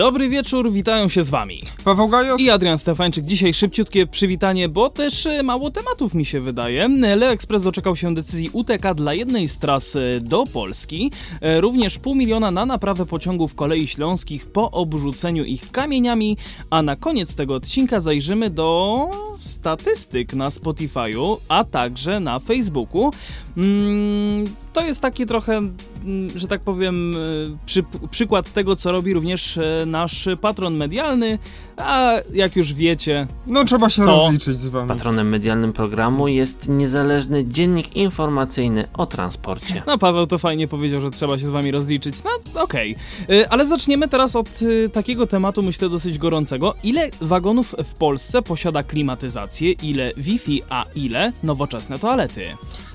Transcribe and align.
Dobry 0.00 0.28
wieczór, 0.28 0.72
witają 0.72 1.08
się 1.08 1.22
z 1.22 1.30
wami. 1.30 1.62
Paweł 1.84 2.08
Gajos 2.08 2.40
I 2.40 2.50
Adrian 2.50 2.78
Stefańczyk. 2.78 3.24
Dzisiaj 3.24 3.54
szybciutkie 3.54 4.06
przywitanie, 4.06 4.68
bo 4.68 4.90
też 4.90 5.26
e, 5.26 5.42
mało 5.42 5.70
tematów 5.70 6.14
mi 6.14 6.24
się 6.24 6.40
wydaje. 6.40 6.88
Leexpress 7.16 7.62
doczekał 7.62 7.96
się 7.96 8.14
decyzji 8.14 8.50
UTK 8.52 8.94
dla 8.94 9.14
jednej 9.14 9.48
z 9.48 9.58
tras 9.58 9.96
e, 9.96 10.20
do 10.20 10.44
Polski. 10.46 11.12
E, 11.40 11.60
Również 11.60 11.98
pół 11.98 12.14
miliona 12.14 12.50
na 12.50 12.66
naprawę 12.66 13.06
pociągów 13.06 13.54
kolei 13.54 13.86
śląskich 13.86 14.46
po 14.46 14.70
obrzuceniu 14.70 15.44
ich 15.44 15.70
kamieniami. 15.70 16.36
A 16.70 16.82
na 16.82 16.96
koniec 16.96 17.36
tego 17.36 17.54
odcinka 17.54 18.00
zajrzymy 18.00 18.50
do 18.50 19.10
statystyk 19.38 20.34
na 20.34 20.48
Spotify'u, 20.48 21.36
a 21.48 21.64
także 21.64 22.20
na 22.20 22.38
Facebooku. 22.38 23.10
Mm, 23.56 24.44
to 24.72 24.86
jest 24.86 25.02
taki 25.02 25.26
trochę, 25.26 25.56
mm, 25.56 26.38
że 26.38 26.48
tak 26.48 26.60
powiem, 26.60 27.14
y, 27.14 27.56
przy, 27.66 27.84
przykład 28.10 28.52
tego, 28.52 28.76
co 28.76 28.92
robi 28.92 29.14
również 29.14 29.58
e, 29.58 29.84
nasz 29.86 30.28
patron 30.40 30.76
medialny, 30.76 31.38
a 31.84 32.12
jak 32.32 32.56
już 32.56 32.74
wiecie, 32.74 33.26
No 33.46 33.64
trzeba 33.64 33.90
się 33.90 34.04
To- 34.04 34.22
rozliczyć 34.24 34.56
z 34.58 34.66
wami. 34.66 34.88
Patronem 34.88 35.28
medialnym 35.28 35.72
programu 35.72 36.28
jest 36.28 36.68
niezależny 36.68 37.44
dziennik 37.44 37.96
informacyjny 37.96 38.88
o 38.94 39.06
transporcie. 39.06 39.82
no 39.86 39.98
Paweł 39.98 40.26
to 40.26 40.38
fajnie 40.38 40.68
powiedział, 40.68 41.00
że 41.00 41.10
trzeba 41.10 41.38
się 41.38 41.46
z 41.46 41.50
wami 41.50 41.70
rozliczyć, 41.70 42.14
no 42.24 42.62
okej. 42.62 42.96
Y, 43.30 43.48
Ale 43.48 43.66
zaczniemy 43.66 44.08
teraz 44.08 44.36
od 44.36 44.62
y, 44.62 44.88
takiego 44.88 45.26
tematu, 45.26 45.62
myślę, 45.62 45.88
dosyć 45.88 46.18
gorącego. 46.18 46.74
Ile 46.82 47.10
wagonów 47.20 47.74
w 47.84 47.94
Polsce 47.94 48.42
posiada 48.42 48.82
klimatyzację, 48.82 49.72
ile 49.72 50.12
Wi-Fi, 50.16 50.62
a 50.68 50.84
ile 50.94 51.32
nowoczesne 51.42 51.98
toalety? 51.98 52.44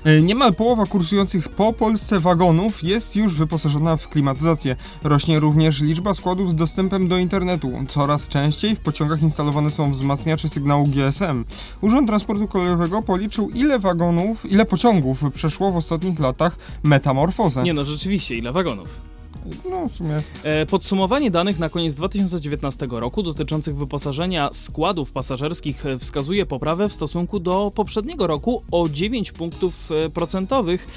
E, 0.04 0.22
Niemal 0.22 0.54
połowa 0.54 0.86
kursujących 0.86 1.48
po 1.48 1.72
Polsce 1.72 2.20
wagonów 2.20 2.82
jest 2.84 3.16
już 3.16 3.34
wyposażona 3.34 3.96
w 3.96 4.08
klimatyzację. 4.08 4.76
Rośnie 5.04 5.40
również 5.40 5.80
liczba 5.80 6.14
składów 6.14 6.50
z 6.50 6.54
dostępem 6.54 7.08
do 7.08 7.18
internetu. 7.18 7.72
Coraz 7.88 8.28
częściej 8.28 8.75
w 8.76 8.80
pociągach 8.80 9.22
instalowane 9.22 9.70
są 9.70 9.92
wzmacniacze 9.92 10.48
sygnału 10.48 10.86
GSM. 10.86 11.44
Urząd 11.80 12.08
Transportu 12.08 12.48
Kolejowego 12.48 13.02
policzył 13.02 13.50
ile 13.50 13.78
wagonów, 13.78 14.52
ile 14.52 14.64
pociągów 14.64 15.24
przeszło 15.34 15.72
w 15.72 15.76
ostatnich 15.76 16.20
latach 16.20 16.56
metamorfozę. 16.82 17.62
Nie 17.62 17.74
no, 17.74 17.84
rzeczywiście, 17.84 18.36
ile 18.36 18.52
wagonów? 18.52 19.15
No 19.70 19.88
w 19.88 19.96
sumie. 19.96 20.22
E, 20.42 20.66
Podsumowanie 20.66 21.30
danych 21.30 21.58
na 21.58 21.68
koniec 21.68 21.94
2019 21.94 22.86
roku 22.90 23.22
dotyczących 23.22 23.76
wyposażenia 23.76 24.50
składów 24.52 25.12
pasażerskich 25.12 25.86
e, 25.86 25.98
wskazuje 25.98 26.46
poprawę 26.46 26.88
w 26.88 26.94
stosunku 26.94 27.40
do 27.40 27.72
poprzedniego 27.74 28.26
roku 28.26 28.62
o 28.70 28.88
9 28.88 29.32
punktów 29.32 29.90
e, 29.90 30.10
procentowych, 30.10 30.88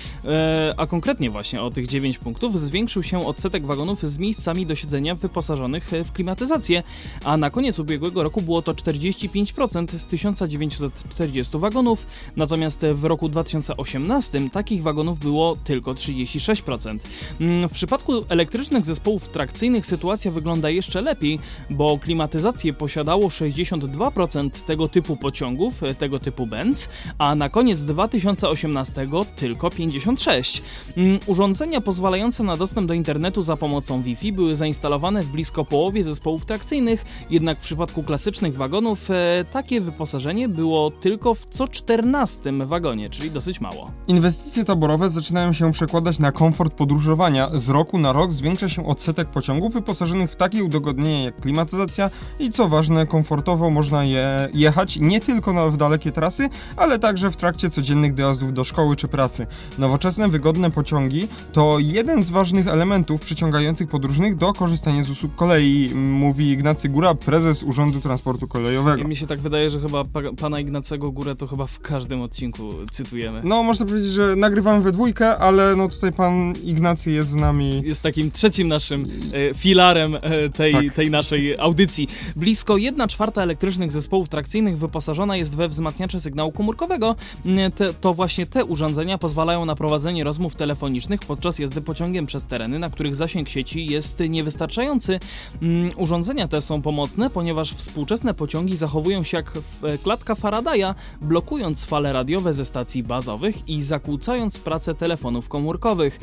a 0.77 0.87
konkretnie 0.87 1.29
właśnie 1.29 1.61
o 1.61 1.71
tych 1.71 1.87
9 1.87 2.17
punktów 2.17 2.59
zwiększył 2.59 3.03
się 3.03 3.25
odsetek 3.25 3.65
wagonów 3.65 4.03
z 4.03 4.17
miejscami 4.17 4.65
do 4.65 4.75
siedzenia 4.75 5.15
wyposażonych 5.15 5.91
w 6.05 6.11
klimatyzację, 6.11 6.83
a 7.23 7.37
na 7.37 7.49
koniec 7.49 7.79
ubiegłego 7.79 8.23
roku 8.23 8.41
było 8.41 8.61
to 8.61 8.73
45% 8.73 9.97
z 9.97 10.05
1940 10.05 11.57
wagonów, 11.57 12.07
natomiast 12.35 12.85
w 12.93 13.03
roku 13.03 13.29
2018 13.29 14.49
takich 14.49 14.83
wagonów 14.83 15.19
było 15.19 15.57
tylko 15.63 15.93
36%. 15.93 16.99
Mm, 17.41 17.69
W 17.69 17.73
przypadku 17.73 18.13
elektrycznych 18.39 18.85
zespołów 18.85 19.27
trakcyjnych 19.27 19.85
sytuacja 19.85 20.31
wygląda 20.31 20.69
jeszcze 20.69 21.01
lepiej, 21.01 21.39
bo 21.69 21.97
klimatyzację 21.97 22.73
posiadało 22.73 23.27
62% 23.27 24.63
tego 24.63 24.87
typu 24.87 25.15
pociągów, 25.15 25.83
e, 25.83 25.95
tego 25.95 26.19
typu 26.19 26.47
Benz, 26.47 26.89
a 27.17 27.35
na 27.35 27.49
koniec 27.49 27.85
2018 27.85 29.07
tylko 29.35 29.69
56%. 29.69 30.61
Mm, 30.97 31.19
Urządzenia 31.25 31.81
pozwalające 31.81 32.43
na 32.43 32.55
dostęp 32.55 32.87
do 32.87 32.93
internetu 32.93 33.41
za 33.41 33.57
pomocą 33.57 34.01
Wi-Fi 34.01 34.33
były 34.33 34.55
zainstalowane 34.55 35.21
w 35.21 35.27
blisko 35.27 35.65
połowie 35.65 36.03
zespołów 36.03 36.45
trakcyjnych, 36.45 37.05
jednak 37.29 37.59
w 37.59 37.61
przypadku 37.61 38.03
klasycznych 38.03 38.57
wagonów 38.57 39.11
e, 39.11 39.45
takie 39.51 39.81
wyposażenie 39.81 40.49
było 40.49 40.91
tylko 40.91 41.33
w 41.33 41.45
co 41.45 41.67
14 41.67 42.53
wagonie, 42.65 43.09
czyli 43.09 43.31
dosyć 43.31 43.61
mało. 43.61 43.91
Inwestycje 44.07 44.65
taborowe 44.65 45.09
zaczynają 45.09 45.53
się 45.53 45.71
przekładać 45.71 46.19
na 46.19 46.31
komfort 46.31 46.73
podróżowania. 46.73 47.49
Z 47.53 47.69
roku 47.69 47.99
na 47.99 48.13
rok 48.13 48.28
zwiększa 48.33 48.69
się 48.69 48.85
odsetek 48.85 49.27
pociągów 49.27 49.73
wyposażonych 49.73 50.31
w 50.31 50.35
takie 50.35 50.63
udogodnienia 50.63 51.23
jak 51.23 51.39
klimatyzacja 51.41 52.09
i 52.39 52.51
co 52.51 52.67
ważne, 52.67 53.05
komfortowo 53.07 53.69
można 53.69 54.03
je 54.03 54.49
jechać 54.53 54.97
nie 54.97 55.19
tylko 55.19 55.53
na, 55.53 55.67
w 55.67 55.77
dalekie 55.77 56.11
trasy, 56.11 56.49
ale 56.75 56.99
także 56.99 57.31
w 57.31 57.35
trakcie 57.35 57.69
codziennych 57.69 58.13
dojazdów 58.13 58.53
do 58.53 58.63
szkoły 58.63 58.95
czy 58.95 59.07
pracy. 59.07 59.47
Nowoczesne, 59.77 60.29
wygodne 60.29 60.71
pociągi 60.71 61.27
to 61.53 61.77
jeden 61.79 62.23
z 62.23 62.29
ważnych 62.29 62.67
elementów 62.67 63.21
przyciągających 63.21 63.89
podróżnych 63.89 64.35
do 64.35 64.53
korzystania 64.53 65.03
z 65.03 65.09
usług 65.09 65.35
kolei, 65.35 65.89
mówi 65.95 66.51
Ignacy 66.51 66.89
Góra, 66.89 67.15
prezes 67.15 67.63
Urzędu 67.63 68.01
Transportu 68.01 68.47
Kolejowego. 68.47 69.01
I 69.03 69.07
mi 69.07 69.15
się 69.15 69.27
tak 69.27 69.39
wydaje, 69.39 69.69
że 69.69 69.79
chyba 69.79 70.05
pa, 70.05 70.19
pana 70.41 70.59
Ignacego 70.59 71.11
Górę 71.11 71.35
to 71.35 71.47
chyba 71.47 71.65
w 71.65 71.79
każdym 71.79 72.21
odcinku 72.21 72.69
cytujemy. 72.91 73.41
No, 73.43 73.63
można 73.63 73.85
powiedzieć, 73.85 74.11
że 74.11 74.35
nagrywamy 74.35 74.81
we 74.81 74.91
dwójkę, 74.91 75.37
ale 75.37 75.75
no 75.75 75.89
tutaj 75.89 76.11
pan 76.11 76.53
Ignacy 76.63 77.11
jest 77.11 77.29
z 77.29 77.35
nami. 77.35 77.81
Jest 77.85 78.01
takim 78.09 78.31
trzecim 78.31 78.67
naszym 78.67 79.05
e, 79.33 79.53
filarem 79.53 80.15
e, 80.15 80.49
tej, 80.49 80.73
Tak. 80.73 80.93
tej 80.93 81.11
naszej 81.11 81.57
audycji. 81.59 82.07
Blisko 82.35 82.77
1 82.77 83.09
czwarta 83.09 83.43
elektrycznych 83.43 83.91
zespołów 83.91 84.29
trakcyjnych 84.29 84.77
wyposażona 84.77 85.37
jest 85.37 85.55
we 85.55 85.67
wzmacniacze 85.67 86.19
sygnału 86.19 86.51
komórkowego. 86.51 87.15
Mm, 87.45 87.71
Te, 87.71 87.93
to 87.93 88.13
właśnie 88.13 88.45
te 88.45 88.65
urządzenia 88.65 89.17
pozwalają 89.17 89.65
na 89.65 89.75
prowadzenie 89.75 90.23
rozmów 90.23 90.55
telefonicznych 90.55 91.19
podczas 91.19 91.59
jazdy 91.59 91.81
pociągiem 91.81 92.25
przez 92.25 92.45
tereny, 92.45 92.79
na 92.79 92.89
których 92.89 93.15
zasięg 93.15 93.49
sieci 93.49 93.85
jest 93.85 94.19
niewystarczający. 94.29 95.19
Mm, 95.61 95.91
Urządzenia 95.97 96.47
te 96.47 96.61
są 96.61 96.81
pomocne, 96.81 97.29
ponieważ 97.29 97.73
współczesne 97.73 98.33
pociągi 98.33 98.77
zachowują 98.77 99.23
się 99.23 99.37
jak 99.37 99.53
e, 99.83 99.97
klatka 99.97 100.35
Faradaya, 100.35 100.95
blokując 101.21 101.85
fale 101.85 102.13
radiowe 102.13 102.53
ze 102.53 102.65
stacji 102.65 103.03
bazowych 103.03 103.69
i 103.69 103.81
zakłócając 103.83 104.57
pracę 104.57 104.95
telefonów 104.95 105.49
komórkowych. 105.49 106.19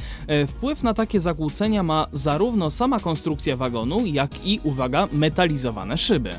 Wpływ 0.48 0.82
na 0.82 0.94
takie 0.94 1.20
zakłócenia 1.20 1.75
ma 1.82 2.06
zarówno 2.12 2.70
sama 2.70 3.00
konstrukcja 3.00 3.56
wagonu, 3.56 4.06
jak 4.06 4.46
i, 4.46 4.60
uwaga, 4.64 5.08
metalizowane 5.12 5.98
szyby. 5.98 6.30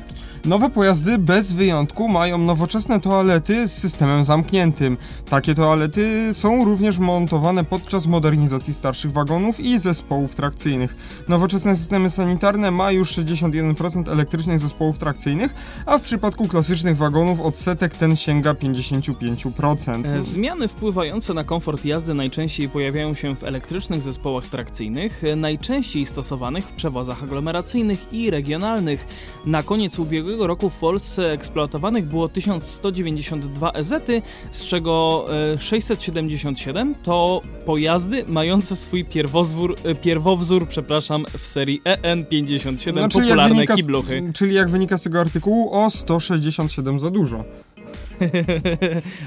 Nowe 0.44 0.70
pojazdy 0.70 1.18
bez 1.18 1.52
wyjątku 1.52 2.08
mają 2.08 2.38
nowoczesne 2.38 3.00
toalety 3.00 3.68
z 3.68 3.72
systemem 3.72 4.24
zamkniętym. 4.24 4.96
Takie 5.30 5.54
toalety 5.54 6.34
są 6.34 6.64
również 6.64 6.98
montowane 6.98 7.64
podczas 7.64 8.06
modernizacji 8.06 8.74
starszych 8.74 9.12
wagonów 9.12 9.60
i 9.60 9.78
zespołów 9.78 10.34
trakcyjnych. 10.34 10.96
Nowoczesne 11.28 11.76
systemy 11.76 12.10
sanitarne 12.10 12.70
ma 12.70 12.92
już 12.92 13.18
61% 13.18 14.12
elektrycznych 14.12 14.60
zespołów 14.60 14.98
trakcyjnych, 14.98 15.54
a 15.86 15.98
w 15.98 16.02
przypadku 16.02 16.48
klasycznych 16.48 16.96
wagonów 16.96 17.40
odsetek 17.40 17.94
ten 17.94 18.16
sięga 18.16 18.52
55%. 18.52 20.06
E, 20.06 20.22
Zmiany 20.22 20.68
wpływające 20.68 21.34
na 21.34 21.44
komfort 21.44 21.84
jazdy 21.84 22.14
najczęściej 22.14 22.68
pojawiają 22.68 23.14
się 23.14 23.36
w 23.36 23.44
elektrycznych 23.44 24.02
zespołach 24.02 24.46
trakcyjnych, 24.46 25.22
najczęściej 25.36 26.06
stosowanych 26.06 26.64
w 26.64 26.72
przewozach 26.72 27.22
aglomeracyjnych 27.22 28.12
i 28.12 28.30
regionalnych. 28.30 29.06
Na 29.46 29.62
koniec 29.62 29.98
ubiegłego 29.98 30.46
roku 30.46 30.70
w 30.70 30.78
Polsce 30.78 31.32
eksploatowanych 31.32 32.04
było 32.04 32.28
1192 32.28 33.72
EZ-y, 33.72 34.22
z 34.50 34.64
czego 34.64 35.26
e, 35.54 35.58
677 35.58 36.94
to 37.02 37.42
pojazdy 37.66 38.24
mające 38.28 38.76
swój 38.76 39.04
pierwowzór, 39.04 39.76
e, 39.84 39.94
pierwowzór 39.94 40.68
przepraszam, 40.68 41.24
w 41.38 41.46
serii 41.46 41.80
EN57 41.84 42.94
No, 42.94 43.00
jak 43.00 43.10
popularne 43.10 43.54
wynika 43.54 43.74
kibluchy. 43.74 44.30
Czyli 44.34 44.54
jak 44.54 44.70
wynika 44.70 44.98
z 44.98 45.02
tego 45.02 45.20
artykułu, 45.20 45.72
o 45.72 45.90
167 45.90 47.00
za 47.00 47.10
dużo. 47.10 47.44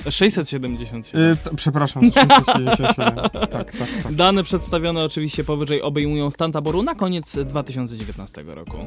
677. 0.09 1.21
Yy, 1.21 1.35
t- 1.35 1.49
przepraszam, 1.55 2.11
667. 2.11 3.15
tak, 3.31 3.49
tak, 3.49 3.71
tak. 4.03 4.13
Dane 4.15 4.43
przedstawione 4.43 5.03
oczywiście 5.03 5.43
powyżej 5.43 5.81
obejmują 5.81 6.31
stan 6.31 6.51
taboru 6.51 6.83
na 6.83 6.95
koniec 6.95 7.37
2019 7.45 8.43
roku. 8.47 8.77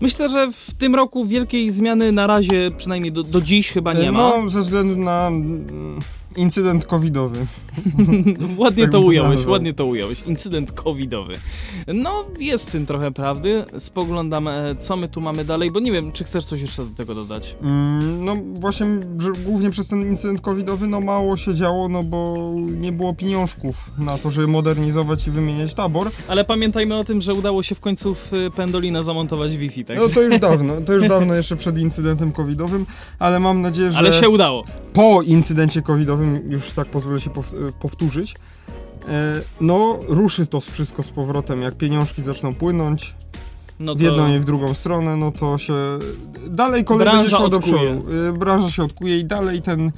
Myślę, 0.00 0.28
że 0.28 0.52
w 0.52 0.74
tym 0.74 0.94
roku 0.94 1.26
wielkiej 1.26 1.70
zmiany 1.70 2.12
na 2.12 2.26
razie, 2.26 2.70
przynajmniej 2.76 3.12
do, 3.12 3.22
do 3.22 3.40
dziś 3.40 3.72
chyba 3.72 3.92
nie 3.92 4.12
ma. 4.12 4.18
No, 4.18 4.50
ze 4.50 4.60
względu 4.60 4.96
na 4.96 5.26
mm, 5.26 5.98
Incydent 6.36 6.86
covidowy. 6.86 7.46
ładnie 8.56 8.82
Tak 8.82 8.92
to 8.92 9.00
ująłeś, 9.00 9.46
ładnie 9.46 9.74
to 9.74 9.86
ująłeś. 9.86 10.22
Incydent 10.26 10.72
covidowy. 10.72 11.32
No, 11.94 12.24
jest 12.38 12.68
w 12.68 12.72
tym 12.72 12.86
trochę 12.86 13.10
prawdy. 13.10 13.64
Spoglądam, 13.78 14.48
e, 14.48 14.76
co 14.78 14.96
my 14.96 15.08
tu 15.08 15.20
mamy 15.20 15.44
dalej, 15.44 15.70
bo 15.70 15.80
nie 15.80 15.92
wiem, 15.92 16.12
czy 16.12 16.24
chcesz 16.24 16.44
coś 16.44 16.60
jeszcze 16.60 16.84
do 16.84 16.96
tego 16.96 17.14
dodać. 17.14 17.56
Mm, 17.62 18.24
no 18.24 18.36
właśnie, 18.54 18.86
że 19.18 19.30
głównie 19.44 19.70
przez 19.70 19.88
ten 19.88 20.02
incydent 20.02 20.40
covidowy 20.40 20.86
no 20.86 21.00
mało 21.00 21.36
się 21.36 21.54
działo, 21.54 21.88
no 21.88 22.02
bo 22.02 22.52
nie 22.80 22.92
było 22.92 23.14
pieniążków 23.14 23.90
na 23.98 24.18
to, 24.18 24.30
żeby 24.30 24.46
modernizować 24.46 25.26
i 25.26 25.30
wymieniać 25.30 25.74
tabor. 25.74 26.10
Ale 26.28 26.44
pamiętajmy 26.44 26.96
o 26.96 27.04
tym, 27.04 27.20
że 27.20 27.34
udało 27.34 27.62
się 27.62 27.74
w 27.74 27.80
końcu 27.80 28.14
w 28.14 28.32
y, 28.32 28.50
Pendolino 28.56 29.02
zamontować 29.02 29.56
Wi-Fi, 29.56 29.84
tak? 29.84 29.96
No 29.96 30.08
to 30.08 30.22
już 30.22 30.38
dawno, 30.48 30.80
to 30.86 30.92
już 30.92 31.08
dawno 31.08 31.34
jeszcze 31.34 31.56
przed 31.56 31.78
incydentem 31.78 32.32
covidowym, 32.32 32.86
ale 33.18 33.40
mam 33.40 33.60
nadzieję, 33.60 33.92
że 33.92 33.98
Ale 33.98 34.12
się 34.12 34.28
udało. 34.28 34.64
po 34.92 35.22
incydencie 35.22 35.82
covidowym, 35.82 36.21
już 36.48 36.70
tak 36.70 36.88
pozwolę 36.88 37.20
się 37.20 37.30
pow- 37.30 37.72
powtórzyć, 37.72 38.34
e, 39.08 39.40
no 39.60 39.98
ruszy 40.08 40.46
to 40.46 40.60
wszystko 40.60 41.02
z 41.02 41.10
powrotem, 41.10 41.62
jak 41.62 41.74
pieniążki 41.76 42.22
zaczną 42.22 42.54
płynąć 42.54 43.14
No 43.80 43.94
w 43.94 44.00
jedną 44.00 44.34
i 44.36 44.38
w 44.38 44.44
drugą 44.44 44.74
stronę, 44.74 45.16
no 45.16 45.30
to 45.30 45.58
się 45.58 45.74
dalej 46.48 46.84
kolej 46.84 47.08
będzie 47.08 47.36
szła 47.36 47.48
do 47.48 47.60
przodu. 47.60 48.04
E, 48.28 48.32
Branża 48.32 48.70
się 48.70 48.84
odkuje 48.84 49.18
i 49.18 49.24
dalej 49.24 49.62
ten 49.62 49.92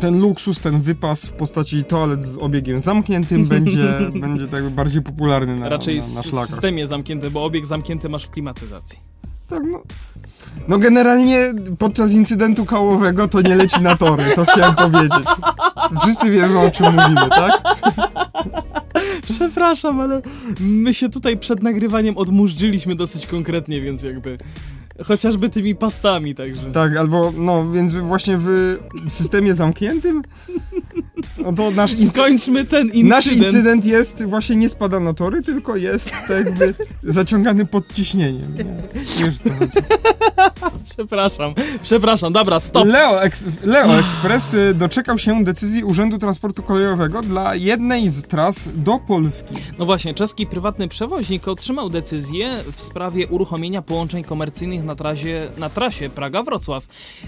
ten 0.00 0.20
luksus, 0.20 0.60
ten 0.60 0.80
wypas 0.82 1.24
w 1.26 1.32
postaci 1.32 1.84
toalet 1.84 2.24
z 2.24 2.38
obiegiem 2.38 2.80
zamkniętym 2.80 3.46
będzie, 3.54 3.98
będzie 4.20 4.46
tak 4.48 4.70
bardziej 4.70 5.02
popularny 5.02 5.56
na, 5.56 5.68
raczej 5.68 5.94
na, 5.98 6.00
na 6.00 6.06
s- 6.20 6.26
w 6.26 6.28
szlakach. 6.28 6.48
systemie 6.50 6.86
zamknięty, 6.86 7.30
bo 7.30 7.44
obieg 7.44 7.66
zamknięty 7.66 8.08
masz 8.08 8.24
w 8.24 8.30
klimatyzacji. 8.30 8.98
Tak, 9.48 9.62
no. 9.72 9.82
No 10.68 10.78
generalnie 10.78 11.54
podczas 11.78 12.12
incydentu 12.12 12.64
kałowego 12.66 13.28
to 13.28 13.40
nie 13.40 13.54
leci 13.54 13.82
na 13.82 13.96
tory, 13.96 14.24
to 14.34 14.44
chciałem 14.44 14.74
powiedzieć. 14.74 15.24
Wszyscy 16.02 16.30
wiemy 16.30 16.58
o 16.58 16.70
czym 16.70 16.86
mówimy, 16.86 17.28
tak? 17.30 17.62
Przepraszam, 19.34 20.00
ale 20.00 20.20
my 20.60 20.94
się 20.94 21.08
tutaj 21.08 21.36
przed 21.36 21.62
nagrywaniem 21.62 22.18
odmurzyliśmy 22.18 22.94
dosyć 22.94 23.26
konkretnie, 23.26 23.80
więc 23.80 24.02
jakby 24.02 24.38
chociażby 25.04 25.48
tymi 25.48 25.74
pastami, 25.74 26.34
także. 26.34 26.72
Tak, 26.72 26.96
albo 26.96 27.32
no, 27.36 27.70
więc 27.70 27.94
właśnie 27.94 28.38
w 28.38 28.76
systemie 29.08 29.54
zamkniętym 29.54 30.22
no 31.38 31.52
to 31.52 31.70
nasz, 31.70 31.92
incy- 31.94 32.08
Skończmy 32.08 32.64
ten 32.64 32.82
incydent. 32.86 33.08
nasz 33.08 33.26
incydent 33.26 33.84
jest 33.84 34.24
właśnie 34.24 34.56
nie 34.56 34.68
spada 34.68 35.00
na 35.00 35.14
tory, 35.14 35.42
tylko 35.42 35.76
jest 35.76 36.10
tak 36.10 36.30
jakby 36.30 36.74
zaciągany 37.02 37.66
pod 37.66 37.92
ciśnieniem. 37.92 38.54
Nie? 38.54 38.64
Wiesz 39.26 39.38
co 39.38 39.50
chodzi. 39.50 39.72
Przepraszam, 40.94 41.54
przepraszam, 41.82 42.32
dobra, 42.32 42.60
stop. 42.60 42.86
Leo, 42.86 43.22
Ex 43.22 43.44
Leo 43.64 43.98
Express 43.98 44.54
y, 44.54 44.74
doczekał 44.74 45.18
się 45.18 45.44
decyzji 45.44 45.84
Urzędu 45.84 46.18
Transportu 46.18 46.62
Kolejowego 46.62 47.20
dla 47.20 47.54
jednej 47.54 48.10
z 48.10 48.22
tras 48.22 48.68
do 48.74 48.98
Polski. 48.98 49.54
No 49.78 49.86
właśnie, 49.86 50.14
czeski 50.14 50.46
prywatny 50.46 50.88
przewoźnik 50.88 51.48
otrzymał 51.48 51.90
decyzję 51.90 52.56
w 52.72 52.80
sprawie 52.82 53.26
uruchomienia 53.26 53.82
połączeń 53.82 54.24
komercyjnych 54.24 54.84
na 54.84 54.94
trasie, 54.94 55.48
na 55.58 55.68
trasie 55.70 56.08
Praga-Wrocław. 56.10 56.80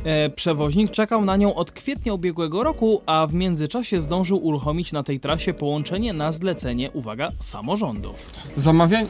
E, 0.04 0.30
przewoźnik 0.30 0.90
czekał 0.90 1.24
na 1.24 1.36
nią 1.36 1.54
od 1.54 1.72
kwietnia 1.72 2.14
ubiegłego 2.14 2.62
roku, 2.62 3.02
a 3.06 3.26
w 3.26 3.34
międzyczasie 3.34 3.85
zdążył 3.92 4.44
uruchomić 4.46 4.92
na 4.92 5.02
tej 5.02 5.20
trasie 5.20 5.54
połączenie 5.54 6.12
na 6.12 6.32
zlecenie, 6.32 6.90
uwaga, 6.90 7.28
samorządów. 7.40 8.30
Zamawia... 8.56 9.00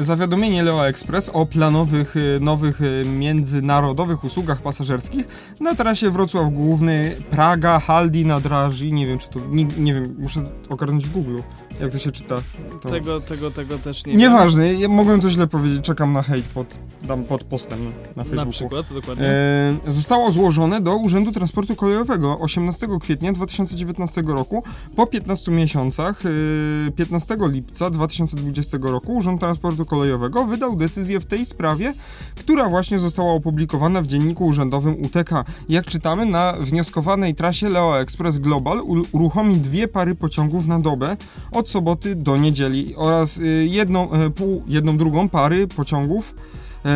y, 0.00 0.04
Zawiadomienie 0.04 0.62
Leo 0.62 0.88
Express 0.88 1.28
o 1.32 1.46
planowych 1.46 2.16
y, 2.16 2.38
nowych 2.40 2.80
y, 2.80 3.04
międzynarodowych 3.08 4.24
usługach 4.24 4.62
pasażerskich 4.62 5.28
na 5.60 5.74
trasie 5.74 6.10
Wrocław 6.10 6.52
Główny, 6.52 7.16
Praga, 7.30 7.78
Haldi, 7.78 8.26
Nadraży, 8.26 8.92
nie 8.92 9.06
wiem 9.06 9.18
czy 9.18 9.28
to, 9.28 9.40
nie, 9.48 9.64
nie 9.64 9.94
wiem, 9.94 10.16
muszę 10.18 10.40
ogarnąć 10.68 11.06
w 11.06 11.12
Google, 11.12 11.38
jak 11.80 11.92
to 11.92 11.98
się 11.98 12.12
czyta. 12.12 12.36
To... 12.82 12.88
Tego, 12.88 13.20
tego, 13.20 13.50
tego 13.50 13.78
też 13.78 14.06
nie 14.06 14.12
wiem. 14.12 14.20
Nieważne, 14.20 14.74
ja 14.74 14.88
mogłem 14.88 15.20
to 15.20 15.30
źle 15.30 15.46
powiedzieć, 15.46 15.80
czekam 15.82 16.12
na 16.12 16.22
hejt 16.22 16.44
pod, 16.46 16.78
dam 17.02 17.24
pod 17.24 17.44
postem 17.44 17.92
na 18.16 18.24
Facebooku. 18.24 18.46
Na 18.46 18.52
przykład, 18.52 18.92
dokładnie. 18.92 19.26
E, 19.26 19.76
zostało 19.86 20.32
złożone 20.32 20.80
do 20.80 20.96
Urzędu 20.96 21.32
Transportu 21.32 21.76
Kolejowego 21.76 22.38
18 22.38 22.86
kwietnia 23.00 23.32
2019 23.32 24.22
roku. 24.26 24.62
Po 24.96 25.06
15 25.06 25.50
miesiącach, 25.52 26.22
e, 26.88 26.90
15 26.90 27.36
lipca 27.48 27.90
2020 27.90 28.78
roku, 28.82 29.16
Urząd 29.16 29.40
Transportu 29.40 29.84
Kolejowego 29.84 30.44
wydał 30.44 30.76
decyzję 30.76 31.20
w 31.20 31.26
tej 31.26 31.46
sprawie, 31.46 31.94
która 32.36 32.68
właśnie 32.68 32.98
została 32.98 33.32
opublikowana 33.32 34.02
w 34.02 34.06
dzienniku 34.06 34.46
urzędowym 34.46 35.02
UTK. 35.02 35.44
Jak 35.68 35.86
czytamy, 35.86 36.26
na 36.26 36.52
wnioskowanej 36.60 37.34
trasie 37.34 37.68
Leo 37.68 38.00
Express 38.00 38.38
Global 38.38 38.82
uruchomi 39.12 39.56
dwie 39.56 39.88
pary 39.88 40.14
pociągów 40.14 40.66
na 40.66 40.80
dobę 40.80 41.16
od 41.52 41.67
soboty 41.68 42.14
do 42.14 42.36
niedzieli 42.36 42.94
oraz 42.96 43.38
e, 43.38 43.42
jedną, 43.66 44.12
e, 44.12 44.30
pół, 44.30 44.62
jedną 44.66 44.96
drugą 44.96 45.28
pary 45.28 45.66
pociągów 45.66 46.34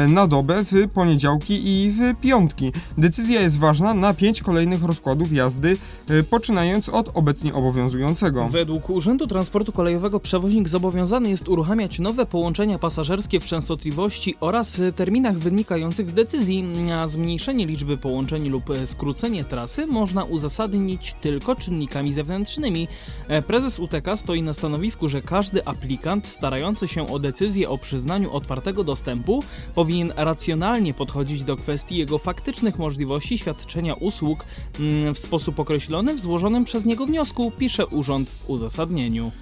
na 0.08 0.26
dobę 0.26 0.64
w 0.64 0.88
poniedziałki 0.88 1.60
i 1.64 1.90
w 1.90 2.20
piątki. 2.20 2.72
Decyzja 2.98 3.40
jest 3.40 3.58
ważna 3.58 3.94
na 3.94 4.14
pięć 4.14 4.42
kolejnych 4.42 4.84
rozkładów 4.84 5.32
jazdy, 5.32 5.76
e, 6.08 6.22
poczynając 6.22 6.88
od 6.88 7.10
obecnie 7.14 7.54
obowiązującego. 7.54 8.48
Według 8.48 8.90
Urzędu 8.90 9.26
Transportu 9.26 9.72
Kolejowego 9.72 10.20
przewoźnik 10.20 10.68
zobowiązany 10.68 11.30
jest 11.30 11.48
uruchamiać 11.48 11.98
nowe 11.98 12.26
połączenia 12.26 12.78
pasażerskie 12.78 13.40
w 13.40 13.44
częstotliwości 13.44 14.34
oraz 14.40 14.80
e, 14.80 14.92
terminach 14.92 15.38
wynikających 15.38 16.10
z 16.10 16.12
decyzji. 16.12 16.64
A 16.94 17.08
zmniejszenie 17.08 17.66
liczby 17.66 17.96
połączeń 17.96 18.48
lub 18.48 18.70
e, 18.70 18.86
skrócenie 18.86 19.44
trasy 19.44 19.86
można 19.86 20.24
uzasadnić 20.24 21.14
tylko 21.20 21.56
czynnikami 21.56 22.12
zewnętrznymi. 22.12 22.88
E, 23.28 23.42
Prezes 23.42 23.78
UTK 23.78 24.16
stoi 24.16 24.42
na 24.42 24.52
stanowisku, 24.52 25.08
że 25.08 25.22
każdy 25.22 25.66
aplikant 25.66 26.26
starający 26.26 26.88
się 26.88 27.08
o 27.08 27.18
decyzję 27.18 27.70
o 27.70 27.78
przyznaniu 27.78 28.32
otwartego 28.32 28.84
dostępu 28.84 29.42
powinien 29.74 30.12
racjonalnie 30.16 30.94
podchodzić 30.94 31.42
do 31.42 31.56
kwestii 31.56 31.96
jego 31.96 32.18
faktycznych 32.18 32.78
możliwości 32.78 33.38
świadczenia 33.38 33.94
usług 33.94 34.44
mm, 34.80 35.14
w 35.14 35.18
sposób 35.18 35.60
określony 35.60 36.14
w 36.14 36.20
złożonym 36.20 36.64
przez 36.64 36.84
niego 36.84 37.06
wniosku, 37.06 37.52
pisze 37.58 37.86
urząd 37.86 38.30
w 38.30 38.50
uzasadnieniu. 38.50 39.32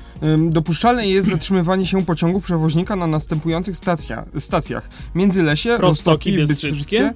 Dopuszczalne 0.51 1.09
jest 1.09 1.29
zatrzymywanie 1.29 1.87
się 1.87 2.05
pociągów 2.05 2.45
przewoźnika 2.45 2.97
na 2.97 3.07
następujących 3.07 3.77
stacja, 3.77 4.25
stacjach. 4.39 4.89
Międzylesie, 5.15 5.77
Prostoki 5.77 6.37
Roztoki, 6.37 6.47
Bystrzyskie, 6.47 7.03
Bystrzyskie, 7.03 7.13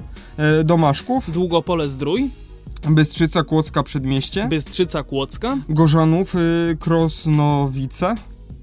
e, 0.61 0.65
Domaszków, 0.65 1.31
Długopole 1.31 1.89
Zdrój, 1.89 2.31
Bystrzyca, 2.91 3.45
Kłodzka, 3.45 3.83
Przedmieście, 3.83 4.47
Bystrzyca 4.49 5.03
Kłodzka, 5.03 5.59
Gorzanów, 5.69 6.35
y, 6.35 6.77
Krosnowice, 6.81 8.15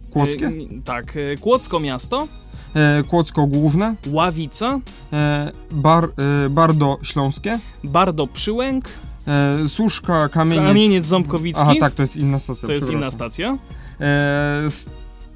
Kłodzkie, 0.09 0.47
y, 0.47 0.81
tak, 0.85 1.15
y, 1.15 1.37
Kłodzko 1.41 1.79
Miasto, 1.79 2.27
e, 2.75 3.03
Kłodzko 3.03 3.47
Główne, 3.47 3.95
Ławica, 4.07 4.79
e, 5.13 5.51
Bar, 5.71 6.09
e, 6.45 6.49
Bardo 6.49 6.97
Śląskie, 7.03 7.59
Bardo 7.83 8.27
Przyłęk, 8.27 8.85
e, 9.27 9.69
Suszka, 9.69 10.29
Kamieniec... 10.29 10.65
Kamieniec 10.67 11.05
Ząbkowicki, 11.05 11.61
Aha, 11.63 11.73
tak, 11.79 11.93
to 11.93 12.01
jest 12.01 12.17
inna 12.17 12.39
stacja. 12.39 12.67
to 12.67 12.73
jest 12.73 12.89
inna 12.89 13.07
przepraszam. 13.09 13.19
stacja, 13.19 13.57
E, 14.01 14.61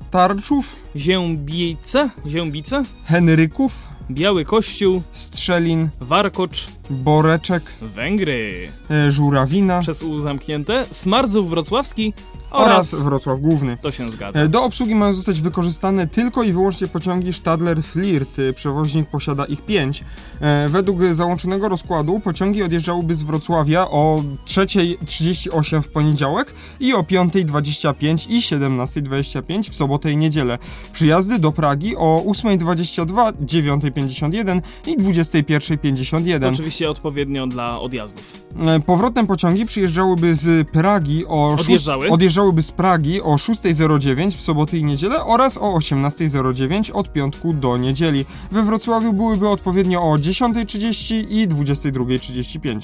Starczów, 0.10 0.76
Ziębice, 0.96 2.10
Ziębice, 2.28 2.82
Henryków, 3.06 3.72
Biały 4.12 4.46
Kościół, 4.46 5.02
Strzelin, 5.12 5.90
Warkocz, 6.02 6.68
Boreczek, 6.90 7.64
Węgry. 7.82 8.70
e, 8.92 9.12
Żurawina. 9.12 9.80
Przez 9.80 10.04
U 10.04 10.20
zamknięte, 10.22 10.86
Smardzów 10.92 11.50
Wrocławski 11.50 12.14
oraz 12.52 12.94
oraz... 12.94 13.04
Wrocław 13.04 13.40
Główny. 13.40 13.78
To 13.82 13.92
się 13.92 14.12
zgadza. 14.12 14.40
E, 14.40 14.48
Do 14.48 14.64
obsługi 14.64 14.96
mają 14.96 15.14
zostać 15.14 15.42
wykorzystane 15.42 16.08
tylko 16.08 16.44
i 16.44 16.54
wyłącznie 16.54 16.88
pociągi 16.88 17.34
Stadler 17.34 17.84
Flirt. 17.84 18.40
E, 18.40 18.54
Przewoźnik 18.54 19.10
posiada 19.10 19.46
ich 19.46 19.62
pięć. 19.62 20.04
E, 20.42 20.70
Według 20.70 21.00
załączonego 21.14 21.70
rozkładu 21.70 22.20
pociągi 22.20 22.64
odjeżdżałyby 22.64 23.16
z 23.16 23.24
Wrocławia 23.24 23.88
o 23.90 24.24
3.38 24.48 25.82
w 25.82 25.90
poniedziałek 25.90 26.54
i 26.80 26.94
o 26.94 27.02
5.25 27.02 28.30
i 28.32 28.40
17.25 28.42 29.70
w 29.72 29.76
sobotę 29.76 30.12
i 30.12 30.18
niedzielę. 30.18 30.58
Przyjazdy 30.92 31.40
do 31.40 31.52
Pragi 31.52 31.96
o 31.98 32.24
8.22, 32.28 33.34
9.51 33.46 34.62
i 34.88 34.98
21.51. 34.98 36.42
To 36.42 36.50
oczywiście 36.50 36.90
odpowiednio 36.90 37.48
dla 37.48 37.80
odjazdów. 37.80 38.46
Powrotne 38.86 39.28
pociągi 39.28 39.66
przyjeżdżałyby 39.66 40.36
z 40.36 40.70
Pragi 40.70 41.26
o 41.26 41.50
Odjeżdżały? 41.50 42.02
Szóst, 42.02 42.14
odjeżdżały 42.14 42.35
odjeżdżałyby 42.36 42.64
z 42.64 42.72
Pragi 42.72 43.22
o 43.22 43.36
6.09 43.36 44.32
w 44.32 44.42
soboty 44.42 44.78
i 44.78 44.84
niedzielę 44.84 45.26
oraz 45.26 45.58
o 45.58 45.78
18.09 45.78 46.92
od 46.94 47.14
piątku 47.14 47.54
do 47.54 47.78
niedzieli. 47.78 48.26
We 48.52 48.64
Wrocławiu 48.64 49.14
byłyby 49.14 49.50
odpowiednio 49.50 50.04
o 50.04 50.16
10.30 50.16 51.26
i 51.30 51.48
22.35. 51.48 52.80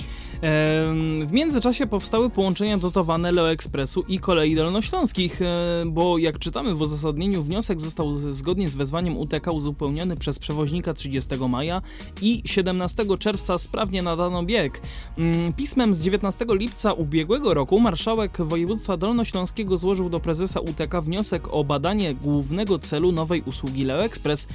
W 1.26 1.32
międzyczasie 1.32 1.88
powstały 1.88 2.30
połączenia 2.30 2.78
dotowane 2.78 3.32
Leo 3.32 3.52
Expressu 3.52 4.04
i 4.08 4.20
kolei 4.20 4.56
dolnośląskich, 4.56 5.42
e, 5.42 5.84
bo 5.86 6.18
jak 6.18 6.40
czytamy 6.40 6.76
w 6.76 6.82
uzasadnieniu, 6.82 7.44
wniosek 7.44 7.80
został 7.80 8.18
zgodnie 8.18 8.70
z 8.70 8.76
wezwaniem 8.76 9.18
UTK 9.18 9.52
uzupełniony 9.52 10.16
przez 10.16 10.40
przewoźnika 10.40 10.94
30 10.94 11.48
maja 11.50 11.82
i 12.22 12.42
17 12.46 13.18
czerwca 13.18 13.58
sprawnie 13.58 14.02
nadano 14.02 14.44
bieg. 14.44 14.82
Mm, 15.18 15.54
pismem 15.54 15.94
z 15.94 16.02
19 16.02 16.46
lipca 16.50 16.94
ubiegłego 16.94 17.54
roku 17.54 17.80
marszałek 17.80 18.38
województwa 18.42 18.98
dolnośląskiego 18.98 19.78
złożył 19.78 20.10
do 20.10 20.20
prezesa 20.20 20.60
UTK 20.60 21.02
wniosek 21.02 21.54
o 21.54 21.64
badanie 21.64 22.16
głównego 22.16 22.80
celu 22.80 23.12
nowej 23.12 23.44
usługi 23.46 23.84
Leo 23.84 24.04
Express. 24.04 24.48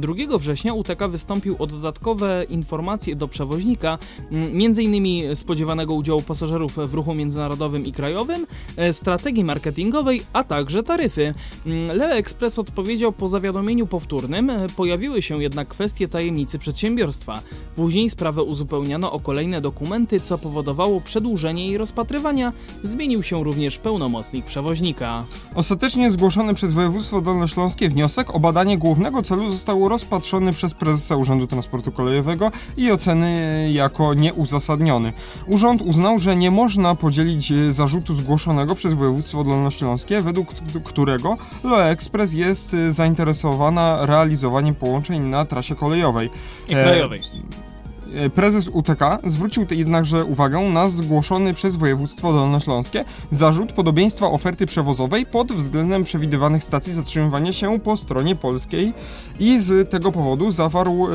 2 0.00 0.12
mm, 0.12 0.38
września 0.38 0.74
UTK 0.74 1.08
wystąpił 1.08 1.56
o 1.58 1.66
dodatkowe 1.66 2.46
informacje 2.48 3.16
do 3.16 3.28
przewoźnika, 3.28 3.98
m.in 4.32 5.15
spodziewanego 5.34 5.94
udziału 5.94 6.22
pasażerów 6.22 6.76
w 6.76 6.94
ruchu 6.94 7.14
międzynarodowym 7.14 7.86
i 7.86 7.92
krajowym, 7.92 8.46
e, 8.76 8.92
strategii 8.92 9.44
marketingowej, 9.44 10.22
a 10.32 10.44
także 10.44 10.82
taryfy. 10.82 11.34
Mm, 11.66 11.96
Leo 11.96 12.10
Express 12.10 12.58
odpowiedział 12.58 13.12
po 13.12 13.28
zawiadomieniu 13.28 13.86
powtórnym, 13.86 14.50
e, 14.50 14.66
pojawiły 14.76 15.22
się 15.22 15.42
jednak 15.42 15.68
kwestie 15.68 16.08
tajemnicy 16.08 16.58
przedsiębiorstwa. 16.58 17.40
Później 17.76 18.10
sprawę 18.10 18.42
uzupełniano 18.42 19.12
o 19.12 19.20
kolejne 19.20 19.60
dokumenty, 19.60 20.20
co 20.20 20.38
powodowało 20.38 21.00
przedłużenie 21.00 21.66
jej 21.66 21.78
rozpatrywania. 21.78 22.52
Zmienił 22.84 23.22
się 23.22 23.44
również 23.44 23.78
pełnomocnik 23.78 24.46
przewoźnika. 24.46 25.24
Ostatecznie 25.54 26.10
zgłoszony 26.10 26.54
przez 26.54 26.72
województwo 26.72 27.20
dolnośląskie 27.20 27.88
wniosek 27.88 28.34
o 28.34 28.40
badanie 28.40 28.78
głównego 28.78 29.22
celu 29.22 29.50
został 29.50 29.88
rozpatrzony 29.88 30.52
przez 30.52 30.74
prezesa 30.74 31.16
Urzędu 31.16 31.46
Transportu 31.46 31.92
Kolejowego 31.92 32.50
i 32.76 32.92
oceny 32.92 33.70
jako 33.72 34.14
nieuzasadniony. 34.14 35.05
Urząd 35.46 35.82
uznał, 35.82 36.18
że 36.18 36.36
nie 36.36 36.50
można 36.50 36.94
podzielić 36.94 37.52
e, 37.52 37.72
zarzutu 37.72 38.14
zgłoszonego 38.14 38.74
przez 38.74 38.94
województwo 38.94 39.44
dolnośląskie, 39.44 40.22
według 40.22 40.54
którego 40.84 41.36
Leo 41.64 41.84
Express 41.84 42.32
jest 42.32 42.74
e, 42.74 42.92
zainteresowana 42.92 44.06
realizowaniem 44.06 44.74
połączeń 44.74 45.22
na 45.22 45.44
trasie 45.44 45.74
kolejowej. 45.74 46.30
I 46.68 46.72
krajowej. 46.72 47.20
E, 47.20 47.65
prezes 48.34 48.68
UTK 48.68 49.18
zwrócił 49.24 49.66
jednakże 49.70 50.24
uwagę 50.24 50.60
na 50.60 50.88
zgłoszony 50.88 51.54
przez 51.54 51.76
województwo 51.76 52.32
dolnośląskie 52.32 53.04
zarzut 53.30 53.72
podobieństwa 53.72 54.26
oferty 54.26 54.66
przewozowej 54.66 55.26
pod 55.26 55.52
względem 55.52 56.04
przewidywanych 56.04 56.64
stacji 56.64 56.92
zatrzymywania 56.92 57.52
się 57.52 57.80
po 57.80 57.96
stronie 57.96 58.36
polskiej 58.36 58.92
i 59.40 59.60
z 59.60 59.90
tego 59.90 60.12
powodu 60.12 60.50
zawarł 60.50 61.06
e, 61.06 61.08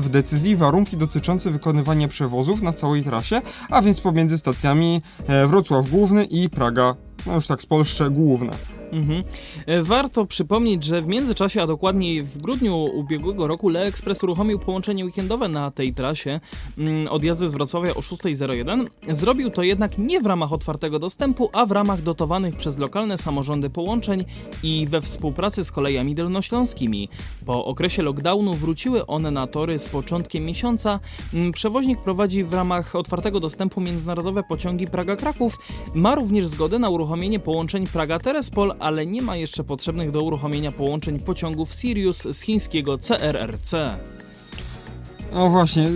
w 0.00 0.08
decyzji 0.10 0.56
warunki 0.56 0.96
dotyczące 0.96 1.50
wykonywania 1.50 2.08
przewozów 2.08 2.62
na 2.62 2.72
całej 2.72 3.04
trasie, 3.04 3.42
a 3.70 3.82
więc 3.82 4.00
pomiędzy 4.00 4.38
stacjami 4.38 5.02
e, 5.26 5.46
Wrocław 5.46 5.90
Główny 5.90 6.24
i 6.24 6.50
Praga, 6.50 6.94
no 7.26 7.34
już 7.34 7.46
tak 7.46 7.62
z 7.62 7.66
Polszcze 7.66 8.10
Główne. 8.10 8.79
Mhm. 8.92 9.24
E, 9.66 9.82
warto 9.82 10.26
przypomnieć, 10.26 10.84
że 10.84 11.02
w 11.02 11.06
międzyczasie, 11.06 11.62
a 11.62 11.66
dokładniej 11.66 12.22
w 12.22 12.38
grudniu 12.38 12.76
ubiegłego 12.76 13.46
roku, 13.46 13.68
Le 13.68 13.82
Express 13.82 14.22
uruchomił 14.22 14.58
połączenie 14.58 15.04
weekendowe 15.04 15.48
na 15.48 15.70
tej 15.70 15.94
trasie 15.94 16.40
mm, 16.78 17.08
od 17.08 17.24
jazdy 17.24 17.48
z 17.48 17.52
Wrocławia 17.52 17.94
o 17.94 18.00
6.01. 18.00 18.86
Zrobił 19.08 19.50
to 19.50 19.62
jednak 19.62 19.98
nie 19.98 20.20
w 20.20 20.26
ramach 20.26 20.52
otwartego 20.52 20.98
dostępu, 20.98 21.50
a 21.52 21.66
w 21.66 21.70
ramach 21.70 22.02
dotowanych 22.02 22.56
przez 22.56 22.78
lokalne 22.78 23.18
samorządy 23.18 23.70
połączeń 23.70 24.24
i 24.62 24.86
we 24.86 25.00
współpracy 25.00 25.64
z 25.64 25.72
kolejami 25.72 26.14
dolnośląskimi. 26.14 27.08
Po 27.46 27.64
okresie 27.64 28.02
lockdownu 28.02 28.52
wróciły 28.52 29.06
one 29.06 29.30
na 29.30 29.46
tory 29.46 29.78
z 29.78 29.88
początkiem 29.88 30.44
miesiąca. 30.44 31.00
Mm, 31.34 31.52
przewoźnik 31.52 32.00
prowadzi 32.00 32.44
w 32.44 32.54
ramach 32.54 32.96
otwartego 32.96 33.40
dostępu 33.40 33.80
międzynarodowe 33.80 34.42
pociągi 34.42 34.86
Praga-Kraków. 34.86 35.58
Ma 35.94 36.14
również 36.14 36.46
zgodę 36.46 36.78
na 36.78 36.90
uruchomienie 36.90 37.40
połączeń 37.40 37.84
Praga-Terespol, 37.84 38.79
ale 38.80 39.06
nie 39.06 39.22
ma 39.22 39.36
jeszcze 39.36 39.64
potrzebnych 39.64 40.10
do 40.10 40.22
uruchomienia 40.22 40.72
połączeń 40.72 41.20
pociągów 41.20 41.74
Sirius 41.74 42.22
z 42.32 42.40
chińskiego 42.40 42.98
CRRC. 42.98 43.74
No 45.32 45.48
właśnie, 45.48 45.86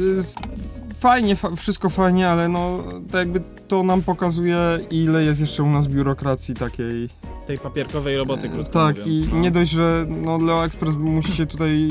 fajnie, 0.98 1.36
fa 1.36 1.56
wszystko 1.56 1.90
fajnie, 1.90 2.28
ale 2.28 2.48
no 2.48 2.84
tak 3.10 3.20
jakby 3.20 3.40
to 3.68 3.82
nam 3.82 4.02
pokazuje 4.02 4.58
ile 4.90 5.24
jest 5.24 5.40
jeszcze 5.40 5.62
u 5.62 5.70
nas 5.70 5.86
biurokracji 5.86 6.54
takiej. 6.54 7.08
Tej 7.46 7.58
papierkowej 7.58 8.16
roboty, 8.16 8.48
krótko 8.48 8.72
Tak 8.72 8.98
mówiąc, 8.98 9.24
i 9.24 9.28
no. 9.32 9.40
nie 9.40 9.50
dość, 9.50 9.70
że 9.70 10.06
no, 10.08 10.38
Leo 10.38 10.64
Express 10.64 10.94
musi 10.94 11.32
się 11.32 11.46
tutaj, 11.46 11.88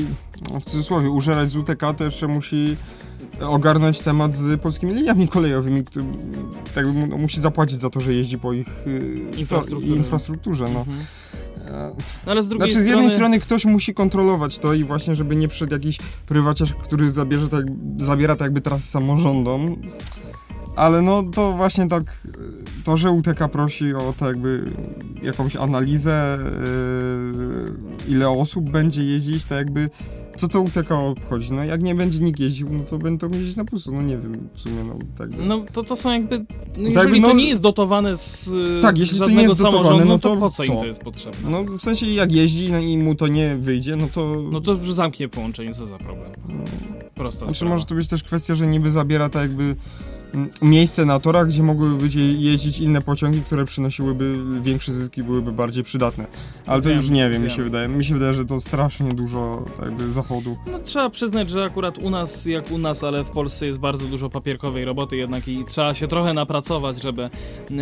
no, 0.52 0.60
w 0.60 0.64
cudzysłowie, 0.64 1.10
użerać 1.10 1.50
z 1.50 1.56
UTK, 1.56 1.94
to 1.96 2.04
jeszcze 2.04 2.28
musi 2.28 2.76
ogarnąć 3.40 4.00
temat 4.00 4.36
z 4.36 4.60
polskimi 4.60 4.94
liniami 4.94 5.28
kolejowymi, 5.28 5.84
który 5.84 6.04
tak 6.74 6.86
no, 7.08 7.18
musi 7.18 7.40
zapłacić 7.40 7.80
za 7.80 7.90
to, 7.90 8.00
że 8.00 8.14
jeździ 8.14 8.38
po 8.38 8.52
ich 8.52 8.86
y, 8.86 9.30
infrastrukturze. 9.36 9.96
infrastrukturze 9.96 10.64
no. 10.64 10.80
Mhm. 10.80 10.98
No 12.26 12.32
ale 12.32 12.42
z 12.42 12.48
drugiej 12.48 12.70
znaczy, 12.70 12.84
z 12.84 12.86
jednej 12.86 13.10
strony 13.10 13.40
ktoś 13.40 13.64
musi 13.64 13.94
kontrolować 13.94 14.58
to 14.58 14.74
i 14.74 14.84
właśnie, 14.84 15.16
żeby 15.16 15.36
nie 15.36 15.48
przyszedł 15.48 15.72
jakiś 15.72 15.98
prywaciarz, 16.26 16.72
który 16.72 17.10
zabierze 17.10 17.48
tak, 17.48 17.64
zabiera 17.98 18.36
tak 18.36 18.46
jakby 18.46 18.60
teraz 18.60 18.84
samorządom. 18.84 19.76
Ale 20.76 21.02
no 21.02 21.22
to 21.22 21.52
właśnie 21.52 21.88
tak, 21.88 22.18
to, 22.84 22.96
że 22.96 23.10
UTK 23.10 23.48
prosi 23.52 23.94
o 23.94 24.14
tak 24.18 24.28
jakby 24.28 24.72
jakąś 25.22 25.56
analizę, 25.56 26.38
yy, 28.06 28.14
ile 28.14 28.28
osób 28.28 28.70
będzie 28.70 29.04
jeździć, 29.04 29.44
tak 29.44 29.58
jakby 29.58 29.90
co 30.36 30.48
to 30.48 30.60
UTK 30.60 30.90
obchodzi? 30.90 31.52
No 31.52 31.64
jak 31.64 31.82
nie 31.82 31.94
będzie 31.94 32.18
nikt 32.18 32.40
jeździł, 32.40 32.68
no 32.72 32.84
to 32.84 32.98
będą 32.98 33.28
jeździć 33.30 33.56
na 33.56 33.64
pusto, 33.64 33.92
no 33.92 34.02
nie 34.02 34.18
wiem 34.18 34.48
w 34.54 34.60
sumie, 34.60 34.84
no 34.84 34.98
tak. 35.18 35.30
No 35.38 35.64
to, 35.72 35.82
to 35.82 35.96
są 35.96 36.12
jakby, 36.12 36.38
no 36.38 36.44
jeżeli 36.76 36.94
jakby, 36.94 37.20
no, 37.20 37.28
to 37.28 37.34
nie 37.34 37.48
jest 37.48 37.62
dotowane 37.62 38.16
z, 38.16 38.50
tak, 38.82 38.98
jeśli 38.98 39.18
to 39.18 39.28
nie 39.28 39.42
jest 39.42 39.62
dotowane, 39.62 40.04
no 40.04 40.18
to, 40.18 40.34
to 40.34 40.40
po 40.40 40.50
co, 40.50 40.56
co 40.56 40.64
im 40.64 40.78
to 40.78 40.86
jest 40.86 41.00
potrzebne? 41.00 41.50
No 41.50 41.64
w 41.64 41.80
sensie 41.80 42.06
jak 42.06 42.32
jeździ 42.32 42.72
no, 42.72 42.78
i 42.78 42.98
mu 42.98 43.14
to 43.14 43.28
nie 43.28 43.56
wyjdzie, 43.56 43.96
no 43.96 44.08
to... 44.12 44.42
No 44.52 44.60
to 44.60 44.92
zamknie 44.92 45.28
połączenie, 45.28 45.74
co 45.74 45.86
za 45.86 45.98
problem. 45.98 46.30
Prosta 47.14 47.38
Znaczy 47.38 47.56
sprawa. 47.56 47.74
może 47.74 47.86
to 47.86 47.94
być 47.94 48.08
też 48.08 48.22
kwestia, 48.22 48.54
że 48.54 48.66
niby 48.66 48.90
zabiera 48.90 49.28
tak 49.28 49.42
jakby 49.42 49.76
miejsce 50.62 51.04
na 51.04 51.20
torach, 51.20 51.48
gdzie 51.48 51.62
mogłyby 51.62 52.08
jeździć 52.38 52.78
inne 52.78 53.00
pociągi, 53.00 53.40
które 53.40 53.64
przynosiłyby 53.64 54.36
większe 54.60 54.92
zyski, 54.92 55.22
byłyby 55.22 55.52
bardziej 55.52 55.84
przydatne. 55.84 56.26
Ale 56.66 56.82
to 56.82 56.88
Wiem, 56.88 56.98
już 56.98 57.10
nie 57.10 57.30
wiem, 57.30 57.42
mi 57.42 57.48
wiem. 57.48 57.56
się 57.56 57.62
wydaje. 57.62 57.88
Mi 57.88 58.04
się 58.04 58.14
wydaje, 58.14 58.34
że 58.34 58.44
to 58.44 58.60
strasznie 58.60 59.08
dużo 59.08 59.64
jakby 59.82 60.12
zachodu. 60.12 60.56
No 60.72 60.78
trzeba 60.78 61.10
przyznać, 61.10 61.50
że 61.50 61.64
akurat 61.64 61.98
u 61.98 62.10
nas, 62.10 62.46
jak 62.46 62.70
u 62.70 62.78
nas, 62.78 63.04
ale 63.04 63.24
w 63.24 63.30
Polsce 63.30 63.66
jest 63.66 63.78
bardzo 63.78 64.06
dużo 64.06 64.30
papierkowej 64.30 64.84
roboty 64.84 65.16
jednak 65.16 65.48
i 65.48 65.64
trzeba 65.68 65.94
się 65.94 66.08
trochę 66.08 66.32
napracować, 66.34 67.02
żeby, 67.02 67.30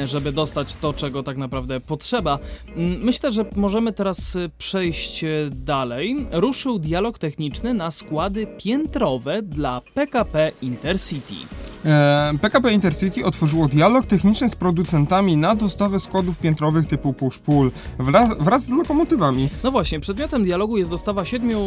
żeby 0.05 0.33
dostać 0.33 0.75
to, 0.75 0.93
czego 0.93 1.23
tak 1.23 1.37
naprawdę 1.37 1.81
potrzeba. 1.81 2.39
Myślę, 2.77 3.33
że 3.33 3.45
możemy 3.57 3.93
teraz 3.93 4.37
y, 4.37 4.51
przejść 4.59 5.25
y, 5.25 5.51
dalej. 5.53 6.27
Ruszył 6.33 6.79
dialog 6.79 7.19
techniczny 7.19 7.75
na 7.75 7.91
składy 7.91 8.47
piętrowe 8.59 9.43
dla 9.43 9.81
PKP 9.95 10.53
Intercity. 10.63 11.35
E, 11.85 12.33
PKP 12.41 12.73
Intercity 12.73 13.25
otworzyło 13.25 13.69
dialog 13.69 14.07
techniczny 14.07 14.49
z 14.49 14.55
producentami 14.55 15.37
na 15.37 15.55
dostawę 15.55 16.01
składów 16.01 16.39
piętrowych 16.39 16.87
typu 16.87 17.13
push-pull 17.13 17.71
wraz, 17.99 18.39
wraz 18.39 18.65
z 18.65 18.71
lokomotywami. 18.71 19.49
No 19.65 19.71
właśnie, 19.71 20.01
przedmiotem 20.01 20.45
dialogu 20.45 20.79
jest 20.79 20.91
dostawa 20.91 21.25
siedmiu, 21.25 21.59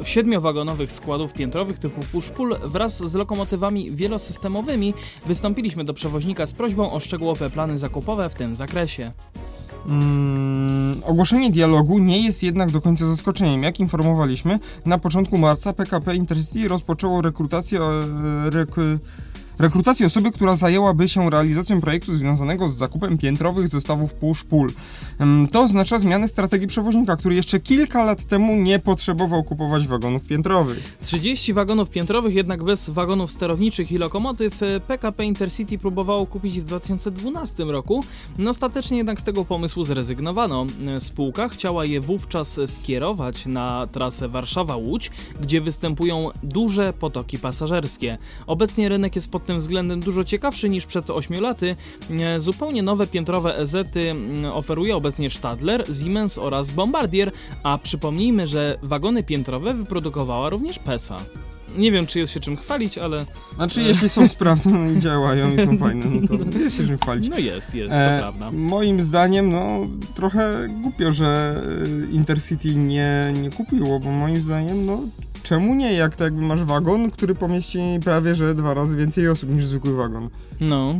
e, 0.00 0.06
siedmiowagonowych 0.06 0.92
składów 0.92 1.32
piętrowych 1.32 1.78
typu 1.78 2.00
push-pull 2.00 2.68
wraz 2.68 2.98
z 2.98 3.14
lokomotywami 3.14 3.92
wielosystemowymi. 3.92 4.94
Wystąpiliśmy 5.26 5.84
do 5.84 5.94
przewoźnika 5.94 6.46
z 6.46 6.52
prośbą 6.52 6.92
o 6.92 7.00
szczegółowe 7.00 7.50
plany 7.50 7.78
zakupowe 7.78 8.30
w 8.30 8.34
tym 8.34 8.54
zakresie. 8.54 9.12
Mm, 9.88 11.02
ogłoszenie 11.04 11.50
dialogu 11.50 11.98
nie 11.98 12.24
jest 12.24 12.42
jednak 12.42 12.70
do 12.70 12.80
końca 12.80 13.06
zaskoczeniem. 13.06 13.62
Jak 13.62 13.80
informowaliśmy, 13.80 14.58
na 14.86 14.98
początku 14.98 15.38
marca 15.38 15.72
PKP 15.72 16.16
Intercity 16.16 16.68
rozpoczęło 16.68 17.22
rekrutację 17.22 17.80
e, 17.80 18.50
rekrutację 19.58 20.06
osoby, 20.06 20.30
która 20.30 20.56
zajęłaby 20.56 21.08
się 21.08 21.30
realizacją 21.30 21.80
projektu 21.80 22.16
związanego 22.16 22.68
z 22.68 22.76
zakupem 22.76 23.18
piętrowych 23.18 23.68
zestawów 23.68 24.14
push-pull. 24.14 24.70
To 25.52 25.62
oznacza 25.62 25.98
zmianę 25.98 26.28
strategii 26.28 26.66
przewoźnika, 26.66 27.16
który 27.16 27.34
jeszcze 27.34 27.60
kilka 27.60 28.04
lat 28.04 28.24
temu 28.24 28.56
nie 28.56 28.78
potrzebował 28.78 29.44
kupować 29.44 29.86
wagonów 29.86 30.24
piętrowych. 30.24 30.96
30 31.02 31.52
wagonów 31.52 31.90
piętrowych, 31.90 32.34
jednak 32.34 32.64
bez 32.64 32.90
wagonów 32.90 33.32
sterowniczych 33.32 33.92
i 33.92 33.98
lokomotyw, 33.98 34.62
e, 34.62 34.80
PKP 34.80 35.24
Intercity 35.24 35.78
próbowało 35.78 36.26
kupić 36.26 36.60
w 36.60 36.64
2012 36.64 37.64
roku. 37.64 38.04
No, 38.38 38.50
ostatecznie 38.50 38.96
jednak 38.96 39.20
z 39.20 39.24
tego 39.24 39.44
pomysłu 39.44 39.84
zrezygnowano. 39.84 40.66
E, 40.86 41.00
Spółka 41.00 41.48
chciała 41.48 41.84
je 41.84 42.00
wówczas 42.00 42.60
skierować 42.66 43.46
na 43.46 43.86
trasę 43.92 44.28
Warszawa-Łódź, 44.28 45.10
gdzie 45.40 45.60
występują 45.60 46.30
duże 46.42 46.92
potoki 46.92 47.38
pasażerskie. 47.38 48.18
Obecnie 48.46 48.88
rynek 48.88 49.16
jest 49.16 49.30
pod 49.30 49.45
tym 49.46 49.58
względem 49.58 50.00
dużo 50.00 50.24
ciekawszy 50.24 50.68
niż 50.68 50.86
przed 50.86 51.10
8 51.10 51.40
laty. 51.40 51.76
E, 52.20 52.40
zupełnie 52.40 52.82
nowe 52.82 53.06
piętrowe 53.06 53.58
EZ-y 53.58 54.10
mm, 54.10 54.44
oferuje 54.52 54.96
obecnie 54.96 55.30
Stadler, 55.30 55.84
Siemens 56.02 56.38
oraz 56.38 56.70
Bombardier, 56.70 57.32
a 57.62 57.78
przypomnijmy, 57.78 58.46
że 58.46 58.78
wagony 58.82 59.22
piętrowe 59.22 59.74
wyprodukowała 59.74 60.50
również 60.50 60.78
PESA. 60.78 61.16
Nie 61.78 61.92
wiem, 61.92 62.06
czy 62.06 62.18
jest 62.18 62.32
się 62.32 62.40
czym 62.40 62.56
chwalić, 62.56 62.98
ale 62.98 63.24
Znaczy, 63.56 63.82
jeśli 63.82 64.08
są 64.08 64.28
sprawne 64.36 64.92
i 64.92 65.00
działają 65.00 65.54
i 65.56 65.64
są 65.66 65.78
fajne, 65.78 66.04
no 66.10 66.28
to 66.28 66.58
jest 66.58 66.76
się 66.76 66.86
czym 66.86 66.98
chwalić. 66.98 67.28
no 67.28 67.38
jest, 67.38 67.74
jest, 67.74 67.92
E, 67.94 68.14
to 68.16 68.22
prawda. 68.22 68.50
Moim 68.52 69.02
zdaniem, 69.02 69.50
no, 69.52 69.86
trochę 70.14 70.68
głupio, 70.82 71.12
że 71.12 71.62
e, 72.10 72.12
Intercity 72.12 72.76
nie, 72.76 73.32
nie 73.42 73.50
kupiło, 73.50 74.00
bo 74.00 74.10
moim 74.10 74.42
zdaniem, 74.42 74.86
no, 74.86 75.00
czemu 75.46 75.74
nie? 75.74 75.92
Jak 75.92 76.16
to 76.16 76.24
jakby 76.24 76.42
masz 76.42 76.64
wagon, 76.64 77.10
który 77.10 77.34
pomieści 77.34 77.78
prawie, 78.04 78.34
że 78.34 78.54
dwa 78.54 78.74
razy 78.74 78.96
więcej 78.96 79.28
osób 79.28 79.50
niż 79.50 79.66
zwykły 79.66 79.94
wagon. 79.96 80.28
No, 80.60 80.94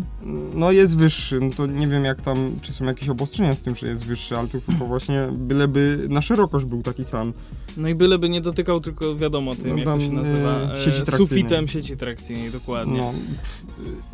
No, 0.55 0.73
jest 0.73 0.97
wyższy, 0.99 1.41
no 1.41 1.51
to 1.57 1.67
nie 1.67 1.89
wiem 1.89 2.05
jak 2.05 2.23
tam, 2.23 2.37
czy 2.63 2.73
są 2.73 2.85
jakieś 2.85 3.09
obostrzenia 3.09 3.55
z 3.55 3.61
tym, 3.61 3.75
że 3.77 3.87
jest 3.87 4.05
wyższy, 4.05 4.37
ale 4.37 4.49
to 4.49 4.59
chyba 4.67 4.85
właśnie 4.87 5.29
byleby 5.33 6.07
na 6.09 6.23
szerokość 6.23 6.65
był 6.67 6.83
taki 6.83 7.05
sam. 7.05 7.33
no 7.77 7.89
i 7.89 7.95
byleby 7.95 8.29
nie 8.29 8.41
dotykał 8.41 8.81
tylko 8.81 9.17
wiadomo 9.17 9.55
tym, 9.55 9.71
No 9.71 9.77
jak 9.77 9.85
to 9.85 10.01
się 10.01 10.13
nazywa, 10.13 10.73
e, 10.75 10.79
sieci 10.79 11.03
sufitem 11.17 11.69
sieci 11.69 11.97
trakcyjnej, 11.97 12.51
dokładnie. 12.51 12.99
No. 12.99 13.13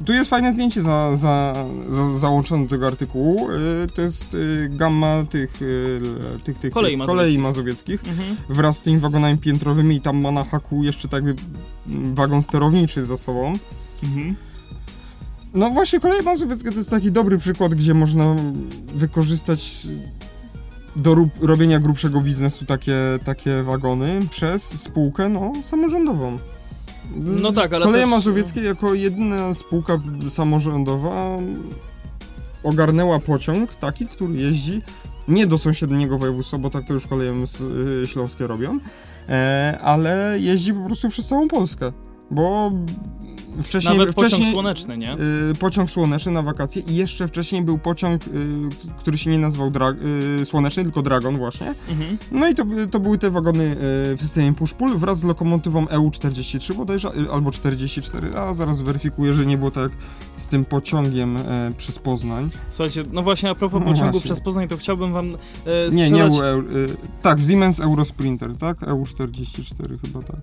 Tu 0.05 0.13
jest 0.13 0.31
fajne 0.31 0.53
zdjęcie 0.53 0.83
za, 0.83 1.17
za, 1.17 1.55
za, 1.91 2.19
załączone 2.19 2.65
do 2.65 2.71
tego 2.71 2.87
artykułu. 2.87 3.49
Y, 3.51 3.87
To 3.95 4.03
jest 4.03 4.35
y, 4.35 4.69
gamma 4.73 5.25
tych, 5.31 5.63
y, 5.63 6.01
tych, 6.45 6.59
tych, 6.59 6.73
Kolei 6.73 6.91
tych 6.91 6.99
mazowieckich. 6.99 7.07
kolei 7.07 7.39
mazowieckich 7.39 8.01
Mhm. 8.09 8.37
wraz 8.49 8.79
z 8.79 8.83
tymi 8.83 8.99
wagonami 8.99 9.39
piętrowymi 9.39 9.97
i 9.97 10.01
tam 10.01 10.17
ma 10.23 10.31
na 10.31 10.45
haku 10.45 10.85
jeszcze 10.85 11.09
tak 11.09 11.25
wagon 12.15 12.43
sterowniczy 12.43 13.07
za 13.07 13.17
sobą. 13.17 13.53
Mhm. 14.05 14.37
No 15.55 15.71
właśnie 15.71 16.01
koleje 16.01 16.23
mazowieckie 16.23 16.71
to 16.71 16.77
jest 16.77 16.91
taki 16.91 17.13
dobry 17.13 17.39
przykład, 17.39 17.75
gdzie 17.75 17.95
można 17.95 18.37
wykorzystać 18.95 19.87
do 20.97 21.17
robienia 21.41 21.79
grubszego 21.79 22.21
biznesu 22.21 22.65
takie, 22.65 22.97
takie 23.25 23.63
wagony 23.63 24.21
przez 24.31 24.63
spółkę 24.81 25.29
no, 25.29 25.53
samorządową. 25.65 26.39
No 27.17 27.53
tak, 27.53 27.73
ale 27.73 27.85
Koleje 27.85 28.05
też- 28.05 28.11
Mazowieckie 28.11 28.61
jako 28.61 28.95
jedyna 28.95 29.55
spółka 29.55 29.99
samorządowa 30.31 31.39
ogarnęła 32.63 33.19
pociąg 33.19 33.75
taki, 33.75 34.07
który 34.07 34.35
jeździ 34.35 34.83
nie 35.29 35.47
do 35.47 35.59
sąsiedniego 35.59 36.19
województwa, 36.19 36.59
bo 36.59 36.71
tak 36.71 36.87
to 36.87 36.95
już 36.95 37.07
koleje 37.07 37.35
y, 38.03 38.07
śląskie 38.07 38.47
robią, 38.47 38.79
ale 39.83 40.37
jeździ 40.41 40.75
po 40.75 40.85
prostu 40.85 41.09
przez 41.09 41.29
całą 41.29 41.49
Polskę, 41.49 41.93
bo 42.33 42.73
wcześniej... 43.63 43.99
Nawet 43.99 44.15
pociąg 44.15 44.29
wcześniej, 44.33 44.53
słoneczny, 44.53 44.99
nie? 44.99 45.15
y, 45.51 45.55
pociąg 45.59 45.91
słoneczny 45.91 46.33
na 46.33 46.43
wakacje 46.43 46.83
i 46.83 46.97
jeszcze 46.97 47.29
wcześniej 47.29 47.63
był 47.63 47.79
pociąg, 47.79 48.23
y, 48.27 48.29
który 48.99 49.19
się 49.19 49.31
nie 49.31 49.39
nazywał 49.39 49.71
dra- 49.71 49.95
y, 50.41 50.45
słoneczny, 50.45 50.83
tylko 50.83 51.03
Dragon 51.03 51.37
właśnie. 51.39 51.75
Mhm. 51.89 52.19
No 52.31 52.49
i 52.49 52.55
to, 52.55 52.65
by- 52.65 52.87
to 52.87 53.01
były 53.01 53.19
te 53.19 53.31
wagony 53.31 53.65
y, 53.65 53.77
w 54.17 54.19
systemie 54.21 54.53
push-pull 54.53 54.97
wraz 54.97 55.19
z 55.19 55.25
lokomotywą 55.25 55.85
EU43 55.85 56.75
bodajże, 56.75 57.09
y, 57.19 57.31
albo 57.33 57.51
44, 57.51 58.37
a 58.37 58.55
zaraz 58.55 58.81
weryfikuję, 58.81 59.33
że 59.33 59.47
nie 59.47 59.59
było 59.59 59.71
tak 59.71 59.93
z 60.37 60.47
tym 60.47 60.65
pociągiem 60.65 61.37
e, 61.37 61.73
przez 61.77 61.99
Poznań. 61.99 62.51
Słuchajcie, 62.69 63.03
no 63.13 63.23
właśnie 63.23 63.51
a 63.51 63.55
propos 63.55 63.81
No 63.81 63.87
pociągu 63.87 64.13
właśnie. 64.13 64.21
przez 64.21 64.41
Poznań, 64.41 64.69
to 64.69 64.77
chciałbym 64.77 65.13
wam 65.13 65.27
e, 65.27 65.35
Nie, 65.85 65.91
sprzedać... 66.07 66.11
nie 66.13 66.25
EU, 66.45 66.61
e, 66.61 66.63
tak, 67.23 67.41
Siemens 67.41 67.81
Eurosprinter, 67.81 68.57
tak? 68.57 68.79
EU44 68.81 70.01
chyba 70.07 70.23
tak. 70.23 70.41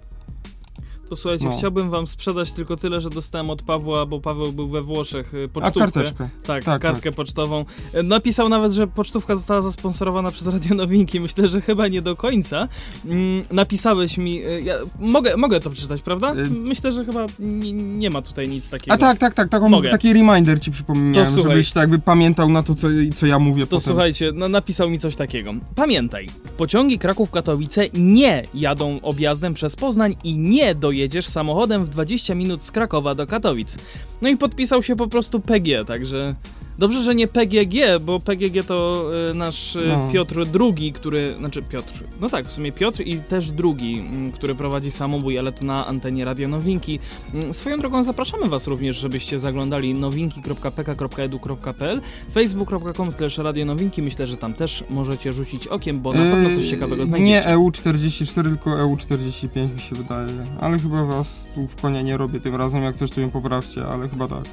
To 1.10 1.16
słuchajcie, 1.16 1.46
No. 1.46 1.58
chciałbym 1.58 1.90
wam 1.90 2.08
sprzedać 2.08 2.52
tylko 2.52 2.76
tyle, 2.76 3.02
że 3.02 3.10
dostałem 3.10 3.50
od 3.50 3.62
Pawła, 3.64 4.06
bo 4.06 4.20
Paweł 4.20 4.52
był 4.52 4.68
we 4.70 4.82
Włoszech, 4.82 5.34
y, 5.34 5.46
A 5.46 5.48
pocztówkę. 5.54 5.80
karteczkę. 5.80 6.30
Tak, 6.44 6.64
Tak, 6.64 6.82
kartkę 6.82 7.12
pocztową. 7.12 7.66
E, 7.94 8.04
Napisał 8.04 8.50
nawet, 8.50 8.72
że 8.72 8.88
pocztówka 8.88 9.36
została 9.36 9.62
zasponsorowana 9.62 10.32
przez 10.32 10.48
Radio 10.48 10.76
Nowinki. 10.76 11.20
Myślę, 11.20 11.48
że 11.48 11.62
chyba 11.62 11.88
nie 11.88 12.02
do 12.02 12.16
końca. 12.16 12.68
Mm, 13.06 13.42
napisałeś 13.52 14.18
mi... 14.18 14.44
e, 14.44 14.62
Ja, 14.62 14.76
mogę, 15.00 15.38
mogę 15.38 15.60
to 15.60 15.70
przeczytać, 15.70 16.02
prawda? 16.02 16.34
Y- 16.34 16.50
Myślę, 16.50 16.92
że 16.92 17.06
chyba 17.06 17.26
nie, 17.40 17.72
nie 17.74 18.10
ma 18.10 18.22
tutaj 18.22 18.50
nic 18.50 18.70
takiego. 18.70 18.94
A 18.94 18.98
tak, 18.98 19.18
tak, 19.18 19.34
tak, 19.34 19.50
taką, 19.50 19.70
Mogę. 19.70 19.90
taki 19.90 20.14
reminder 20.14 20.60
ci 20.62 20.72
przypomniałem, 20.72 21.14
To 21.14 21.26
słuchaj. 21.26 21.52
żebyś 21.52 21.72
tak 21.72 21.82
jakby 21.82 22.00
pamiętał 22.00 22.50
na 22.50 22.64
to, 22.64 22.76
co, 22.76 22.88
co 23.16 23.26
ja 23.26 23.40
mówię 23.40 23.64
To 23.64 23.68
potem. 23.68 23.82
słuchajcie, 23.82 24.32
no, 24.36 24.50
napisał 24.50 24.90
mi 24.90 25.00
coś 25.00 25.16
takiego. 25.16 25.52
Pamiętaj, 25.76 26.26
pociągi 26.58 27.00
Kraków-Katowice 27.00 27.90
nie 27.94 28.44
jadą 28.54 29.00
objazdem 29.02 29.54
przez 29.54 29.76
Poznań 29.76 30.16
i 30.24 30.38
nie 30.38 30.76
dojedziesz 31.00 31.28
samochodem 31.28 31.86
w 31.86 31.90
20 31.90 32.36
minut 32.36 32.66
z 32.66 32.72
Krakowa 32.72 33.16
do 33.16 33.28
Katowic. 33.28 33.78
No 34.22 34.30
i 34.30 34.38
podpisał 34.38 34.84
się 34.84 34.96
po 34.96 35.08
prostu 35.08 35.40
PG, 35.40 35.86
także 35.86 36.36
dobrze, 36.80 37.02
że 37.02 37.16
nie 37.16 37.28
PGG, 37.28 37.76
bo 38.06 38.20
PGG 38.20 38.66
to 38.68 39.06
y, 39.32 39.34
nasz 39.34 39.76
y, 39.76 39.80
No. 39.88 40.10
Piotr 40.14 40.46
II, 40.60 40.94
który, 40.94 41.36
znaczy 41.38 41.62
Piotr, 41.62 41.94
no 42.22 42.30
tak, 42.30 42.46
w 42.46 42.52
sumie 42.52 42.72
Piotr 42.72 43.02
i 43.02 43.18
też 43.20 43.52
drugi, 43.52 44.00
mm, 44.00 44.32
który 44.32 44.56
prowadzi 44.56 44.92
samobój, 44.92 45.40
ale 45.40 45.52
to 45.52 45.66
na 45.66 45.88
antenie 45.88 46.26
Radio 46.26 46.48
Nowinki. 46.48 47.00
Mm, 47.34 47.54
Swoją 47.54 47.80
drogą 47.80 48.04
zapraszamy 48.04 48.46
was 48.46 48.68
również, 48.68 48.98
żebyście 48.98 49.40
zaglądali 49.40 49.94
nowinki.pk.edu.pl 49.94 52.02
facebook.com 52.34 53.12
slash 53.12 53.38
radionowinki, 53.38 54.02
myślę, 54.02 54.28
że 54.28 54.38
tam 54.38 54.54
też 54.54 54.84
możecie 54.90 55.34
rzucić 55.34 55.68
okiem, 55.68 56.02
bo 56.02 56.14
na 56.14 56.32
pewno 56.32 56.50
coś 56.50 56.64
Yy, 56.64 56.70
ciekawego 56.70 57.02
Nie 57.02 57.08
znajdziecie. 57.08 57.50
EU44, 57.50 58.44
tylko 58.44 58.70
EU45 58.70 59.74
mi 59.74 59.80
się 59.80 59.96
wydaje. 59.96 60.28
Ale 60.62 60.80
chyba 60.80 61.06
was 61.06 61.44
tu 61.56 61.68
w 61.68 61.76
konia 61.82 62.02
nie 62.02 62.18
robię 62.18 62.40
tym 62.40 62.56
razem, 62.56 62.84
jak 62.84 62.96
coś 62.96 63.12
to 63.12 63.22
mi 63.22 63.30
poprawcie, 63.32 63.86
ale 63.86 64.10
chyba 64.10 64.28
tak. 64.28 64.44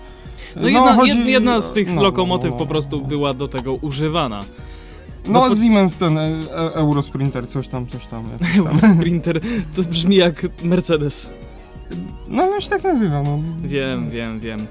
No 0.60 0.68
jedna, 0.68 0.94
chodzi- 0.96 1.12
jed- 1.22 1.26
jedna 1.26 1.60
z 1.60 1.72
tych 1.72 1.94
no, 1.94 2.02
lokomotyw 2.02 2.50
no, 2.50 2.56
po 2.56 2.66
prostu 2.66 3.00
była 3.00 3.34
do 3.34 3.48
tego 3.48 3.74
używana. 3.74 4.40
No, 5.26 5.32
no 5.32 5.48
po- 5.48 5.56
Siemens 5.56 5.94
ten 5.94 6.18
e, 6.18 6.22
e, 6.22 6.74
Eurosprinter, 6.74 7.48
coś 7.48 7.68
tam, 7.68 7.86
coś 7.86 8.06
tam. 8.06 8.24
tam. 8.64 8.96
Sprinter 8.98 9.40
to 9.76 9.82
brzmi 9.82 10.16
jak 10.16 10.46
Mercedes. 10.62 11.30
No, 12.28 12.50
no 12.50 12.60
się 12.60 12.70
tak 12.70 12.84
nazywa, 12.84 13.22
no. 13.22 13.38
Wiem, 13.62 14.10
wiem, 14.10 14.40
wiem. 14.40 14.60
E, 14.60 14.64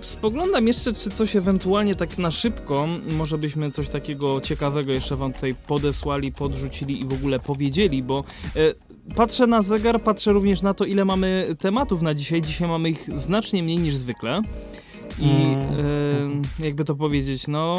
spoglądam 0.00 0.66
jeszcze, 0.66 0.92
czy 0.92 1.10
coś 1.10 1.36
ewentualnie 1.36 1.94
tak 1.94 2.18
na 2.18 2.30
szybko, 2.30 2.86
może 3.16 3.38
byśmy 3.38 3.70
coś 3.70 3.88
takiego 3.88 4.40
ciekawego 4.40 4.92
jeszcze 4.92 5.16
wam 5.16 5.32
tutaj 5.32 5.54
podesłali, 5.66 6.32
podrzucili 6.32 7.00
i 7.00 7.06
w 7.06 7.12
ogóle 7.12 7.40
powiedzieli, 7.40 8.02
bo 8.02 8.24
e, 8.56 9.14
patrzę 9.14 9.46
na 9.46 9.62
zegar, 9.62 10.02
patrzę 10.02 10.32
również 10.32 10.62
na 10.62 10.74
to, 10.74 10.84
ile 10.84 11.04
mamy 11.04 11.46
tematów 11.58 12.02
na 12.02 12.14
dzisiaj. 12.14 12.40
Dzisiaj 12.42 12.68
mamy 12.68 12.90
ich 12.90 13.08
znacznie 13.14 13.62
mniej 13.62 13.78
niż 13.78 13.96
zwykle. 13.96 14.42
I 15.18 15.30
e, 16.60 16.64
jakby 16.66 16.84
to 16.84 16.94
powiedzieć, 16.94 17.48
no... 17.48 17.78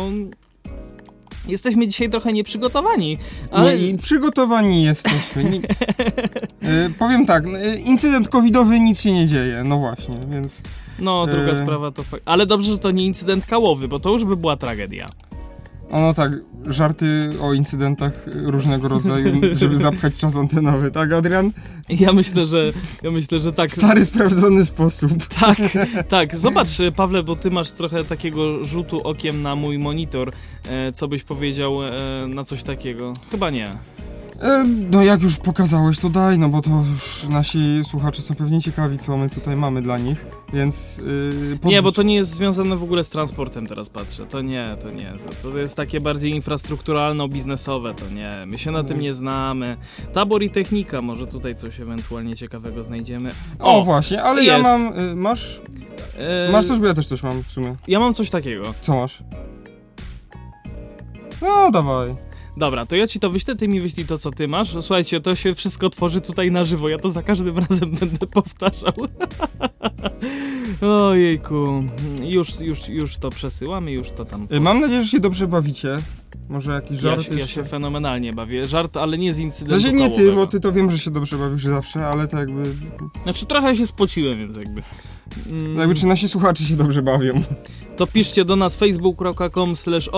Jesteśmy 1.47 1.87
dzisiaj 1.87 2.09
trochę 2.09 2.33
nieprzygotowani, 2.33 3.17
ale... 3.51 3.79
Nie, 3.79 3.97
przygotowani 3.97 4.83
jesteśmy. 4.83 5.43
Nie, 5.43 5.59
e, 6.85 6.89
powiem 6.99 7.25
tak, 7.25 7.45
e, 7.45 7.75
incydent 7.75 8.27
covidowy, 8.27 8.79
nic 8.79 9.01
się 9.01 9.11
nie 9.11 9.27
dzieje, 9.27 9.63
no 9.65 9.77
właśnie, 9.77 10.15
więc... 10.31 10.61
No, 10.99 11.27
druga 11.27 11.51
E. 11.51 11.55
sprawa 11.55 11.91
to 11.91 12.03
fakt. 12.03 12.23
Ale 12.25 12.45
dobrze, 12.45 12.71
że 12.71 12.77
to 12.77 12.91
nie 12.91 13.05
incydent 13.05 13.45
kałowy, 13.45 13.87
bo 13.87 13.99
to 13.99 14.09
już 14.09 14.25
by 14.25 14.37
była 14.37 14.57
tragedia. 14.57 15.07
O, 15.91 16.01
no 16.01 16.13
tak, 16.13 16.31
żarty 16.67 17.29
o 17.41 17.53
incydentach 17.53 18.13
różnego 18.43 18.87
rodzaju, 18.87 19.41
żeby 19.53 19.77
zapchać 19.77 20.17
czas 20.17 20.35
antenowy, 20.35 20.91
tak 20.91 21.13
Adrian? 21.13 21.51
Ja 21.89 22.13
myślę, 22.13 22.45
że 22.45 22.63
ja 23.03 23.11
myślę, 23.11 23.39
że 23.39 23.53
tak. 23.53 23.71
Stary, 23.71 24.05
sprawdzony 24.05 24.65
sposób. 24.65 25.27
Tak, 25.39 25.57
tak. 26.09 26.37
Zobacz, 26.37 26.79
e, 26.79 26.91
Pawle, 26.91 27.23
bo 27.23 27.35
ty 27.35 27.51
masz 27.51 27.71
trochę 27.71 28.03
takiego 28.03 28.65
rzutu 28.65 29.01
okiem 29.07 29.41
na 29.41 29.55
mój 29.55 29.79
monitor. 29.79 30.31
E, 30.69 30.91
co 30.91 31.07
byś 31.07 31.23
powiedział 31.23 31.83
e, 31.83 31.91
na 32.27 32.43
coś 32.43 32.63
takiego? 32.63 33.13
Chyba 33.31 33.49
nie. 33.49 33.71
E, 34.41 34.63
no 34.91 35.03
jak 35.03 35.21
już 35.21 35.37
pokazałeś, 35.37 35.99
to 35.99 36.09
daj, 36.09 36.39
no 36.39 36.49
bo 36.49 36.61
to 36.61 36.69
już 36.89 37.23
nasi 37.29 37.81
słuchacze 37.83 38.21
są 38.21 38.35
pewnie 38.35 38.61
ciekawi, 38.61 38.99
co 38.99 39.17
my 39.17 39.29
tutaj 39.29 39.55
mamy 39.55 39.81
dla 39.81 39.97
nich, 39.97 40.25
więc... 40.53 40.97
Yy, 40.97 41.59
Nie, 41.63 41.81
bo 41.81 41.91
to 41.91 42.03
nie 42.03 42.15
jest 42.15 42.31
związane 42.31 42.75
w 42.77 42.83
ogóle 42.83 43.03
z 43.03 43.09
transportem, 43.09 43.67
teraz 43.67 43.89
patrzę. 43.89 44.25
To 44.25 44.41
nie, 44.41 44.77
to 44.81 44.91
nie. 44.91 45.13
To, 45.41 45.49
to 45.51 45.57
jest 45.57 45.75
takie 45.77 45.99
bardziej 46.01 46.41
infrastrukturalno-biznesowe, 46.41 47.93
to 47.93 48.09
nie. 48.09 48.31
My 48.45 48.57
się 48.57 48.71
na 48.71 48.83
tym 48.83 48.99
nie 49.01 49.13
znamy. 49.13 49.77
Tabor 50.13 50.43
i 50.43 50.49
technika, 50.49 51.01
może 51.01 51.27
tutaj 51.27 51.55
coś 51.55 51.79
ewentualnie 51.79 52.35
ciekawego 52.35 52.83
znajdziemy. 52.83 53.31
O, 53.59 53.83
właśnie, 53.83 54.23
ale 54.23 54.43
ja 54.43 54.57
jest. 54.57 54.69
mam... 54.69 54.99
Y, 54.99 55.15
masz? 55.15 55.61
e, 56.17 56.51
Masz 56.51 56.65
coś, 56.65 56.79
bo 56.79 56.85
ja 56.85 56.93
też 56.93 57.07
coś 57.07 57.23
mam 57.23 57.43
w 57.43 57.51
sumie. 57.51 57.75
Ja 57.87 57.99
mam 57.99 58.13
coś 58.13 58.29
takiego. 58.29 58.73
Co 58.81 58.95
masz? 58.95 59.23
No, 61.41 61.71
dawaj. 61.71 62.28
Dobra, 62.59 62.85
to 62.85 62.95
ja 62.95 63.07
ci 63.07 63.19
to 63.19 63.29
wyślę, 63.29 63.55
ty 63.55 63.67
mi 63.67 63.81
wyślij 63.81 64.05
to, 64.05 64.17
co 64.17 64.31
ty 64.31 64.47
masz. 64.47 64.71
Słuchajcie, 64.71 65.21
to 65.21 65.35
się 65.35 65.55
wszystko 65.55 65.89
tworzy 65.89 66.21
tutaj 66.21 66.51
na 66.51 66.63
żywo, 66.63 66.89
ja 66.89 66.97
to 66.97 67.09
za 67.09 67.23
każdym 67.23 67.57
razem 67.69 67.91
będę 67.91 68.27
powtarzał. 68.27 68.93
Ojejku, 71.09 71.83
już, 72.23 72.59
już, 72.59 72.89
już 72.89 73.17
to 73.17 73.29
przesyłamy, 73.29 73.91
już 73.91 74.09
to 74.09 74.25
tam... 74.25 74.47
Y, 74.53 74.59
mam 74.59 74.79
nadzieję, 74.79 75.03
że 75.03 75.09
się 75.09 75.19
dobrze 75.19 75.47
bawicie. 75.47 75.97
Może 76.49 76.71
jakiś 76.71 76.91
Ja 76.91 76.97
żart 77.01 77.23
się, 77.23 77.39
ja 77.39 77.47
się 77.47 77.63
fenomenalnie 77.63 78.33
bawię. 78.33 78.65
Żart, 78.65 78.97
ale 78.97 79.17
nie 79.17 79.33
z 79.33 79.39
incydentu 79.39 79.81
sensie 79.81 79.97
nie 79.97 80.09
ty, 80.09 80.31
bo 80.31 80.47
ty 80.47 80.59
to 80.59 80.71
wiem, 80.71 80.91
że 80.91 80.97
się 80.97 81.11
dobrze 81.11 81.37
bawisz 81.37 81.63
zawsze, 81.63 82.07
ale 82.07 82.27
to 82.27 82.37
jakby... 82.37 82.63
Znaczy 83.23 83.45
trochę 83.45 83.75
się 83.75 83.87
spociłem, 83.87 84.39
więc 84.39 84.57
jakby... 84.57 84.81
Mm, 85.49 85.77
Jakby 85.77 85.95
czy 85.95 86.07
nasi 86.07 86.29
słuchacze 86.29 86.63
się 86.63 86.75
dobrze 86.75 87.01
bawią. 87.01 87.41
To 87.97 88.07
piszcie 88.07 88.45
do 88.45 88.55
nas 88.55 88.75
facebook.com 88.75 89.75
slash 89.75 90.09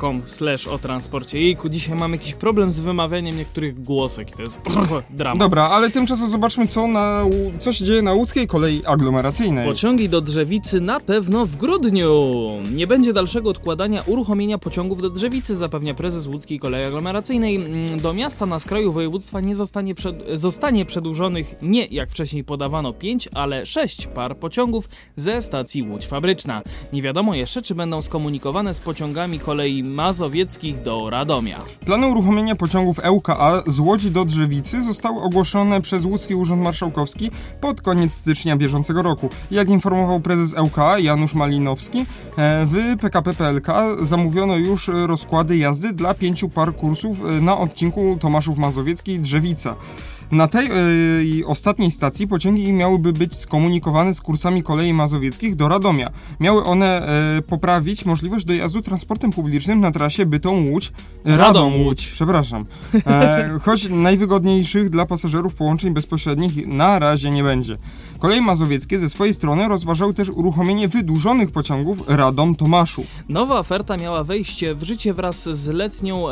.com 0.00 0.22
o 0.70 0.78
transporcie. 0.78 1.40
Jejku, 1.40 1.68
dzisiaj 1.68 1.96
mam 1.98 2.12
jakiś 2.12 2.34
problem 2.34 2.72
z 2.72 2.80
wymawianiem 2.80 3.36
niektórych 3.36 3.82
głosek 3.82 4.30
i 4.30 4.32
to 4.32 4.42
jest 4.42 4.60
dramat. 5.10 5.38
Dobra, 5.38 5.62
ale 5.62 5.90
tymczasem 5.90 6.28
zobaczmy, 6.28 6.66
co, 6.66 6.88
na, 6.88 7.22
co 7.60 7.72
się 7.72 7.84
dzieje 7.84 8.02
na 8.02 8.12
łódzkiej 8.12 8.46
kolei 8.46 8.82
aglomeracyjnej. 8.86 9.68
Pociągi 9.68 10.08
do 10.08 10.20
Drzewicy 10.20 10.80
na 10.80 11.00
pewno 11.00 11.46
w 11.46 11.56
grudniu. 11.56 12.32
Nie 12.72 12.86
będzie 12.86 13.12
dalszego 13.12 13.50
odkładania 13.50 14.02
uruchomienia 14.06 14.58
pociągów 14.86 15.02
do 15.02 15.10
Drzewicy, 15.10 15.56
zapewnia 15.56 15.94
prezes 15.94 16.26
łódzkiej 16.26 16.58
kolei 16.58 16.84
aglomeracyjnej. 16.84 17.56
Mm, 17.56 18.00
Do 18.00 18.14
miasta 18.14 18.46
na 18.46 18.58
skraju 18.58 18.92
województwa 18.92 19.40
nie 19.40 19.54
zostanie, 19.54 19.94
przed, 19.94 20.16
zostanie 20.34 20.84
przedłużonych 20.84 21.54
nie 21.62 21.86
jak 21.86 22.10
wcześniej 22.10 22.44
podawano 22.44 22.92
5, 22.92 23.28
ale 23.34 23.66
6 23.66 24.06
par 24.06 24.36
pociągów 24.36 24.88
ze 25.16 25.42
stacji 25.42 25.82
Łódź 25.82 26.06
Fabryczna. 26.06 26.62
Nie 26.92 27.02
wiadomo 27.02 27.34
jeszcze, 27.34 27.62
czy 27.62 27.74
będą 27.74 28.02
skomunikowane 28.02 28.74
z 28.74 28.80
pociągami 28.80 29.38
kolei 29.38 29.82
mazowieckich 29.82 30.82
do 30.82 31.10
Radomia. 31.10 31.58
Plany 31.86 32.06
uruchomienia 32.06 32.56
pociągów 32.56 33.00
ŁKA 33.10 33.62
z 33.66 33.78
Łodzi 33.78 34.10
do 34.10 34.24
Drzewicy 34.24 34.84
zostały 34.84 35.22
ogłoszone 35.22 35.80
przez 35.80 36.04
Łódzki 36.04 36.34
Urząd 36.34 36.62
Marszałkowski 36.62 37.30
pod 37.60 37.80
koniec 37.80 38.14
stycznia 38.14 38.56
bieżącego 38.56 39.02
roku. 39.02 39.28
Jak 39.50 39.68
informował 39.68 40.20
prezes 40.20 40.54
ŁKA 40.58 40.98
Janusz 40.98 41.34
Malinowski, 41.34 41.98
e, 41.98 42.66
w 42.66 42.96
PKP 43.00 43.34
PLK 43.34 43.68
zamówiono 44.02 44.56
już 44.56 44.75
e, 44.88 45.06
rozkłady 45.06 45.56
jazdy 45.56 45.92
dla 45.92 46.14
pięciu 46.14 46.48
par 46.48 46.76
kursów 46.76 47.16
e, 47.24 47.40
na 47.40 47.58
odcinku 47.58 48.16
Tomaszów 48.20 48.58
Mazowiecki 48.58 49.18
Drzewica. 49.20 49.76
Na 50.30 50.48
tej 50.48 50.66
e, 50.66 51.46
ostatniej 51.46 51.90
stacji 51.90 52.28
pociągi 52.28 52.72
miałyby 52.72 53.12
być 53.12 53.36
skomunikowane 53.36 54.14
z 54.14 54.20
kursami 54.20 54.62
kolei 54.62 54.94
mazowieckich 54.94 55.54
do 55.54 55.68
Radomia. 55.68 56.10
Miały 56.40 56.64
one 56.64 57.08
e, 57.08 57.42
poprawić 57.42 58.04
możliwość 58.04 58.44
dojazdu 58.44 58.82
transportem 58.82 59.30
publicznym 59.32 59.80
na 59.80 59.90
trasie 59.90 60.26
Bytom-Łódź, 60.26 60.92
Radom-Łódź. 61.24 62.10
przepraszam. 62.12 62.66
E, 63.06 63.50
choć 63.64 63.88
najwygodniejszych 63.88 64.90
dla 64.90 65.06
pasażerów 65.06 65.54
połączeń 65.54 65.94
bezpośrednich 65.94 66.66
na 66.66 66.98
razie 66.98 67.30
nie 67.30 67.42
będzie. 67.42 67.78
Koleje 68.18 68.42
mazowieckie 68.42 68.98
ze 68.98 69.08
swojej 69.08 69.34
strony 69.34 69.68
rozważały 69.68 70.14
też 70.14 70.28
uruchomienie 70.30 70.88
wydłużonych 70.88 71.50
pociągów 71.50 72.08
Radom-Tomaszów. 72.08 73.04
Nowa 73.28 73.58
oferta 73.58 73.96
miała 73.96 74.24
wejście 74.24 74.74
w 74.74 74.82
życie 74.82 75.14
wraz 75.14 75.42
z 75.48 75.66
letnią 75.68 76.24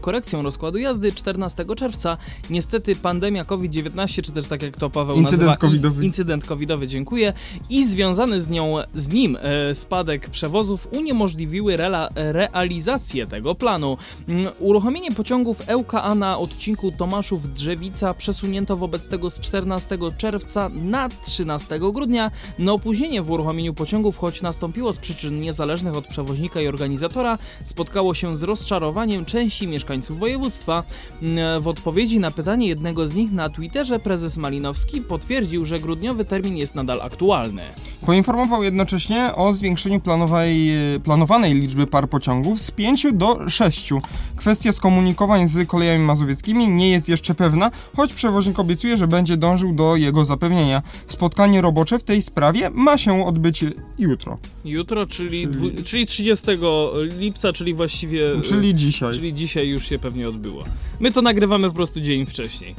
korekcją 0.00 0.42
rozkładu 0.42 0.78
jazdy 0.78 1.12
14 1.12 1.64
czerwca. 1.76 2.16
Niestety 2.50 2.96
pandemia 2.96 3.44
COVID-19, 3.44 4.22
czy 4.22 4.32
też 4.32 4.46
tak 4.46 4.62
jak 4.62 4.76
to 4.76 4.90
Paweł 4.90 5.16
Incydent 5.16 5.40
nazywa, 5.40 5.56
covidowy. 5.56 6.04
incydent 6.04 6.44
covidowy, 6.44 6.86
dziękuję, 6.86 7.32
i 7.70 7.86
związany 7.86 8.40
z 8.40 8.50
nią, 8.50 8.74
z 8.94 9.08
nim 9.08 9.38
e, 9.40 9.74
spadek 9.74 10.30
przewozów 10.30 10.88
uniemożliwiły 10.92 11.76
rela- 11.76 12.08
realizację 12.14 13.26
tego 13.26 13.54
planu. 13.54 13.96
Mm, 14.28 14.46
Uruchomienie 14.58 15.12
pociągów 15.12 15.62
ŁKA 15.76 16.14
na 16.14 16.38
odcinku 16.38 16.92
Tomaszów-Drzewica 16.92 18.14
przesunięto 18.14 18.76
wobec 18.76 19.08
tego 19.08 19.30
z 19.30 19.40
14 19.40 19.98
czerwca 20.18 20.70
na 20.74 21.08
13 21.22 21.78
grudnia. 21.78 22.30
Na 22.58 22.72
opóźnienie 22.72 23.22
w 23.22 23.30
uruchomieniu 23.30 23.74
pociągów, 23.74 24.18
choć 24.18 24.42
nastąpiło 24.42 24.92
z 24.92 24.98
przyczyn 24.98 25.40
niezależnych 25.40 25.96
od 25.96 26.06
przewoźnika 26.06 26.60
i 26.60 26.66
organizatora, 26.68 27.38
spotkało 27.64 28.14
się 28.14 28.36
z 28.36 28.42
rozczarowaniem 28.42 29.24
części 29.24 29.68
mieszkańców 29.68 30.18
województwa. 30.18 30.82
Mm, 31.22 31.62
W 31.62 31.68
odpowiedzi 31.68 32.20
na 32.20 32.30
pytanie 32.30 32.68
jednego 32.68 33.08
z 33.08 33.14
nich 33.14 33.32
na 33.32 33.48
Twitterze 33.48 33.98
prezes 33.98 34.36
Malinowski 34.36 35.00
potwierdził, 35.00 35.64
że 35.64 35.78
grudniowy 35.80 36.24
termin 36.24 36.56
jest 36.56 36.74
nadal 36.74 37.00
aktualny. 37.02 37.62
Poinformował 38.06 38.62
jednocześnie 38.62 39.30
o 39.34 39.52
zwiększeniu 39.52 40.00
planowej, 40.00 40.70
planowanej 41.04 41.54
liczby 41.54 41.86
par 41.86 42.08
pociągów 42.08 42.60
z 42.60 42.70
5 42.70 43.06
do 43.12 43.50
6. 43.50 43.90
Kwestia 44.36 44.72
skomunikowań 44.72 45.48
z 45.48 45.68
kolejami 45.68 46.04
mazowieckimi 46.04 46.68
nie 46.68 46.90
jest 46.90 47.08
jeszcze 47.08 47.34
pewna, 47.34 47.70
choć 47.96 48.12
przewoźnik 48.14 48.58
obiecuje, 48.58 48.96
że 48.96 49.08
będzie 49.08 49.36
dążył 49.36 49.72
do 49.72 49.96
jego 49.96 50.24
zapewnienia. 50.24 50.82
Spotkanie 51.08 51.60
robocze 51.62 51.98
w 51.98 52.02
tej 52.02 52.22
sprawie 52.22 52.70
ma 52.70 52.98
się 52.98 53.26
odbyć 53.26 53.64
jutro, 53.98 54.38
Jutro, 54.64 55.06
czyli, 55.06 55.48
Czyli- 55.48 55.84
czyli 55.84 56.06
30 56.06 56.46
lipca, 57.18 57.52
czyli 57.52 57.74
właściwie. 57.74 58.40
czyli 58.42 58.74
dzisiaj. 58.74 59.14
Czyli 59.14 59.34
dzisiaj 59.34 59.68
już 59.68 59.88
się 59.88 59.98
pewnie 59.98 60.28
odbyło. 60.28 60.64
My 61.00 61.12
to 61.12 61.22
nagrywamy 61.22 61.68
po 61.68 61.74
prostu 61.74 62.00
dzień 62.00 62.26
wcześniej. 62.26 62.74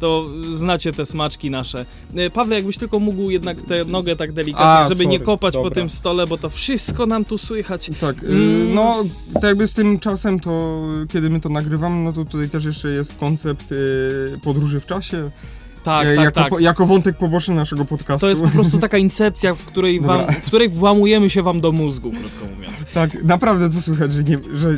To 0.00 0.26
znacie 0.52 0.92
te 0.92 1.06
smaczki 1.06 1.50
nasze. 1.50 1.86
E, 2.16 2.30
Pawle, 2.30 2.56
jakbyś 2.56 2.76
tylko 2.78 3.00
mógł 3.00 3.30
jednak 3.30 3.62
tę 3.62 3.84
nogę 3.84 4.16
tak 4.16 4.32
delikatnie, 4.32 4.66
A, 4.66 4.88
żeby 4.88 5.06
nie 5.06 5.12
sorry, 5.16 5.24
kopać 5.24 5.54
po 5.54 5.62
dobra. 5.62 5.74
tym 5.74 5.90
stole, 5.90 6.26
bo 6.26 6.38
to 6.38 6.50
wszystko 6.50 7.06
nam 7.06 7.24
tu 7.24 7.38
słychać. 7.38 7.90
Tak, 8.00 8.22
y, 8.22 8.26
Mm, 8.26 8.72
no 8.74 8.94
tak 9.34 9.42
jakby 9.42 9.68
z 9.68 9.74
tym 9.74 9.98
czasem 9.98 10.40
to, 10.40 10.82
kiedy 11.12 11.30
my 11.30 11.40
to 11.40 11.48
nagrywamy, 11.48 12.04
no 12.04 12.12
to 12.12 12.24
tutaj 12.24 12.50
też 12.50 12.64
jeszcze 12.64 12.88
jest 12.88 13.18
koncept 13.18 13.72
y, 13.72 13.76
podróży 14.44 14.80
w 14.80 14.86
czasie, 14.86 15.30
Tak, 15.84 16.06
tak, 16.06 16.24
jako, 16.24 16.50
tak. 16.50 16.60
jako 16.60 16.86
wątek 16.86 17.16
poboczny 17.16 17.54
naszego 17.54 17.84
podcastu. 17.84 18.26
To 18.26 18.30
jest 18.30 18.42
po 18.42 18.48
prostu 18.48 18.78
taka 18.78 18.98
incepcja, 18.98 19.54
w 19.54 19.64
której, 19.64 20.00
wam, 20.00 20.18
Dobra. 20.18 20.34
w 20.34 20.46
której 20.46 20.68
włamujemy 20.68 21.30
się 21.30 21.42
wam 21.42 21.60
do 21.60 21.72
mózgu, 21.72 22.10
krótko 22.10 22.54
mówiąc. 22.56 22.84
Tak, 22.94 23.24
naprawdę 23.24 23.70
to 23.70 23.82
słychać, 23.82 24.12
że, 24.12 24.24
nie, 24.24 24.38
że 24.54 24.68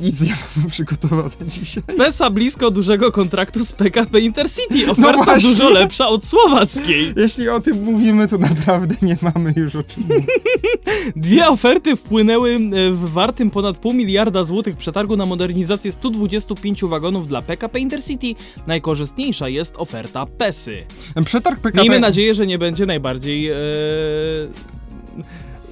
nic 0.00 0.20
nie 0.20 0.36
mamy 0.56 0.70
przygotowane 0.74 1.30
dzisiaj. 1.48 1.82
Pesa 1.82 2.30
blisko 2.30 2.70
dużego 2.70 3.12
kontraktu 3.12 3.64
z 3.64 3.72
PKP 3.72 4.20
Intercity. 4.20 4.90
Oferta 4.90 5.24
właśnie. 5.24 5.50
dużo 5.50 5.70
lepsza 5.70 6.08
od 6.08 6.26
słowackiej. 6.26 7.14
Jeśli 7.16 7.48
o 7.48 7.60
tym 7.60 7.84
mówimy, 7.84 8.28
to 8.28 8.38
naprawdę 8.38 8.94
nie 9.02 9.16
mamy 9.22 9.54
już 9.56 9.76
o 9.76 9.82
czym. 9.82 10.04
Dwie 11.16 11.48
oferty 11.48 11.96
wpłynęły 11.96 12.54
e, 12.54 12.90
w 12.90 13.10
wartym 13.10 13.50
ponad 13.50 13.78
pół 13.78 13.92
miliarda 13.92 14.44
złotych 14.44 14.76
przetargu 14.76 15.16
na 15.16 15.26
modernizację 15.26 15.92
125 15.92 16.84
wagonów 16.84 17.28
dla 17.28 17.42
PKP 17.42 17.80
Intercity. 17.80 18.34
Najkorzystniejsza 18.66 19.48
jest 19.48 19.74
oferta 19.78 20.26
PESY. 20.54 20.84
Przetarg 21.24 21.60
PKP... 21.60 21.80
Miejmy 21.80 22.00
nadzieję, 22.00 22.34
że 22.34 22.46
nie 22.46 22.58
będzie 22.58 22.86
najbardziej... 22.86 23.50
E... 23.50 23.54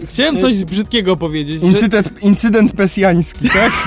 Chciałem 0.09 0.37
coś 0.37 0.65
brzydkiego 0.65 1.17
powiedzieć, 1.17 1.61
że, 1.61 1.67
Incydent, 1.67 2.23
incydent 2.23 2.73
pesjański, 2.73 3.49
tak? 3.49 3.73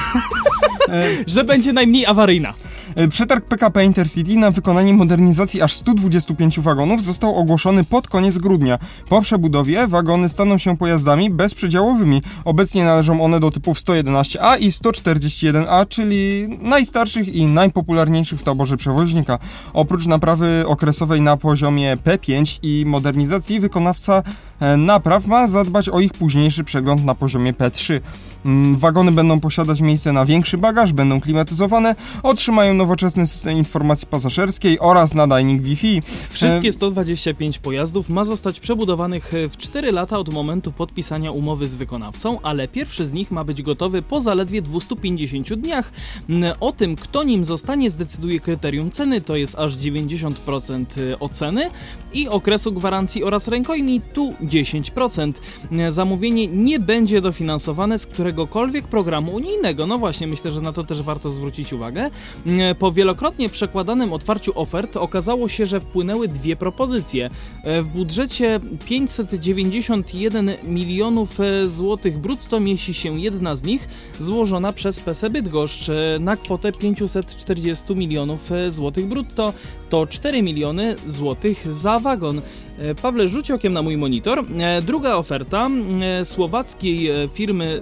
E, 0.89 1.09
że 1.27 1.43
będzie 1.43 1.73
najmniej 1.73 2.05
awaryjna. 2.05 2.53
E, 2.95 3.07
Przetarg 3.07 3.45
PKP 3.45 3.85
Intercity 3.85 4.37
na 4.37 4.51
wykonanie 4.51 4.93
modernizacji 4.93 5.61
aż 5.61 5.73
125 5.73 6.59
wagonów 6.59 7.03
został 7.03 7.35
ogłoszony 7.35 7.83
pod 7.83 8.07
koniec 8.07 8.37
grudnia. 8.37 8.79
Po 9.09 9.21
przebudowie 9.21 9.87
wagony 9.87 10.29
staną 10.29 10.57
się 10.57 10.77
pojazdami 10.77 11.29
bezprzedziałowymi. 11.29 12.21
Obecnie 12.45 12.83
należą 12.83 13.21
one 13.21 13.39
do 13.39 13.51
typów 13.51 13.77
111A 13.77 14.59
i 14.59 14.71
141A, 14.71 15.87
czyli 15.87 16.47
najstarszych 16.61 17.27
i 17.27 17.45
najpopularniejszych 17.45 18.39
w 18.39 18.43
taborze 18.43 18.77
przewoźnika. 18.77 19.39
Oprócz 19.73 20.05
naprawy 20.05 20.63
okresowej 20.67 21.21
na 21.21 21.37
poziomie 21.37 21.97
P5 22.05 22.59
i 22.63 22.83
modernizacji 22.87 23.59
wykonawca 23.59 24.23
e, 24.59 24.77
napraw 24.77 25.27
ma 25.27 25.47
zadbać 25.47 25.89
o 25.89 25.99
ich 25.99 26.11
późniejszy 26.11 26.63
przegląd 26.63 27.05
na 27.05 27.15
poziomie 27.15 27.53
P3. 27.53 28.01
Mm, 28.45 28.75
Wagony 28.77 29.11
będą 29.11 29.39
posiadać 29.39 29.81
miejsce 29.81 30.13
na 30.13 30.25
większy 30.25 30.57
bagaż, 30.57 30.93
będą 30.93 31.21
klimatyzowane, 31.21 31.95
otrzymają 32.23 32.73
nowoczesny 32.73 33.27
system 33.27 33.57
informacji 33.57 34.07
pasażerskiej 34.07 34.79
oraz 34.79 35.13
nadajnik 35.13 35.61
Wi-Fi. 35.61 36.01
Wszystkie 36.29 36.71
125 36.71 37.59
pojazdów 37.59 38.09
ma 38.09 38.25
zostać 38.25 38.59
przebudowanych 38.59 39.33
e, 39.33 39.49
w 39.49 39.57
4 39.57 39.91
lata 39.91 40.19
od 40.19 40.33
momentu 40.33 40.71
podpisania 40.71 41.31
umowy 41.31 41.67
z 41.67 41.75
wykonawcą, 41.75 42.41
ale 42.41 42.67
pierwszy 42.67 43.05
z 43.05 43.13
nich 43.13 43.31
ma 43.31 43.43
być 43.43 43.61
gotowy 43.61 44.01
po 44.01 44.21
zaledwie 44.21 44.61
250 44.61 45.53
dniach. 45.53 45.91
Mm, 46.29 46.53
O 46.59 46.71
tym, 46.71 46.95
kto 46.95 47.23
nim 47.23 47.45
zostanie, 47.45 47.91
zdecyduje 47.91 48.39
kryterium 48.39 48.91
ceny, 48.91 49.21
to 49.21 49.35
jest 49.35 49.55
aż 49.55 49.75
90% 49.77 50.85
oceny 51.19 51.69
i 52.15 52.29
okresu 52.29 52.71
gwarancji 52.71 53.23
oraz 53.23 53.47
rękojmi, 53.47 54.01
tu 54.13 54.33
10%. 54.43 55.33
Mm, 55.71 55.91
Zamówienie 55.91 56.47
nie 56.47 56.79
będzie 56.79 57.21
dofinansowane 57.21 57.99
z 57.99 58.05
któregokolwiek 58.05 58.87
programu 58.87 59.35
unijnego. 59.35 59.87
No 59.87 59.97
właśnie, 59.97 60.27
myślę, 60.27 60.51
że 60.51 60.61
na 60.61 60.73
to 60.73 60.83
też 60.83 61.01
warto 61.01 61.29
zwrócić 61.29 61.73
uwagę. 61.73 62.09
Po 62.79 62.91
wielokrotnie 62.91 63.49
przekładanym 63.49 64.13
otwarciu 64.13 64.51
ofert 64.55 64.97
okazało 64.97 65.49
się, 65.49 65.65
że 65.65 65.79
wpłynęły 65.79 66.27
dwie 66.27 66.55
propozycje. 66.55 67.29
W 67.63 67.87
budżecie 67.95 68.59
591 68.85 70.51
milionów 70.63 71.39
e, 71.39 71.69
złotych 71.69 72.17
brutto 72.17 72.59
mieści 72.59 72.93
się 72.93 73.19
jedna 73.19 73.55
z 73.55 73.63
nich, 73.63 73.87
złożona 74.19 74.73
przez 74.73 74.99
PSE 74.99 75.29
Bydgoszcz 75.29 75.89
e, 75.89 76.19
na 76.19 76.37
kwotę 76.37 76.71
540 76.71 77.95
milionów 77.95 78.51
e, 78.51 78.71
złotych 78.71 79.05
brutto. 79.05 79.53
To 79.89 80.07
4 80.07 80.43
miliony 80.43 80.95
złotych 81.05 81.73
za 81.75 81.99
wagon. 81.99 82.41
E, 82.79 82.95
Pawle, 82.95 83.27
rzuć 83.29 83.51
okiem 83.51 83.73
na 83.73 83.81
mój 83.81 83.97
monitor. 83.97 84.43
E, 84.59 84.81
Druga 84.81 85.15
oferta 85.15 85.69
e, 86.01 86.25
słowackiej 86.25 87.09
firmy 87.33 87.81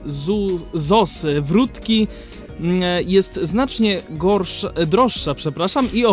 ZOS 0.73 1.25
Wrótki 1.41 2.07
jest 3.05 3.39
znacznie 3.41 4.01
gorsza, 4.09 4.69
e, 4.69 4.85
droższa, 4.85 5.33
przepraszam, 5.33 5.87
i, 5.93 6.03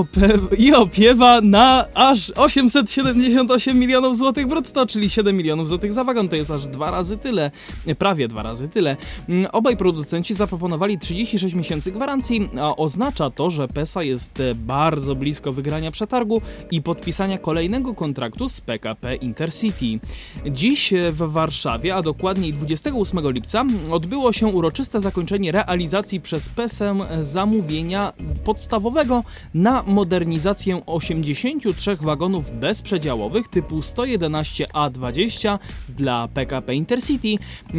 i 0.66 0.74
opiewa 0.74 1.40
na 1.40 1.86
aż 1.94 2.30
878 2.30 3.78
milionów 3.78 4.16
złotych 4.16 4.46
brutto, 4.46 4.86
czyli 4.86 5.10
7 5.10 5.36
milionów 5.36 5.68
złotych 5.68 5.92
za 5.92 6.04
wagon. 6.04 6.28
To 6.28 6.36
jest 6.36 6.50
aż 6.50 6.66
dwa 6.66 6.90
razy 6.90 7.16
tyle, 7.16 7.50
e, 7.86 7.94
prawie 7.94 8.28
dwa 8.28 8.42
razy 8.42 8.68
tyle. 8.68 8.96
Mm, 9.28 9.50
Obaj 9.52 9.76
producenci 9.76 10.34
zaproponowali 10.34 10.98
36 10.98 11.54
miesięcy 11.54 11.92
gwarancji, 11.92 12.48
a 12.60 12.76
oznacza 12.76 13.30
to, 13.30 13.50
że 13.50 13.68
PESA 13.68 14.02
jest 14.02 14.40
e, 14.40 14.54
bardzo 14.54 15.14
blisko 15.14 15.52
wygrania 15.52 15.90
przetargu 15.90 16.42
i 16.70 16.82
podpisania 16.82 17.38
kolejnego 17.38 17.94
kontraktu 17.94 18.48
z 18.48 18.60
PKP 18.60 19.14
Intercity. 19.14 20.06
Dziś 20.46 20.92
e, 20.92 21.12
w 21.12 21.16
Warszawie, 21.16 21.94
a 21.94 22.02
dokładniej 22.02 22.52
28 22.52 23.32
lipca, 23.32 23.64
odbyło 23.90 24.32
się 24.32 24.46
uroczyste 24.46 25.00
zakończenie 25.00 25.52
realizacji 25.52 26.20
przez 26.30 26.48
PESę 26.48 26.94
zamówienia 27.20 28.12
podstawowego 28.44 29.24
na 29.54 29.82
modernizację 29.82 30.86
83 30.86 31.96
wagonów 31.96 32.50
bezprzedziałowych 32.60 33.48
typu 33.48 33.80
111A20 33.80 35.58
dla 35.88 36.28
PKP 36.28 36.74
Intercity, 36.74 37.28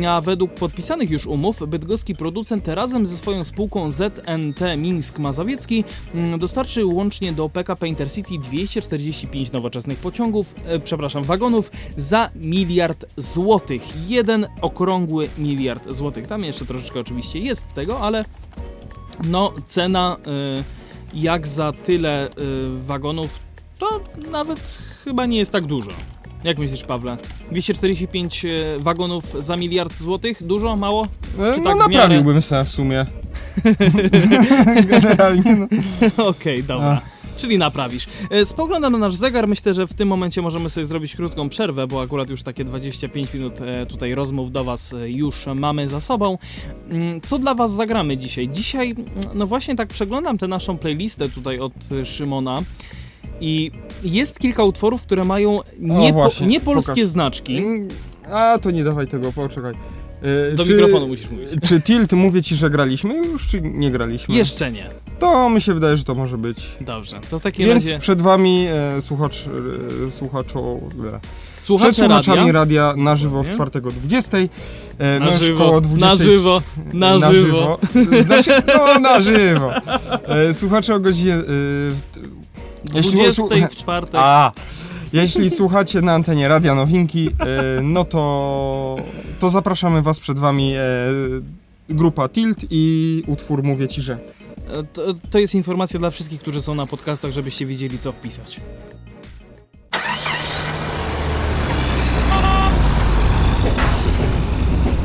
a 0.07 0.21
według 0.21 0.53
podpisanych 0.53 1.09
już 1.09 1.27
umów 1.27 1.69
bydgoski 1.69 2.15
producent 2.15 2.67
razem 2.67 3.05
ze 3.05 3.17
swoją 3.17 3.43
spółką 3.43 3.91
ZNT 3.91 4.59
Mińsk 4.77 5.19
Mazowiecki 5.19 5.83
mm, 6.15 6.39
dostarczy 6.39 6.85
łącznie 6.85 7.33
do 7.33 7.49
PKP 7.49 7.87
Intercity 7.87 8.39
245 8.39 9.51
nowoczesnych 9.51 9.97
pociągów, 9.97 10.55
e, 10.65 10.79
przepraszam, 10.79 11.23
wagonów 11.23 11.71
za 11.97 12.29
miliard 12.35 13.05
złotych. 13.17 14.09
Jeden 14.09 14.47
okrągły 14.61 15.29
miliard 15.37 15.91
złotych. 15.91 16.27
Tam 16.27 16.43
jeszcze 16.43 16.65
troszeczkę 16.65 16.99
oczywiście 16.99 17.39
jest 17.39 17.73
tego, 17.73 17.99
ale 17.99 18.25
no 19.29 19.53
cena 19.65 20.17
y, 20.27 20.63
jak 21.13 21.47
za 21.47 21.71
tyle 21.73 22.27
y, 22.27 22.29
wagonów 22.79 23.39
to 23.79 24.01
nawet 24.31 24.62
chyba 25.03 25.25
nie 25.25 25.38
jest 25.38 25.51
tak 25.51 25.65
dużo. 25.65 25.89
Jak 26.43 26.57
myślisz, 26.57 26.84
Pawle? 26.84 27.17
245 27.51 28.45
y, 28.45 28.79
wagonów 28.79 29.25
za 29.39 29.57
miliard 29.57 29.97
złotych? 29.97 30.43
Dużo? 30.43 30.75
Mało? 30.75 31.07
E, 31.39 31.53
Czy 31.53 31.62
No 31.62 31.69
tak 31.69 31.77
naprawiłbym 31.77 32.41
się 32.41 32.65
w 32.65 32.69
sumie. 32.69 33.05
Generalnie, 34.91 35.55
no. 35.55 35.67
Okej, 36.27 36.63
dobra. 36.63 37.01
Czyli 37.41 37.58
naprawisz. 37.58 38.08
E, 38.30 38.45
Spoglądam 38.45 38.91
na 38.93 38.97
nasz 38.99 39.15
zegar. 39.15 39.47
Myślę, 39.47 39.73
że 39.73 39.88
w 39.88 39.93
tym 39.93 40.08
momencie 40.08 40.41
możemy 40.41 40.69
sobie 40.69 40.86
zrobić 40.86 41.15
krótką 41.15 41.49
przerwę, 41.49 41.88
bo 41.88 42.01
akurat 42.01 42.30
już 42.30 42.43
takie 42.43 42.63
25 42.63 43.34
minut 43.34 43.62
e, 43.62 43.86
tutaj 43.86 44.15
rozmów 44.15 44.51
do 44.51 44.63
Was 44.63 44.93
e, 44.93 45.10
już 45.10 45.45
mamy 45.56 45.89
za 45.89 45.99
sobą. 46.01 46.38
Mm, 46.89 47.21
Co 47.21 47.38
dla 47.39 47.56
Was 47.56 47.73
zagramy 47.73 48.17
dzisiaj? 48.17 48.49
Dzisiaj, 48.49 48.91
mm, 48.91 49.06
no 49.34 49.47
właśnie 49.47 49.75
tak 49.75 49.88
przeglądam 49.89 50.38
tę 50.38 50.47
naszą 50.47 50.77
playlistę 50.77 51.30
tutaj 51.30 51.60
od 51.60 51.73
Szymona. 52.04 52.58
I 53.41 53.71
jest 54.04 54.39
kilka 54.39 54.63
utworów, 54.63 55.01
które 55.01 55.23
mają 55.23 55.60
nie, 55.80 56.13
właśnie, 56.13 56.47
nie 56.47 56.60
polskie 56.60 56.93
pokaż. 56.93 57.08
znaczki. 57.08 57.58
Mm, 57.58 57.88
A, 58.32 58.58
to 58.62 58.71
nie 58.71 58.84
dawaj 58.84 59.08
tego, 59.08 59.32
poczekaj. 59.32 59.73
E, 60.51 60.55
Do 60.55 60.65
czy- 60.65 60.71
mikrofonu 60.71 61.07
musisz 61.07 61.29
mówić. 61.29 61.49
Czy 61.67 61.81
Tilt 61.81 62.12
mówię 62.13 62.43
ci, 62.43 62.55
że 62.55 62.69
graliśmy 62.69 63.15
już, 63.15 63.47
czy 63.47 63.62
nie 63.62 63.91
graliśmy? 63.91 64.36
Jeszcze 64.36 64.71
nie. 64.71 64.89
To 65.19 65.49
mi 65.49 65.62
się 65.62 65.73
wydaje, 65.73 65.97
że 65.97 66.03
to 66.03 66.15
może 66.15 66.38
być. 66.38 66.67
Dobrze, 66.81 67.19
to 67.29 67.39
w 67.39 67.41
takim 67.41 67.65
Więc 67.65 67.86
razie 67.86 67.99
przed 67.99 68.21
wami 68.21 68.67
e, 68.97 69.01
słuchacz, 69.01 69.45
e, 70.07 70.12
słuchaczo, 70.12 70.60
e, 70.60 71.19
przed 71.19 71.63
słuchacze 71.63 71.93
słuchaczami 71.93 72.38
radia. 72.51 72.51
radia 72.51 72.93
na 73.03 73.15
żywo 73.15 73.43
w 73.43 73.49
czwartek 73.49 73.86
o 73.86 73.89
20. 73.91 74.38
E, 74.38 75.19
Na 75.19 75.25
no 75.25 75.38
żywo, 75.38 75.65
koło 75.65 75.81
20. 75.81 76.07
na 76.10 76.15
żywo, 76.25 76.62
na, 76.93 77.31
żywo. 77.34 77.79
Znaczy, 78.25 78.51
no 78.67 78.99
na 78.99 79.21
żywo. 79.21 79.71
E, 80.27 80.53
słuchacze 80.53 80.95
o 80.95 80.99
godzinie... 80.99 81.34
E, 81.34 81.41
w- 81.45 82.95
jeśli 82.95 83.12
20 83.13 83.41
słu- 83.41 83.67
w 83.71 83.75
czwartek. 83.75 84.15
A, 84.15 84.51
jeśli 85.13 85.50
słuchacie 85.50 86.02
na 86.02 86.13
antenie 86.13 86.47
Radia 86.47 86.76
Nowinki, 86.76 87.30
e, 87.30 87.82
no 87.82 88.06
to, 88.06 88.95
to 89.39 89.50
zapraszamy 89.50 90.02
was 90.02 90.19
przed 90.19 90.39
wami 90.39 90.74
e, 90.76 90.82
grupa 91.89 92.30
Tilt 92.30 92.58
i 92.69 93.24
utwór 93.28 93.63
Mówię 93.63 93.88
Ci, 93.88 94.02
że. 94.02 94.13
E, 94.13 94.84
To, 94.84 95.13
to 95.30 95.39
jest 95.39 95.56
informacja 95.56 96.00
dla 96.00 96.10
wszystkich, 96.10 96.41
którzy 96.41 96.62
są 96.62 96.76
na 96.76 96.88
podcastach, 96.88 97.32
żebyście 97.32 97.65
wiedzieli, 97.65 98.00
co 98.00 98.12
wpisać. 98.12 98.62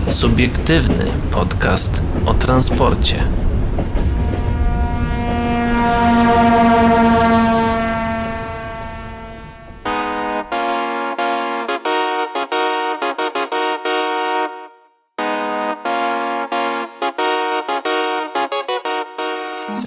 Subiektywny 0.09 1.05
podcast 1.31 2.03
o 2.27 2.35
transporcie. 2.35 3.29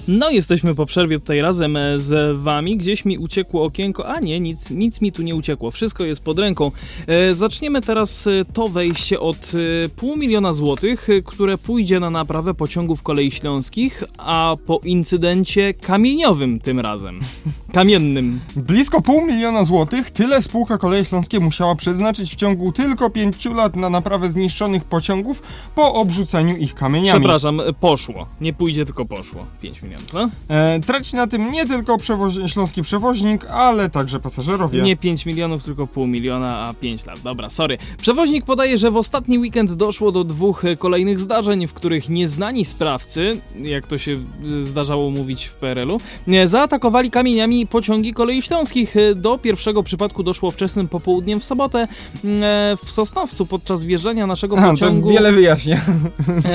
No, 0.08 0.30
jesteśmy 0.30 0.74
po 0.74 0.86
przerwie 0.86 1.18
tutaj 1.18 1.40
razem 1.40 1.76
e, 1.76 2.00
z 2.00 2.36
wami. 2.36 2.76
Gdzieś 2.76 3.04
mi 3.04 3.18
uciekło 3.18 3.64
okienko, 3.64 4.08
a 4.08 4.20
nie, 4.20 4.40
nic, 4.40 4.70
nic 4.70 5.00
mi 5.00 5.12
tu 5.12 5.22
nie 5.22 5.34
uciekło. 5.34 5.70
Wszystko 5.70 6.04
jest 6.04 6.20
pod 6.20 6.38
ręką. 6.38 6.72
E, 7.06 7.34
zaczniemy 7.34 7.80
teraz 7.80 8.26
e, 8.26 8.30
to 8.52 8.68
wejście 8.68 9.20
od 9.20 9.52
e, 9.84 9.88
pół 9.88 10.16
miliona 10.16 10.52
złotych, 10.52 11.08
które 11.24 11.58
pójdzie 11.58 12.00
na 12.00 12.10
naprawę 12.10 12.54
pociągów 12.54 13.02
kolei 13.02 13.30
śląskich, 13.30 14.04
a 14.18 14.56
po 14.66 14.80
incydencie 14.84 15.74
kamieniowym 15.74 16.60
tym 16.60 16.80
razem. 16.80 17.20
Kamiennym. 17.72 18.40
Blisko 18.56 19.02
pół 19.02 19.26
miliona 19.26 19.64
złotych 19.64 20.10
tyle 20.10 20.42
spółka 20.42 20.78
Koleje 20.78 21.04
Śląskie 21.04 21.40
musiała 21.40 21.74
przeznaczyć 21.74 22.32
w 22.32 22.36
ciągu 22.36 22.72
tylko 22.72 23.10
pięciu 23.10 23.54
lat 23.54 23.76
na 23.76 23.90
naprawę 23.90 24.30
zniszczonych 24.30 24.84
pociągów 24.84 25.42
po 25.74 25.94
obrzuceniu 25.94 26.56
ich 26.56 26.74
kamieniami. 26.74 27.20
Przepraszam, 27.20 27.60
poszło. 27.80 28.26
Nie 28.40 28.52
pójdzie, 28.52 28.84
tylko 28.84 29.04
poszło. 29.04 29.46
5 29.62 29.82
milionów, 29.82 29.99
no? 30.12 30.30
E, 30.48 30.80
traci 30.80 31.16
na 31.16 31.26
tym 31.26 31.52
nie 31.52 31.66
tylko 31.66 31.96
przewozi- 31.96 32.48
śląski 32.48 32.82
przewoźnik, 32.82 33.44
ale 33.46 33.90
także 33.90 34.20
pasażerowie. 34.20 34.82
Nie 34.82 34.96
5 34.96 35.26
milionów, 35.26 35.62
tylko 35.62 35.86
pół 35.86 36.06
miliona, 36.06 36.64
a 36.68 36.74
5 36.74 37.06
lat. 37.06 37.20
Dobra, 37.20 37.50
sorry. 37.50 37.78
Przewoźnik 38.00 38.44
podaje, 38.44 38.78
że 38.78 38.90
w 38.90 38.96
ostatni 38.96 39.38
weekend 39.38 39.72
doszło 39.72 40.12
do 40.12 40.24
dwóch 40.24 40.64
e, 40.64 40.76
kolejnych 40.76 41.20
zdarzeń, 41.20 41.66
w 41.66 41.74
których 41.74 42.08
nieznani 42.08 42.64
sprawcy, 42.64 43.38
jak 43.62 43.86
to 43.86 43.98
się 43.98 44.12
e, 44.12 44.62
zdarzało 44.62 45.10
mówić 45.10 45.44
w 45.44 45.54
PRL-u, 45.54 45.96
e, 46.28 46.48
zaatakowali 46.48 47.10
kamieniami 47.10 47.66
pociągi 47.66 48.12
kolei 48.14 48.42
śląskich. 48.42 48.94
Do 49.16 49.38
pierwszego 49.38 49.82
przypadku 49.82 50.22
doszło 50.22 50.50
wczesnym 50.50 50.88
popołudniem 50.88 51.40
w 51.40 51.44
sobotę 51.44 51.88
m, 52.24 52.42
e, 52.42 52.76
w 52.84 52.90
Sosnowcu 52.92 53.46
podczas 53.46 53.84
wjeżdżania 53.84 54.26
naszego 54.26 54.58
A, 54.58 54.62
to 54.62 54.70
pociągu. 54.70 55.08
wiele 55.08 55.32
wyjaśnia. 55.32 55.80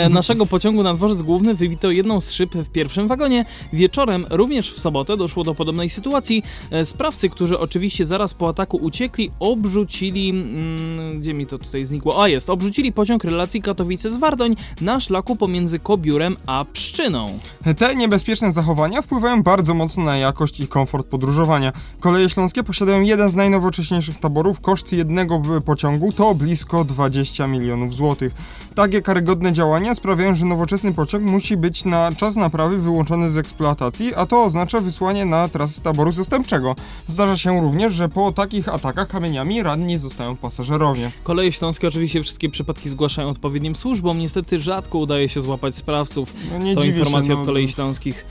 Naszego 0.10 0.46
pociągu 0.46 0.84
na 0.84 0.94
dworzec 0.94 1.22
główny 1.22 1.54
wybito 1.54 1.92
jedną 1.92 2.22
z 2.22 2.32
szyb 2.32 2.54
w 2.56 2.70
pierwszym 2.70 3.08
wagonie. 3.08 3.25
Wieczorem, 3.74 4.26
również 4.30 4.72
w 4.72 4.80
sobotę, 4.80 5.18
doszło 5.18 5.44
do 5.44 5.56
podobnej 5.56 5.90
sytuacji. 5.90 6.44
E, 6.72 6.86
Sprawcy, 6.86 7.30
którzy 7.30 7.60
oczywiście 7.60 8.06
zaraz 8.06 8.34
po 8.34 8.50
ataku 8.50 8.78
uciekli, 8.78 9.32
obrzucili. 9.40 10.30
Mm, 10.30 11.20
gdzie 11.20 11.34
mi 11.34 11.48
to 11.48 11.58
tutaj 11.58 11.86
znikło? 11.86 12.24
A 12.24 12.28
jest, 12.28 12.50
obrzucili 12.50 12.94
pociąg 12.94 13.24
relacji 13.24 13.62
Katowice 13.62 14.12
z 14.12 14.18
Wardoń 14.18 14.56
na 14.82 15.00
szlaku 15.00 15.36
pomiędzy 15.36 15.80
Kobiurem 15.80 16.36
a 16.46 16.66
Pszczyną. 16.74 17.40
Te 17.78 17.96
niebezpieczne 17.96 18.52
zachowania 18.52 19.02
wpływają 19.02 19.44
bardzo 19.44 19.74
mocno 19.74 20.04
na 20.04 20.18
jakość 20.18 20.60
i 20.60 20.68
komfort 20.68 21.08
podróżowania. 21.08 21.74
Koleje 22.00 22.30
Śląskie 22.30 22.64
posiadają 22.64 23.02
jeden 23.02 23.30
z 23.30 23.36
najnowocześniejszych 23.36 24.20
taborów. 24.20 24.62
Koszt 24.62 24.94
jednego 24.94 25.42
pociągu 25.66 26.12
to 26.12 26.36
blisko 26.36 26.84
20 26.84 27.48
milionów 27.48 27.94
złotych. 27.94 28.34
Takie 28.76 29.02
karygodne 29.02 29.54
działania 29.54 29.96
sprawiają, 29.96 30.36
że 30.36 30.46
nowoczesny 30.46 30.94
pociąg 30.94 31.24
musi 31.24 31.58
być 31.58 31.86
na 31.86 32.12
czas 32.18 32.36
naprawy 32.36 32.78
wyłączony 32.78 33.32
z 33.32 33.38
eksploatacji, 33.38 34.16
a 34.16 34.26
to 34.26 34.44
oznacza 34.44 34.82
wysłanie 34.82 35.26
na 35.26 35.48
trasę 35.48 35.82
taboru 35.82 36.12
zastępczego. 36.12 36.76
Zdarza 37.08 37.38
się 37.38 37.62
również, 37.62 37.94
że 37.94 38.10
po 38.10 38.32
takich 38.32 38.70
atakach 38.70 39.08
kamieniami 39.08 39.64
ranni 39.64 39.98
zostają 39.98 40.36
pasażerowie. 40.36 41.12
Koleje 41.24 41.52
Śląskie 41.52 41.88
oczywiście 41.88 42.24
wszystkie 42.24 42.50
przypadki 42.50 42.90
zgłaszają 42.90 43.30
odpowiednim 43.30 43.76
służbom. 43.76 44.20
Niestety 44.20 44.60
rzadko 44.60 44.98
udaje 44.98 45.30
się 45.30 45.42
złapać 45.42 45.76
sprawców. 45.76 46.34
No 46.52 46.58
nie 46.58 46.76
to 46.76 46.82
dziwię 46.82 47.00
informacja 47.00 47.36
się, 47.36 47.40
od 47.40 47.46
kolei 47.46 47.70
śląskich. 47.70 48.26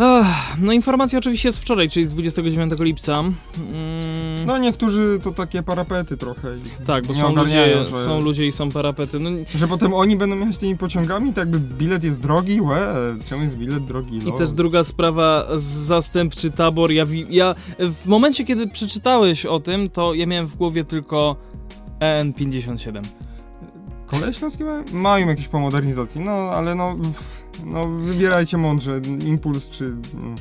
Ach, 0.00 0.56
no 0.60 0.72
informacja 0.72 1.18
oczywiście 1.18 1.48
jest 1.48 1.58
wczoraj, 1.58 1.90
czyli 1.90 2.06
z 2.06 2.10
29 2.10 2.72
lipca. 2.80 3.18
Mm, 3.20 3.34
No 4.46 4.58
niektórzy 4.58 5.18
to 5.22 5.30
takie 5.32 5.62
parapety 5.62 6.16
trochę. 6.16 6.48
i 6.56 6.84
tak, 6.86 7.06
bo 7.06 7.14
są 7.14 7.34
ludzie, 7.34 7.84
że, 7.84 7.96
są 7.96 8.20
ludzie 8.20 8.46
i 8.46 8.52
są 8.52 8.70
parapety. 8.70 9.20
No, 9.20 9.30
że 9.54 9.68
potem 9.68 9.94
oni 9.94 10.16
będą 10.16 10.38
jechać 10.38 10.58
tymi 10.58 10.76
pociągami, 10.76 11.32
tak 11.32 11.36
jakby 11.48 11.60
bilet 11.60 12.04
jest 12.04 12.22
drogi, 12.22 12.60
łe, 12.60 12.94
czemu 13.28 13.42
jest 13.42 13.56
bilet 13.56 13.84
drogi? 13.84 14.16
I 14.16 14.24
No. 14.26 14.32
też 14.32 14.52
druga 14.52 14.84
sprawa, 14.84 15.46
zastępczy 15.54 16.50
tabor. 16.50 16.90
Ja, 16.92 17.04
ja 17.30 17.54
w 17.78 18.06
momencie, 18.06 18.44
kiedy 18.44 18.66
przeczytałeś 18.68 19.46
o 19.46 19.60
tym, 19.60 19.90
to 19.90 20.14
ja 20.14 20.26
miałem 20.26 20.46
w 20.46 20.56
głowie 20.56 20.84
tylko 20.84 21.36
EN57. 22.00 23.02
Koleje 24.06 24.34
śląskie 24.34 24.64
mają, 24.64 24.84
mają 24.92 25.28
jakieś 25.28 25.48
po 25.48 25.60
modernizacji, 25.60 26.20
no 26.20 26.30
ale 26.32 26.74
no, 26.74 26.96
pff, 27.02 27.47
no 27.64 27.86
wybierajcie 27.88 28.56
mądrze, 28.56 29.00
Impuls 29.26 29.70
czy, 29.70 29.84
mm, 29.84 30.34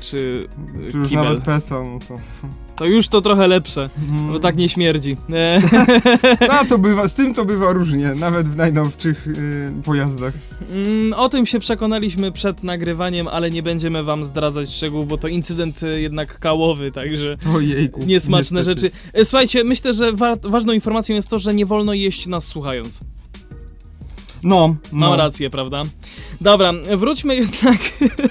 Czy, 0.00 0.48
czy 0.90 0.96
już 0.98 1.08
Kibel. 1.08 1.24
nawet 1.24 1.44
PESA, 1.44 1.82
no 1.84 1.98
to... 2.08 2.18
To 2.76 2.84
już 2.86 3.08
to 3.08 3.20
trochę 3.20 3.48
lepsze, 3.48 3.90
bo 4.32 4.38
tak 4.38 4.56
nie 4.56 4.68
śmierdzi. 4.68 5.16
No 6.48 6.64
to 6.68 6.78
bywa, 6.78 7.08
z 7.08 7.14
tym 7.14 7.34
to 7.34 7.44
bywa 7.44 7.72
różnie, 7.72 8.14
nawet 8.14 8.48
w 8.48 8.56
najnowszych 8.56 9.26
y, 9.26 9.72
pojazdach. 9.84 10.34
Mm, 10.72 11.12
O 11.12 11.28
tym 11.28 11.46
się 11.46 11.58
przekonaliśmy 11.60 12.32
przed 12.32 12.62
nagrywaniem, 12.62 13.28
ale 13.28 13.50
nie 13.50 13.62
będziemy 13.62 14.02
wam 14.02 14.24
zdradzać 14.24 14.70
szczegółów, 14.70 15.08
bo 15.08 15.16
to 15.16 15.28
incydent 15.28 15.82
e, 15.82 16.00
jednak 16.00 16.38
kałowy, 16.38 16.90
także 16.92 17.36
Ojejku. 17.56 18.00
niesmaczne 18.06 18.60
niestety. 18.60 18.80
rzeczy. 18.80 18.96
E, 19.12 19.24
Słuchajcie, 19.24 19.64
myślę, 19.64 19.94
że 19.94 20.12
wa 20.12 20.36
ważną 20.42 20.72
informacją 20.72 21.14
jest 21.14 21.28
to, 21.28 21.38
że 21.38 21.54
nie 21.54 21.66
wolno 21.66 21.94
jeść 21.94 22.26
nas 22.26 22.44
słuchając. 22.46 23.00
No, 24.44 24.76
no. 24.92 25.08
Mam 25.08 25.18
rację, 25.18 25.50
prawda? 25.50 25.82
Dobra, 26.42 26.72
wróćmy 26.96 27.36
jednak 27.36 27.78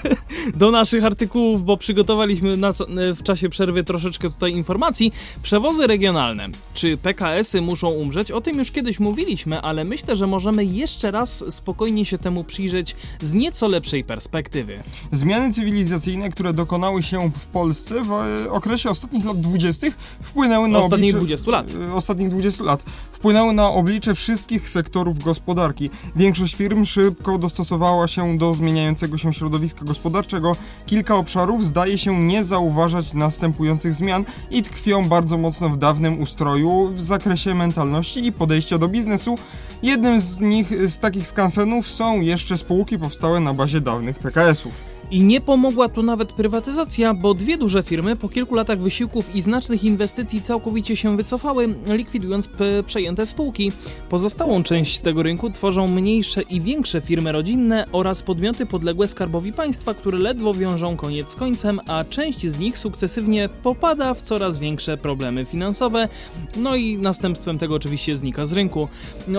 do 0.56 0.72
naszych 0.72 1.06
artykułów, 1.06 1.66
bo 1.66 1.78
przygotowaliśmy 1.78 2.74
co, 2.74 2.86
w 3.16 3.24
czasie 3.24 3.50
przerwy 3.50 3.84
troszeczkę 3.84 4.30
tutaj 4.30 4.52
informacji. 4.52 5.12
Przewozy 5.44 5.88
regionalne. 5.88 6.48
Czy 6.74 6.98
PKS-y 6.98 7.62
muszą 7.62 7.90
umrzeć? 7.90 8.32
O 8.32 8.42
tym 8.42 8.58
już 8.58 8.72
kiedyś 8.72 9.00
mówiliśmy, 9.00 9.62
ale 9.62 9.84
myślę, 9.84 10.16
że 10.16 10.28
możemy 10.28 10.66
jeszcze 10.66 11.12
raz 11.12 11.44
spokojnie 11.50 12.06
się 12.06 12.18
temu 12.18 12.44
przyjrzeć 12.44 12.96
z 13.22 13.34
nieco 13.34 13.68
lepszej 13.68 14.04
perspektywy. 14.04 14.84
Zmiany 15.12 15.54
cywilizacyjne, 15.54 16.30
które 16.30 16.54
dokonały 16.54 17.04
się 17.04 17.32
w 17.36 17.48
Polsce 17.48 18.04
w 18.04 18.12
e, 18.12 18.52
okresie 18.52 18.90
ostatnich 18.90 19.26
lat 19.26 19.42
20. 19.42 19.88
wpłynęły 20.22 20.68
na 20.68 20.80
Ostatnich 20.80 21.16
oblicze... 21.16 21.18
20 21.18 21.52
lat. 21.52 21.74
e, 21.90 21.94
Ostatnich 21.94 22.30
20 22.30 22.64
lat. 22.64 22.84
Wpłynęły 23.12 23.54
na 23.54 23.70
oblicze 23.70 24.16
wszystkich 24.16 24.70
sektorów 24.70 25.24
gospodarki. 25.24 25.90
Większość 26.16 26.56
firm 26.56 26.86
szybko 26.86 27.38
dostosowała 27.38 28.01
się 28.08 28.38
do 28.38 28.54
zmieniającego 28.54 29.18
się 29.18 29.34
środowiska 29.34 29.86
gospodarczego. 29.86 30.56
Kilka 30.86 31.16
obszarów 31.16 31.66
zdaje 31.66 31.98
się 31.98 32.20
nie 32.20 32.46
zauważać 32.46 33.14
następujących 33.14 33.96
zmian 33.96 34.26
i 34.52 34.64
tkwią 34.64 35.06
bardzo 35.06 35.38
mocno 35.38 35.70
w 35.70 35.78
dawnym 35.78 36.22
ustroju 36.22 36.92
w 36.96 37.02
zakresie 37.02 37.56
mentalności 37.56 38.26
i 38.26 38.32
podejścia 38.32 38.78
do 38.78 38.88
biznesu. 38.88 39.38
Jednym 39.84 40.22
z 40.22 40.40
nich, 40.40 40.90
z 40.92 41.00
takich 41.00 41.28
skansenów 41.28 41.88
są 41.88 42.22
jeszcze 42.22 42.58
spółki 42.58 43.00
powstałe 43.00 43.40
na 43.40 43.54
bazie 43.54 43.82
dawnych 43.82 44.20
PKS-ów. 44.20 44.91
I 45.12 45.24
nie 45.24 45.42
pomogła 45.42 45.90
tu 45.90 46.04
nawet 46.04 46.34
prywatyzacja, 46.34 47.14
bo 47.14 47.34
dwie 47.34 47.58
duże 47.58 47.84
firmy 47.84 48.16
po 48.16 48.30
kilku 48.30 48.56
latach 48.56 48.80
wysiłków 48.80 49.36
i 49.36 49.42
znacznych 49.42 49.84
inwestycji 49.84 50.42
całkowicie 50.42 50.96
się 50.96 51.18
wycofały, 51.18 51.76
likwidując 51.88 52.50
przejęte 52.86 53.26
spółki. 53.26 53.72
Pozostałą 54.10 54.64
część 54.64 55.00
tego 55.00 55.24
rynku 55.24 55.50
tworzą 55.50 55.88
mniejsze 55.88 56.42
i 56.42 56.62
większe 56.62 57.02
firmy 57.02 57.32
rodzinne 57.32 57.86
oraz 57.92 58.24
podmioty 58.24 58.66
podległe 58.66 59.08
skarbowi 59.08 59.54
państwa, 59.54 59.94
które 59.94 60.18
ledwo 60.18 60.54
wiążą 60.54 60.96
koniec 60.96 61.32
z 61.32 61.36
końcem, 61.36 61.80
a 61.88 62.04
część 62.04 62.48
z 62.48 62.60
nich 62.60 62.78
sukcesywnie 62.78 63.50
popada 63.64 64.14
w 64.14 64.22
coraz 64.22 64.58
większe 64.58 64.98
problemy 64.98 65.46
finansowe, 65.46 66.08
no 66.56 66.76
i 66.76 66.98
następstwem 66.98 67.58
tego 67.58 67.76
oczywiście 67.76 68.16
znika 68.16 68.46
z 68.46 68.54
rynku. 68.54 68.88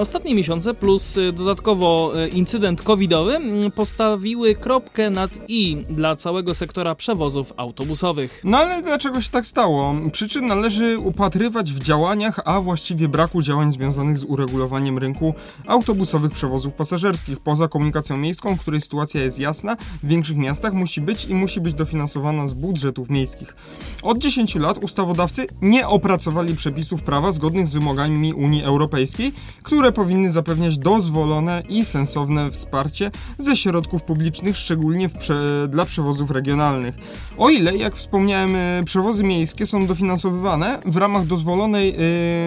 Ostatnie 0.01 0.35
miesiące 0.35 0.75
plus 0.75 1.17
y, 1.17 1.33
dodatkowo 1.33 2.13
y, 2.25 2.29
incydent 2.29 2.83
covidowy 2.83 3.37
mm, 3.37 3.71
postawiły 3.71 4.55
kropkę 4.55 5.11
nad 5.11 5.39
i 5.49 5.62
dla 5.90 6.16
całego 6.16 6.55
sektora 6.55 6.94
przewozów 6.94 7.53
autobusowych. 7.57 8.40
No 8.44 8.59
ale 8.59 8.83
dlaczego 8.83 9.20
się 9.20 9.31
tak 9.31 9.46
stało? 9.46 9.94
Przyczyn 10.12 10.46
należy 10.46 10.98
upatrywać 10.98 11.72
w 11.72 11.79
działaniach, 11.79 12.40
a 12.44 12.61
właściwie 12.61 13.09
braku 13.09 13.42
działań 13.42 13.72
związanych 13.72 14.18
z 14.18 14.25
uregulowaniem 14.25 14.98
rynku 14.98 15.35
autobusowych 15.66 16.33
przewozów 16.33 16.75
pasażerskich. 16.75 17.40
Poza 17.40 17.68
komunikacją 17.68 18.16
miejską, 18.16 18.59
której 18.59 18.81
sytuacja 18.81 19.22
jest 19.22 19.38
jasna, 19.38 19.77
w 20.03 20.09
większych 20.09 20.37
miastach 20.37 20.72
musi 20.72 21.01
być 21.01 21.25
i 21.25 21.35
musi 21.35 21.61
być 21.61 21.75
dofinansowana 21.75 22.48
z 22.48 22.55
budżetów 22.55 23.11
miejskich. 23.11 23.57
Od 24.03 24.18
10 24.18 24.55
lat 24.55 24.79
ustawodawcy 24.79 25.46
nie 25.62 25.88
opracowali 25.88 26.55
przepisów 26.55 27.03
prawa 27.03 27.33
zgodnych 27.33 27.68
z 27.68 27.72
wymogami 27.72 28.33
Unii 28.33 28.64
Europejskiej, 28.64 29.33
które 29.62 29.92
powinny 29.92 30.33
zapewniać 30.33 30.79
dozwolone 30.79 31.62
i 31.68 31.85
sensowne 31.85 32.51
wsparcie 32.51 33.11
ze 33.38 33.57
środków 33.57 34.03
publicznych, 34.03 34.57
szczególnie 34.57 35.09
w 35.09 35.18
prze 35.18 35.52
dla 35.69 35.85
przewozów 35.85 36.31
regionalnych. 36.31 36.95
O 37.38 37.51
ile, 37.51 37.77
jak 37.77 37.97
wspomniałem, 37.97 38.57
e, 38.57 38.83
przewozy 38.85 39.25
miejskie 39.25 39.67
są 39.67 39.87
dofinansowywane 39.87 40.79
w 40.87 40.97
ramach 40.97 41.27
dozwolonej, 41.27 41.95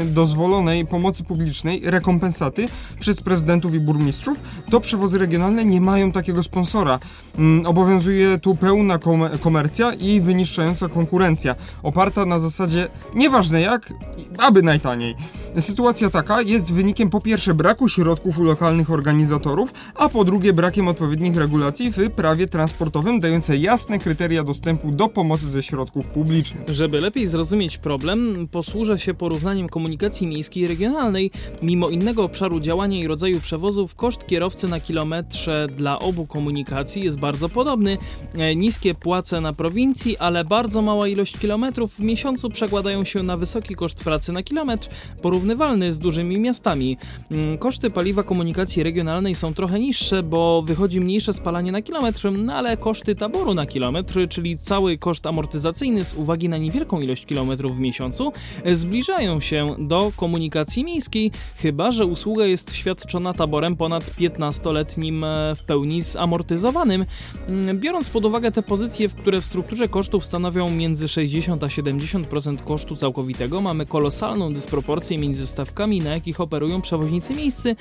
e, 0.01 0.05
dozwolonej 0.05 0.85
pomocy 0.85 1.23
publicznej 1.23 1.81
rekompensaty 1.83 2.67
przez 2.99 3.21
prezydentów 3.21 3.73
i 3.73 3.79
burmistrzów, 3.79 4.39
to 4.71 4.79
przewozy 4.79 5.17
regionalne 5.17 5.65
nie 5.65 5.81
mają 5.81 6.11
takiego 6.11 6.43
sponsora. 6.43 6.99
Mm, 7.37 7.65
Obowiązuje 7.65 8.37
tu 8.37 8.55
pełna 8.55 8.97
kom 8.97 9.23
komercja 9.41 9.93
i 9.93 10.21
wyniszczająca 10.21 10.89
konkurencja, 10.89 11.55
oparta 11.83 12.25
na 12.25 12.39
zasadzie 12.39 12.87
nieważne 13.15 13.61
jak, 13.61 13.93
aby 14.37 14.63
najtaniej. 14.63 15.15
Sytuacja 15.59 16.09
taka 16.09 16.41
jest 16.41 16.73
wynikiem 16.73 17.09
po 17.09 17.21
pierwsze 17.21 17.53
braku 17.53 17.89
środków 17.89 18.39
u 18.39 18.43
lokalnych 18.43 18.91
organizatorów, 18.91 19.73
a 19.95 20.09
po 20.09 20.23
drugie 20.23 20.53
brakiem 20.53 20.87
odpowiednich 20.87 21.37
regulacji 21.37 21.91
w 21.91 22.09
prawie 22.09 22.47
transportowym 22.47 23.19
dające 23.19 23.57
jasne 23.57 23.99
kryteria 23.99 24.43
dostępu 24.43 24.91
do 24.91 25.09
pomocy 25.09 25.45
ze 25.45 25.63
środków 25.63 26.07
publicznych. 26.07 26.63
Żeby 26.67 27.01
lepiej 27.01 27.27
zrozumieć 27.27 27.77
problem, 27.77 28.47
posłużę 28.51 28.99
się 28.99 29.13
porównaniem 29.13 29.69
komunikacji 29.69 30.27
miejskiej 30.27 30.63
i 30.63 30.67
regionalnej. 30.67 31.31
Mimo 31.61 31.89
innego 31.89 32.23
obszaru 32.23 32.59
działania 32.59 32.99
i 32.99 33.07
rodzaju 33.07 33.39
przewozów, 33.39 33.95
koszt 33.95 34.27
kierowcy 34.27 34.67
na 34.67 34.79
kilometrze 34.79 35.67
dla 35.77 35.99
obu 35.99 36.25
komunikacji 36.25 37.03
jest 37.03 37.19
bardzo 37.25 37.49
podobny. 37.49 37.97
E, 38.37 38.55
Niskie 38.55 38.95
płace 38.95 39.41
na 39.41 39.53
prowincji, 39.53 40.17
ale 40.17 40.43
bardzo 40.43 40.81
mała 40.81 41.07
ilość 41.07 41.37
kilometrów 41.37 41.93
w 41.93 41.99
miesiącu 41.99 42.49
przekładają 42.49 43.03
się 43.05 43.23
na 43.23 43.37
wysoki 43.37 43.75
koszt 43.75 44.03
pracy 44.03 44.33
na 44.33 44.43
kilometr, 44.43 44.89
porównywalny 45.21 45.93
z 45.93 45.99
dużymi 45.99 46.39
miastami. 46.39 46.97
Mm, 47.31 47.57
Koszty 47.57 47.89
paliwa 47.89 48.23
komunikacji 48.23 48.83
regionalnej 48.83 49.35
są 49.35 49.53
trochę 49.53 49.79
niższe, 49.79 50.23
bo 50.23 50.61
wychodzi 50.61 51.01
mniejsze 51.01 51.33
spalanie 51.33 51.71
na 51.71 51.81
kilometr, 51.81 52.31
no 52.31 52.53
ale 52.53 52.77
koszty 52.77 53.15
taboru 53.15 53.53
na 53.53 53.65
kilometr, 53.65 54.27
czyli 54.29 54.57
cały 54.57 54.97
koszt 54.97 55.27
amortyzacyjny 55.27 56.05
z 56.05 56.13
uwagi 56.13 56.49
na 56.49 56.57
niewielką 56.57 57.01
ilość 57.01 57.25
kilometrów 57.25 57.77
w 57.77 57.79
miesiącu, 57.79 58.33
e, 58.63 58.75
zbliżają 58.75 59.39
się 59.39 59.75
do 59.79 60.11
komunikacji 60.15 60.83
miejskiej, 60.83 61.31
chyba 61.55 61.91
że 61.91 62.05
usługa 62.05 62.45
jest 62.45 62.75
świadczona 62.75 63.33
taborem 63.33 63.75
ponad 63.75 64.03
15-letnim 64.03 65.23
e, 65.23 65.55
w 65.55 65.63
pełni 65.63 66.01
zamortyzowanym. 66.01 67.05
Mm, 67.47 67.79
Biorąc 67.79 68.09
pod 68.09 68.25
uwagę 68.25 68.51
te 68.51 68.63
pozycje, 68.63 69.09
w 69.09 69.15
które 69.15 69.41
w 69.41 69.45
strukturze 69.45 69.87
kosztów 69.87 70.25
stanowią 70.25 70.71
między 70.71 71.07
60 71.07 71.63
a 71.63 71.67
70% 71.67 72.57
kosztu 72.63 72.95
całkowitego, 72.95 73.61
mamy 73.61 73.85
kolosalną 73.85 74.53
dysproporcję 74.53 75.17
między 75.17 75.47
stawkami, 75.47 75.99
na 75.99 76.13
jakich 76.13 76.41
operują 76.41 76.81
przewoźnicy 76.81 77.35
miejscy, 77.35 77.75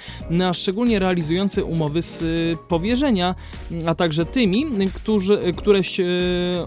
a 0.49 0.53
szczególnie 0.55 0.99
realizujący 0.99 1.65
umowy 1.65 2.03
z 2.03 2.23
y, 2.23 2.57
powierzenia, 2.69 3.35
a 3.87 3.95
także 3.95 4.27
tymi, 4.27 4.67
którzy, 4.95 5.39
które 5.57 5.79
e, 5.79 5.83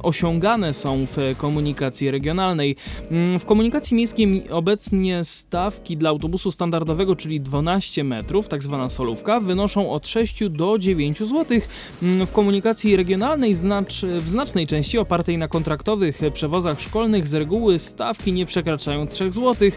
osiągane 0.01 0.73
są 0.73 1.05
w 1.05 1.35
komunikacji 1.37 2.11
regionalnej. 2.11 2.75
Mm, 3.11 3.39
W 3.39 3.45
komunikacji 3.45 3.95
miejskiej 3.97 4.49
obecnie 4.49 5.23
stawki 5.23 5.97
dla 5.97 6.09
autobusu 6.09 6.51
standardowego, 6.51 7.15
czyli 7.15 7.41
12 7.41 8.03
metrów, 8.03 8.47
tak 8.47 8.63
zwana 8.63 8.89
solówka, 8.89 9.39
wynoszą 9.39 9.91
od 9.91 10.07
6 10.07 10.49
do 10.49 10.77
9 10.77 11.19
zł. 11.19 11.59
Mm, 12.03 12.27
W 12.27 12.31
komunikacji 12.31 12.56
regionalnej 12.95 13.53
znacz, 13.53 14.01
w 14.01 14.29
znacznej 14.29 14.67
części 14.67 14.97
opartej 14.97 15.37
na 15.37 15.47
kontraktowych 15.47 16.19
przewozach 16.33 16.81
szkolnych 16.81 17.27
z 17.27 17.33
reguły 17.33 17.79
stawki 17.79 18.33
nie 18.33 18.45
przekraczają 18.45 19.07
3 19.07 19.31
zł. 19.31 19.69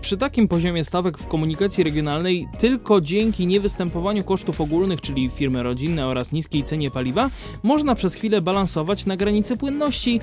Przy 0.00 0.16
takim 0.16 0.48
poziomie 0.48 0.84
stawek 0.84 1.18
w 1.18 1.26
komunikacji 1.26 1.84
regionalnej 1.84 2.48
tylko 2.58 3.00
dzięki 3.00 3.46
niewystępowaniu 3.46 4.24
kosztów 4.24 4.60
ogólnych, 4.60 5.00
czyli 5.00 5.30
firmy 5.30 5.62
rodzinne 5.62 6.06
oraz 6.06 6.32
niskiej 6.32 6.62
cenie 6.62 6.90
paliwa, 6.90 7.30
można 7.62 7.94
przez 7.94 8.14
chwilę 8.14 8.40
balansować 8.40 9.06
na 9.06 9.16
granicy 9.16 9.56
płynności, 9.56 10.20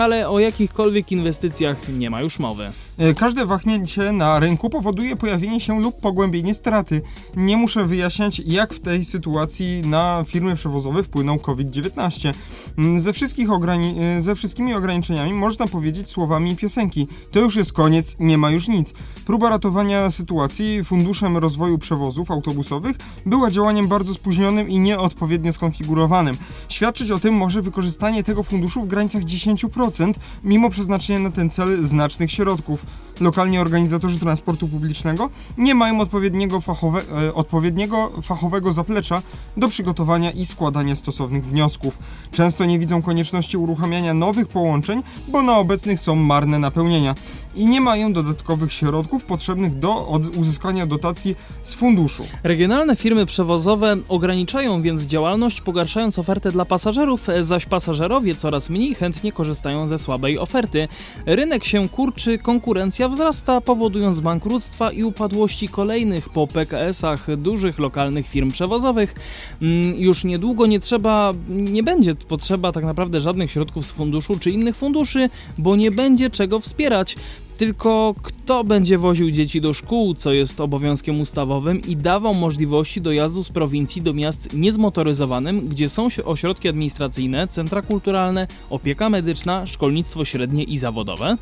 ale 0.00 0.28
o 0.28 0.38
jakichkolwiek 0.38 1.12
inwestycjach 1.12 1.88
nie 1.88 2.10
ma 2.10 2.20
już 2.20 2.38
mowy. 2.38 2.72
E, 2.98 3.14
każde 3.14 3.46
wahnięcie 3.46 4.12
na 4.12 4.40
rynku 4.40 4.70
powoduje 4.70 5.16
pojawienie 5.16 5.60
się 5.60 5.80
lub 5.80 6.00
pogłębienie 6.00 6.54
straty. 6.54 7.02
Nie 7.36 7.56
muszę 7.56 7.84
wyjaśniać, 7.84 8.38
jak 8.46 8.74
w 8.74 8.80
tej 8.80 9.04
sytuacji 9.04 9.82
na 9.86 10.24
firmy 10.26 10.54
przewozowe 10.56 11.02
wpłynął 11.02 11.38
COVID-19. 11.38 12.34
Mm, 12.78 13.00
ze, 13.00 13.12
wszystkich 13.12 13.48
ograni- 13.48 13.94
e, 14.00 14.22
ze 14.22 14.34
wszystkimi 14.34 14.74
ograniczeniami 14.74 15.32
można 15.32 15.66
powiedzieć 15.66 16.08
słowami 16.08 16.56
piosenki. 16.56 17.08
To 17.30 17.40
już 17.40 17.56
jest 17.56 17.72
koniec, 17.72 18.16
nie 18.18 18.38
ma 18.38 18.50
już 18.50 18.68
nic. 18.68 18.94
Próba 19.26 19.50
ratowania 19.50 20.10
sytuacji 20.10 20.84
Funduszem 20.84 21.36
Rozwoju 21.36 21.78
Przewozów 21.78 22.30
Autobusowych 22.30 22.96
była 23.26 23.50
działaniem 23.50 23.88
bardzo 23.88 24.14
spóźnionym 24.14 24.68
i 24.68 24.80
nieodpowiednio 24.80 25.52
skonfigurowanym. 25.52 26.36
Świadczyć 26.68 27.10
o 27.10 27.18
tym 27.18 27.34
może 27.34 27.62
wykorzystanie 27.62 28.22
tego 28.22 28.42
funduszu 28.42 28.82
w 28.82 28.86
granicach 28.86 29.22
10%, 29.22 30.12
mimo 30.44 30.70
przeznaczenia 30.70 31.18
na 31.18 31.30
ten 31.30 31.50
cel 31.50 31.84
znacznych 31.84 32.32
środków. 32.32 32.83
Lokalni 33.20 33.58
organizatorzy 33.58 34.18
transportu 34.18 34.68
publicznego 34.68 35.30
nie 35.58 35.74
mają 35.74 36.00
odpowiedniego, 36.00 36.60
fachowe, 36.60 37.00
e, 37.26 37.34
odpowiedniego 37.34 38.12
fachowego 38.22 38.72
zaplecza 38.72 39.22
do 39.56 39.68
przygotowania 39.68 40.30
i 40.30 40.46
składania 40.46 40.96
stosownych 40.96 41.46
wniosków. 41.46 41.98
Często 42.32 42.64
nie 42.64 42.78
widzą 42.78 43.02
konieczności 43.02 43.56
uruchamiania 43.56 44.14
nowych 44.14 44.48
połączeń, 44.48 45.02
bo 45.28 45.42
na 45.42 45.58
obecnych 45.58 46.00
są 46.00 46.14
marne 46.14 46.58
napełnienia 46.58 47.14
i 47.56 47.66
nie 47.66 47.80
mają 47.80 48.12
dodatkowych 48.12 48.72
środków 48.72 49.24
potrzebnych 49.24 49.78
do 49.78 50.20
uzyskania 50.36 50.86
dotacji 50.86 51.36
z 51.62 51.74
funduszu. 51.74 52.24
Regionalne 52.42 52.96
firmy 52.96 53.26
przewozowe 53.26 53.96
ograniczają 54.08 54.82
więc 54.82 55.02
działalność, 55.02 55.60
pogarszając 55.60 56.18
ofertę 56.18 56.52
dla 56.52 56.64
pasażerów, 56.64 57.26
zaś 57.40 57.66
pasażerowie 57.66 58.34
coraz 58.34 58.70
mniej 58.70 58.94
chętnie 58.94 59.32
korzystają 59.32 59.88
ze 59.88 59.98
słabej 59.98 60.38
oferty. 60.38 60.88
Rynek 61.26 61.64
się 61.64 61.88
kurczy, 61.88 62.38
konkurencja 62.38 62.73
wzrasta, 63.08 63.60
powodując 63.60 64.20
bankructwa 64.20 64.92
i 64.92 65.04
upadłości 65.04 65.68
kolejnych 65.68 66.28
po 66.28 66.46
PKS-ach 66.46 67.36
dużych 67.36 67.78
lokalnych 67.78 68.28
firm 68.28 68.50
przewozowych. 68.50 69.14
Mm, 69.62 69.94
Już 69.98 70.24
niedługo 70.24 70.66
nie 70.66 70.80
trzeba, 70.80 71.34
nie 71.48 71.82
będzie 71.82 72.14
potrzeba 72.14 72.72
tak 72.72 72.84
naprawdę 72.84 73.20
żadnych 73.20 73.50
środków 73.50 73.86
z 73.86 73.90
funduszu 73.90 74.38
czy 74.38 74.50
innych 74.50 74.76
funduszy, 74.76 75.30
bo 75.58 75.76
nie 75.76 75.90
będzie 75.90 76.30
czego 76.30 76.60
wspierać. 76.60 77.16
Tylko 77.56 78.14
kto 78.22 78.64
będzie 78.64 78.98
woził 78.98 79.30
dzieci 79.30 79.60
do 79.60 79.74
szkół, 79.74 80.14
co 80.14 80.32
jest 80.32 80.60
obowiązkiem 80.60 81.20
ustawowym 81.20 81.80
i 81.80 81.96
dawał 81.96 82.34
możliwości 82.34 83.00
dojazdu 83.00 83.44
z 83.44 83.48
prowincji 83.48 84.02
do 84.02 84.14
miast 84.14 84.52
niezmotoryzowanym, 84.52 85.68
gdzie 85.68 85.88
są 85.88 86.08
ośrodki 86.24 86.68
administracyjne, 86.68 87.48
centra 87.48 87.82
kulturalne, 87.82 88.46
opieka 88.70 89.10
medyczna, 89.10 89.66
szkolnictwo 89.66 90.24
średnie 90.24 90.62
i 90.64 90.78
zawodowe? 90.78 91.36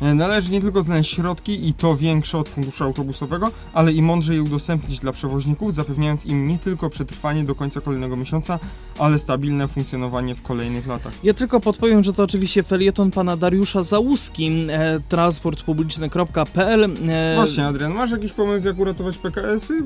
E, 0.00 0.14
Należy 0.14 0.50
nie 0.52 0.60
tylko 0.60 0.82
znaleźć 0.82 1.14
środki 1.14 1.68
i 1.68 1.74
to 1.74 1.96
większe 1.96 2.38
od 2.38 2.48
funduszu 2.48 2.84
autobusowego, 2.84 3.50
ale 3.72 3.92
i 3.92 4.02
mądrze 4.02 4.34
je 4.34 4.42
udostępnić 4.42 4.98
dla 4.98 5.12
przewoźników, 5.12 5.74
zapewniając 5.74 6.26
im 6.26 6.46
nie 6.46 6.58
tylko 6.58 6.90
przetrwanie 6.90 7.44
do 7.44 7.54
końca 7.54 7.80
kolejnego 7.80 8.16
miesiąca, 8.16 8.58
ale 8.98 9.18
stabilne 9.18 9.68
funkcjonowanie 9.68 10.34
w 10.34 10.42
kolejnych 10.42 10.86
latach. 10.86 11.12
Ja 11.24 11.34
tylko 11.34 11.60
podpowiem, 11.60 12.04
że 12.04 12.12
to 12.12 12.22
oczywiście 12.22 12.62
felieton 12.62 13.10
pana 13.10 13.36
Dariusza 13.36 13.82
Załuski, 13.82 14.66
e, 14.70 15.00
transportpubliczny.pl. 15.08 16.84
E, 17.08 17.34
Właśnie, 17.36 17.66
Adrian, 17.66 17.92
masz 17.94 18.10
jakiś 18.10 18.32
pomysł, 18.32 18.66
jak 18.66 18.78
uratować 18.78 19.16
PKS-y? 19.16 19.82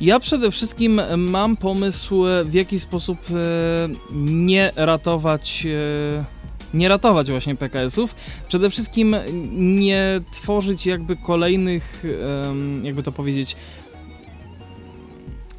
Ja 0.00 0.20
przede 0.20 0.50
wszystkim 0.50 1.00
mam 1.16 1.56
pomysł, 1.56 2.26
e, 2.26 2.44
w 2.44 2.54
jaki 2.54 2.80
sposób 2.80 3.18
e, 3.30 3.88
nie 4.24 4.72
ratować. 4.76 5.66
e, 5.66 6.37
Nie 6.74 6.88
ratować 6.88 7.30
właśnie 7.30 7.56
PKS-ów. 7.56 8.14
Przede 8.48 8.70
wszystkim 8.70 9.16
nie 9.52 10.20
tworzyć 10.32 10.86
jakby 10.86 11.16
kolejnych, 11.16 12.04
jakby 12.82 13.02
to 13.02 13.12
powiedzieć. 13.12 13.56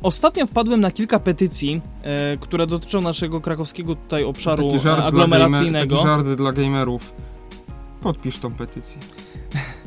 Ostatnio 0.02 0.48
wpadłem 0.48 0.82
na 0.82 0.92
kilka 0.92 1.20
petycji, 1.20 1.82
e, 2.04 2.38
które 2.38 2.68
dotyczą 2.68 3.02
naszego 3.02 3.42
krakowskiego 3.42 3.96
tutaj 3.96 4.24
obszaru 4.24 4.72
Taki 4.72 4.78
e, 4.78 4.80
dla, 4.82 5.06
aglomeracyjnego. 5.06 5.96
gamer, 5.96 6.08
taki 6.08 6.26
żart 6.26 6.38
dla 6.38 6.52
gamerów. 6.52 7.14
Podpisz 8.02 8.38
tą 8.38 8.54
petycję. 8.54 8.98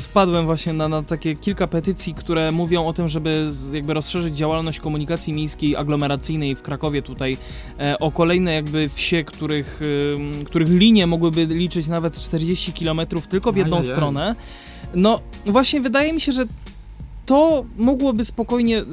wpadłem 0.00 0.46
właśnie 0.46 0.72
na, 0.72 0.88
na 0.88 1.02
takie 1.02 1.34
kilka 1.36 1.66
petycji, 1.66 2.14
które 2.14 2.52
mówią 2.52 2.86
o 2.86 2.92
tym, 2.92 3.08
żeby 3.08 3.46
z, 3.52 3.72
jakby 3.72 3.94
rozszerzyć 3.94 4.36
działalność 4.36 4.80
komunikacji 4.80 5.32
miejskiej 5.32 5.76
aglomeracyjnej 5.76 6.54
w 6.54 6.62
Krakowie 6.62 7.02
tutaj 7.02 7.36
e, 7.80 7.98
o 7.98 8.10
kolejne 8.10 8.54
jakby 8.54 8.88
wsie, 8.88 9.24
których, 9.24 9.80
ym, 10.16 10.44
których 10.44 10.68
linie 10.68 11.06
mogłyby 11.06 11.46
liczyć 11.46 11.88
nawet 11.88 12.20
40 12.20 12.72
km 12.72 13.00
tylko 13.28 13.52
w 13.52 13.56
jedną 13.56 13.76
Ajajaj. 13.76 13.96
stronę. 13.96 14.34
No 14.94 15.20
właśnie 15.46 15.80
wydaje 15.80 16.12
mi 16.12 16.20
się, 16.20 16.32
że 16.32 16.44
to 17.26 17.64
mogłoby 17.76 18.24
spokojnie 18.24 18.78
y, 18.78 18.84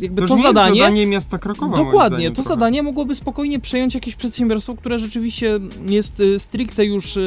jakby 0.00 0.22
To, 0.22 0.28
to, 0.28 0.36
zadanie 0.36 0.80
zadanie 0.80 1.06
miasta 1.06 1.38
Krakowa, 1.38 1.76
Dokładnie, 1.76 2.28
to 2.28 2.34
trochę. 2.34 2.48
zadanie 2.48 2.82
mogłoby 2.82 3.14
spokojnie 3.14 3.60
przejąć 3.60 3.94
jakieś 3.94 4.16
przedsiębiorstwo, 4.16 4.74
które 4.74 4.98
rzeczywiście 4.98 5.60
jest 5.88 6.22
stricte 6.38 6.84
już 6.84 7.18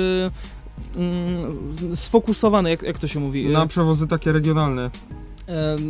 mm, 0.98 1.96
sfokusowane, 1.96 2.70
jak, 2.70 2.82
jak 2.84 3.00
to 3.00 3.08
się 3.08 3.20
mówi. 3.20 3.48
Na 3.48 3.68
przewozy 3.68 4.08
takie 4.08 4.32
regionalne, 4.32 4.90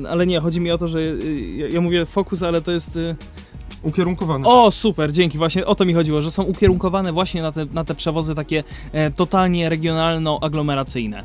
y, 0.03 0.09
ale 0.09 0.27
nie, 0.27 0.39
chodzi 0.39 0.61
mi 0.61 0.71
o 0.71 0.77
to, 0.77 0.87
że 0.87 0.99
y, 0.99 1.41
ja- 1.57 1.67
ja 1.67 1.81
mówię 1.81 2.05
fokus, 2.05 2.43
ale 2.43 2.61
to 2.61 2.71
jest... 2.71 2.95
y, 2.95 3.15
ukierunkowane. 3.83 4.47
O, 4.47 4.71
super, 4.71 5.11
dzięki, 5.11 5.37
właśnie 5.37 5.65
o 5.65 5.75
to 5.75 5.85
mi 5.85 5.93
chodziło, 5.93 6.21
że 6.21 6.31
są 6.31 6.43
ukierunkowane 6.43 7.11
właśnie 7.13 7.41
na 7.41 7.51
te, 7.51 7.65
na 7.65 7.83
te 7.83 7.95
przewozy 7.95 8.35
takie 8.35 8.63
e, 8.91 9.11
totalnie 9.11 9.69
regionalno-aglomeracyjne. 9.69 11.23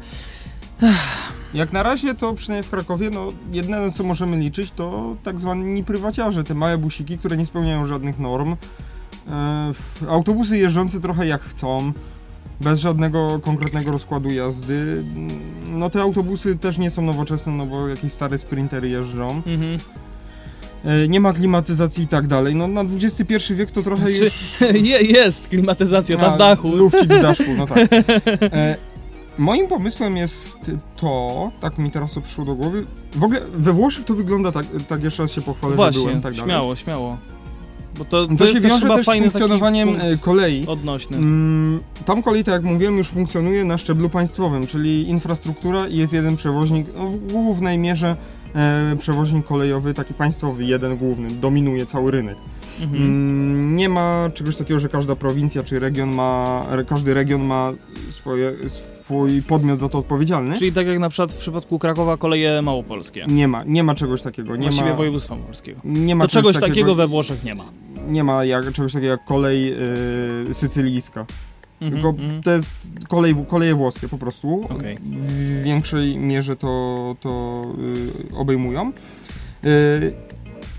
Jak 1.55 1.73
na 1.73 1.83
razie 1.83 2.15
to 2.15 2.35
przynajmniej 2.35 2.63
w 2.63 2.71
Krakowie, 2.71 3.11
no 3.11 3.33
jedyne 3.53 3.91
co 3.91 4.05
możemy 4.05 4.37
liczyć 4.39 4.71
to 4.77 5.17
tak 5.23 5.41
zwani 5.41 5.85
prywaciarze, 5.85 6.45
te 6.45 6.55
małe 6.55 6.79
busiki, 6.79 7.19
które 7.19 7.37
nie 7.37 7.47
spełniają 7.47 7.87
żadnych 7.87 8.19
norm. 8.19 8.57
E, 9.29 9.73
autobusy 10.09 10.59
jeżdżące 10.59 11.01
trochę 11.01 11.27
jak 11.27 11.43
chcą, 11.43 11.93
bez 12.61 12.81
żadnego 12.81 13.41
konkretnego 13.43 13.93
rozkładu 13.93 14.31
jazdy. 14.31 15.05
No 15.73 15.91
te 15.91 16.03
autobusy 16.03 16.57
też 16.57 16.79
nie 16.79 16.91
są 16.91 17.03
nowoczesne, 17.03 17.53
no 17.53 17.67
bo 17.67 17.89
jakieś 17.89 18.13
stare 18.13 18.39
sprintery 18.39 18.89
jeżdżą. 18.89 19.43
Mhm. 19.47 19.79
E, 20.85 21.09
nie 21.09 21.21
ma 21.21 21.33
klimatyzacji 21.33 22.05
i 22.05 22.09
tak 22.09 22.27
dalej. 22.27 22.55
No 22.55 22.69
na 22.69 22.81
XXI 22.81 23.55
wiek 23.55 23.71
to 23.71 23.83
trochę 23.83 24.07
Czy, 24.13 24.25
już... 24.25 24.61
je, 24.91 25.01
jest 25.01 25.49
klimatyzacja, 25.49 26.19
ta 26.19 26.27
A, 26.27 26.35
w 26.35 26.39
dachu. 26.39 26.77
Lufcik 26.77 27.05
w 27.13 27.23
daszku, 27.23 27.55
no 27.57 27.67
tak. 27.67 27.89
E, 28.53 28.77
moim 29.39 29.69
pomysłem 29.69 30.17
jest 30.17 30.59
to, 30.97 31.51
tak 31.61 31.79
mi 31.79 31.91
teraz 31.91 32.15
to 32.15 32.21
przyszło 32.21 32.45
do 32.45 32.55
głowy, 32.55 32.87
w 33.13 33.25
ogóle 33.25 33.41
we 33.55 33.73
Włoszech 33.73 34.05
to 34.05 34.15
wygląda 34.15 34.53
tak, 34.53 34.67
tak 34.89 35.05
jeszcze 35.05 35.23
raz 35.23 35.33
się 35.33 35.41
pochwalę, 35.41 35.73
że 35.73 35.77
Właśnie, 35.77 36.03
byłem, 36.03 36.23
tak 36.23 36.33
dalej. 36.35 36.47
śmiało, 36.47 36.77
śmiało. 36.77 37.17
Bo 38.01 38.05
to, 38.05 38.26
to, 38.26 38.36
To, 38.36 38.44
jest 38.44 38.55
się 38.55 38.61
wiąże 38.61 38.88
też 38.88 39.07
z 39.07 39.11
funkcjonowaniem 39.11 39.88
e, 40.01 40.16
kolei. 40.16 40.66
odnośny. 40.66 41.16
Mm, 41.16 41.80
tam 42.07 42.22
kolej, 42.22 42.44
tak 42.44 42.53
jak 42.53 42.62
mówiłem, 42.62 42.98
już 42.98 43.09
funkcjonuje 43.09 43.64
na 43.64 43.78
szczeblu 43.78 44.09
państwowym, 44.11 44.66
czyli 44.66 45.09
infrastruktura 45.09 45.86
i 45.88 45.96
jest 45.96 46.12
jeden 46.12 46.36
przewoźnik, 46.36 46.86
no, 46.98 47.07
w 47.07 47.16
głównej 47.32 47.78
mierze 47.78 48.16
e, 48.55 48.96
przewoźnik 48.98 49.46
kolejowy, 49.46 49.94
taki 49.94 50.14
państwowy, 50.14 50.64
jeden 50.64 50.96
główny, 50.96 51.28
dominuje 51.30 51.86
cały 51.86 52.11
rynek. 52.11 52.36
Mhm. 52.80 53.03
Mm, 53.03 53.76
Nie 53.76 53.88
ma 53.88 54.30
czegoś 54.34 54.57
takiego, 54.57 54.80
że 54.80 54.88
każda 54.88 55.16
prowincja 55.16 55.64
czy 55.64 55.78
region 55.78 56.14
ma, 56.14 56.66
każdy 56.88 57.14
region 57.14 57.42
ma 57.44 57.72
swoje, 58.11 58.53
swój 59.11 59.43
podmiot 59.43 59.79
za 59.79 59.89
to 59.89 59.99
odpowiedzialny. 59.99 60.59
Czyli 60.59 60.73
tak 60.73 60.87
jak 60.87 60.99
na 60.99 61.09
przykład 61.09 61.33
w 61.33 61.37
przypadku 61.37 61.79
Krakowa 61.79 62.17
koleje 62.17 62.63
małopolskie. 62.63 63.27
Nie 63.29 63.49
ma, 63.49 63.65
nie 63.67 63.83
ma 63.83 63.95
czegoś 63.95 64.23
takiego. 64.23 64.57
Nie 64.57 64.63
Właściwie 64.63 64.91
ma, 64.91 64.97
województwa 64.97 65.35
małopolskiego. 65.35 65.81
nie 65.85 66.17
ma 66.17 66.25
To 66.25 66.29
czegoś 66.29 66.57
takiego 66.57 66.95
we 66.95 67.07
Włoszech 67.07 67.45
nie 67.45 67.55
ma. 67.55 67.65
Nie 68.09 68.25
ma 68.25 68.45
jak, 68.45 68.73
czegoś 68.73 68.93
takiego 68.93 69.13
jak 69.13 69.25
kolej 69.25 69.75
y, 70.51 70.55
sycylijska. 70.55 71.27
Mhm, 71.81 71.93
Tylko 71.93 72.09
mhm. 72.09 72.43
to 72.43 72.51
jest 72.51 72.77
kolej, 73.09 73.35
koleje 73.49 73.75
włoskie 73.75 74.09
po 74.09 74.19
prostu. 74.19 74.67
Okej. 74.71 74.99
W 75.03 75.63
większej 75.63 76.19
mierze 76.19 76.57
to, 76.57 77.17
to 77.21 77.65
y, 78.33 78.37
obejmują. 78.37 78.93
Y, 79.65 80.13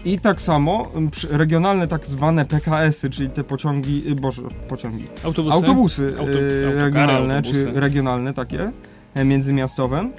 I 0.05 0.19
tak 0.19 0.41
samo 0.41 0.91
regionalne 1.29 1.87
tak 1.87 2.05
zwane 2.05 2.45
PKS-y, 2.45 3.09
czyli 3.09 3.29
te 3.29 3.43
pociągi, 3.43 4.03
y, 4.11 4.15
boże, 4.15 4.41
pociągi, 4.67 5.05
Autobusy? 5.23 5.55
autobusy 5.55 6.13
Auto- 6.19 6.31
y, 6.31 6.81
regionalne, 6.81 7.35
autobusy. 7.35 7.71
czy 7.73 7.79
regionalne 7.79 8.33
takie, 8.33 8.71
e, 9.13 9.25
międzymiastowe, 9.25 10.09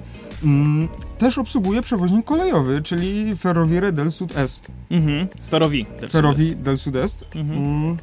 mm, 0.45 0.89
też 1.19 1.39
obsługuje 1.39 1.83
przewoźnik 1.83 2.25
kolejowy, 2.27 2.83
czyli 2.83 3.37
Ferroviere 3.37 3.93
del 3.93 4.13
Sud-Est. 4.13 4.67
Mhm. 4.91 5.29
Ferrovi 6.11 6.45
jest. 6.45 6.59
del 6.61 6.79
Sud-Est. 6.79 7.25
Mhm. 7.37 7.59
Mm. 7.65 7.97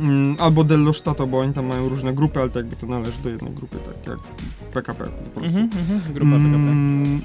Mm, 0.00 0.36
albo 0.40 0.64
dello 0.64 0.92
Stato, 0.92 1.26
bo 1.26 1.38
oni 1.38 1.52
tam 1.54 1.66
mają 1.66 1.88
różne 1.88 2.12
grupy, 2.12 2.40
ale 2.40 2.50
to 2.50 2.58
jakby 2.58 2.76
to 2.76 2.86
należy 2.86 3.18
do 3.22 3.28
jednej 3.28 3.52
grupy, 3.52 3.76
tak 3.78 4.06
jak 4.06 4.18
PKP 4.72 5.04
po 5.04 5.40
prostu. 5.40 5.58
Mhm, 5.58 5.80
mhm. 5.80 6.12
Grupa 6.14 6.30
PKP. 6.30 6.54
Mm, 6.54 7.20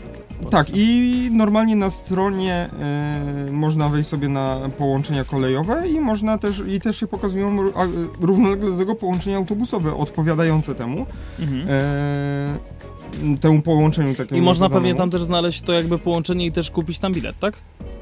tak, 0.52 0.68
i 0.74 1.30
normalnie 1.32 1.76
na 1.76 1.90
stronie 1.90 2.70
e, 2.82 3.52
można 3.52 3.90
wejść 3.90 4.10
sobie 4.10 4.30
na 4.30 4.70
połączenia 4.78 5.24
kolejowe 5.24 5.88
i 5.90 6.00
można 6.00 6.38
też, 6.38 6.64
i 6.68 6.80
też 6.82 7.00
się 7.00 7.08
pokazują 7.08 7.58
a, 7.76 7.84
równolegle 8.22 8.72
do 8.72 8.78
tego 8.78 8.96
połączenia 8.96 9.38
autobusowe 9.38 9.96
odpowiadające 9.96 10.76
temu, 10.76 11.06
Mhm. 11.40 11.66
e, 11.70 13.38
temu 13.42 13.62
połączeniu 13.62 14.16
takiemu 14.16 14.42
I 14.42 14.46
można 14.46 14.66
zadanemu. 14.66 14.82
pewnie 14.82 14.96
tam 14.98 15.10
też 15.10 15.24
znaleźć 15.24 15.62
to 15.62 15.74
jakby 15.74 15.98
połączenie 16.00 16.46
i 16.46 16.52
też 16.52 16.72
kupić 16.72 17.00
tam 17.00 17.14
bilet, 17.14 17.40
tak? 17.40 17.54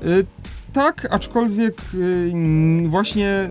Y, 0.06 0.26
tak, 0.74 1.08
aczkolwiek 1.12 1.82
y, 1.94 2.34
właśnie 2.90 3.50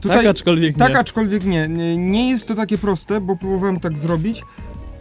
tutaj... 0.00 0.16
tak, 0.16 0.26
aczkolwiek 0.26 0.76
tak, 0.76 0.92
nie. 0.92 0.98
aczkolwiek 0.98 1.44
nie. 1.44 1.68
nie. 1.68 1.96
Nie 1.96 2.30
jest 2.30 2.48
to 2.48 2.54
takie 2.54 2.78
proste, 2.78 3.20
bo 3.20 3.36
próbowałem 3.36 3.80
tak 3.80 3.98
zrobić. 3.98 4.42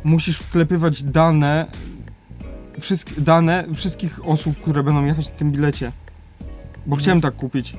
Musisz 0.03 0.37
wklepywać 0.37 1.03
dane, 1.03 1.65
wszystkie, 2.79 3.21
dane 3.21 3.65
wszystkich 3.75 4.25
osób, 4.25 4.61
które 4.61 4.83
będą 4.83 5.05
jechać 5.05 5.29
na 5.29 5.35
tym 5.35 5.51
bilecie. 5.51 5.91
Bo 6.85 6.95
chciałem 6.95 7.21
tak 7.21 7.35
kupić. 7.35 7.73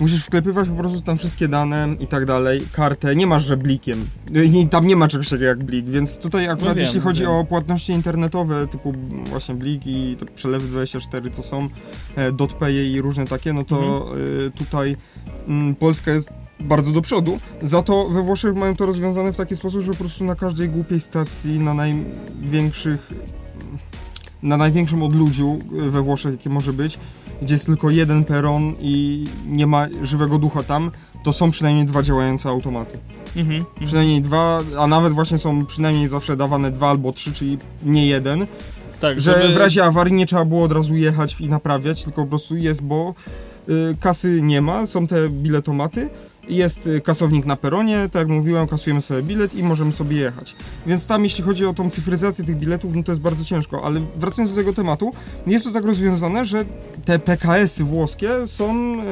Musisz 0.00 0.24
wklepywać 0.24 0.68
po 0.68 0.74
prostu 0.74 1.00
tam 1.00 1.18
wszystkie 1.18 1.48
dane 1.48 1.88
i 2.00 2.06
tak 2.06 2.26
dalej, 2.26 2.60
kartę, 2.72 3.16
nie 3.16 3.26
masz, 3.26 3.44
że 3.44 3.56
blikiem. 3.56 4.06
Nie, 4.30 4.68
tam 4.68 4.86
nie 4.86 4.96
ma 4.96 5.08
czegoś 5.08 5.28
takiego 5.28 5.44
jak 5.44 5.64
blik, 5.64 5.86
więc 5.86 6.18
tutaj 6.18 6.48
akurat 6.48 6.76
wiem, 6.76 6.84
jeśli 6.84 7.00
chodzi 7.00 7.22
wiem. 7.22 7.30
o 7.30 7.44
płatności 7.44 7.92
internetowe 7.92 8.66
typu 8.66 8.92
właśnie 9.24 9.54
blik 9.54 9.86
i 9.86 10.16
te 10.18 10.26
przelewy 10.26 10.66
24, 10.66 11.30
co 11.30 11.42
są, 11.42 11.68
e, 12.16 12.32
dotpaye 12.32 12.90
i 12.90 13.00
różne 13.00 13.26
takie, 13.26 13.52
no 13.52 13.64
to 13.64 14.06
y, 14.46 14.50
tutaj 14.50 14.96
mm, 15.48 15.74
Polska 15.74 16.12
jest 16.12 16.32
bardzo 16.60 16.92
do 16.92 17.02
przodu. 17.02 17.38
Za 17.62 17.82
to 17.82 18.08
we 18.08 18.22
Włoszech 18.22 18.54
mają 18.54 18.76
to 18.76 18.86
rozwiązane 18.86 19.32
w 19.32 19.36
taki 19.36 19.56
sposób, 19.56 19.80
że 19.80 19.92
po 19.92 19.98
prostu 19.98 20.24
na 20.24 20.34
każdej 20.34 20.68
głupiej 20.68 21.00
stacji, 21.00 21.58
na 21.58 21.74
największych, 21.74 23.10
na 24.42 24.56
największym 24.56 25.02
odludziu 25.02 25.58
we 25.70 26.02
Włoszech, 26.02 26.32
jakie 26.32 26.50
może 26.50 26.72
być, 26.72 26.98
gdzie 27.44 27.54
jest 27.54 27.66
tylko 27.66 27.90
jeden 27.90 28.24
peron 28.24 28.74
i 28.80 29.24
nie 29.46 29.66
ma 29.66 29.86
żywego 30.02 30.38
ducha 30.38 30.62
tam, 30.62 30.90
to 31.24 31.32
są 31.32 31.50
przynajmniej 31.50 31.86
dwa 31.86 32.02
działające 32.02 32.48
automaty. 32.48 32.98
Mhm. 33.36 33.60
mhm. 33.60 33.86
Przynajmniej 33.86 34.22
dwa, 34.22 34.60
a 34.78 34.86
nawet 34.86 35.12
właśnie 35.12 35.38
są 35.38 35.66
przynajmniej 35.66 36.08
zawsze 36.08 36.36
dawane 36.36 36.70
dwa 36.70 36.90
albo 36.90 37.12
trzy, 37.12 37.32
czyli 37.32 37.58
nie 37.82 38.06
jeden, 38.06 38.46
Tak, 39.00 39.20
że 39.20 39.40
żeby- 39.42 39.54
w 39.54 39.56
razie 39.56 39.84
awarii 39.84 40.14
nie 40.14 40.26
trzeba 40.26 40.44
było 40.44 40.64
od 40.64 40.72
razu 40.72 40.96
jechać 40.96 41.40
i 41.40 41.48
naprawiać, 41.48 42.04
tylko 42.04 42.22
po 42.22 42.28
prostu 42.28 42.56
jest, 42.56 42.82
bo 42.82 43.14
y, 43.68 43.96
kasy 44.00 44.42
nie 44.42 44.60
ma, 44.60 44.86
są 44.86 45.06
te 45.06 45.28
biletomaty, 45.28 46.10
jest 46.48 46.86
y, 46.86 47.00
kasownik 47.00 47.46
na 47.46 47.56
peronie, 47.56 48.08
tak 48.12 48.20
jak 48.20 48.28
mówiłem, 48.28 48.66
kasujemy 48.66 49.02
sobie 49.02 49.22
bilet 49.22 49.54
i 49.54 49.62
możemy 49.62 49.92
sobie 49.92 50.16
jechać. 50.16 50.54
Więc 50.86 51.06
tam 51.06 51.24
jeśli 51.24 51.44
chodzi 51.44 51.66
o 51.66 51.74
tą 51.74 51.90
cyfryzację 51.90 52.44
tych 52.44 52.56
biletów, 52.56 52.96
no 52.96 53.02
to 53.02 53.12
jest 53.12 53.22
bardzo 53.22 53.44
ciężko, 53.44 53.84
ale 53.84 54.00
wracając 54.16 54.50
do 54.54 54.56
tego 54.60 54.72
tematu, 54.72 55.12
jest 55.46 55.66
to 55.66 55.72
tak 55.72 55.84
rozwiązane, 55.84 56.44
że 56.46 56.64
te 57.04 57.18
PKS-y 57.18 57.84
włoskie 57.84 58.28
są 58.46 58.94
y, 58.94 59.04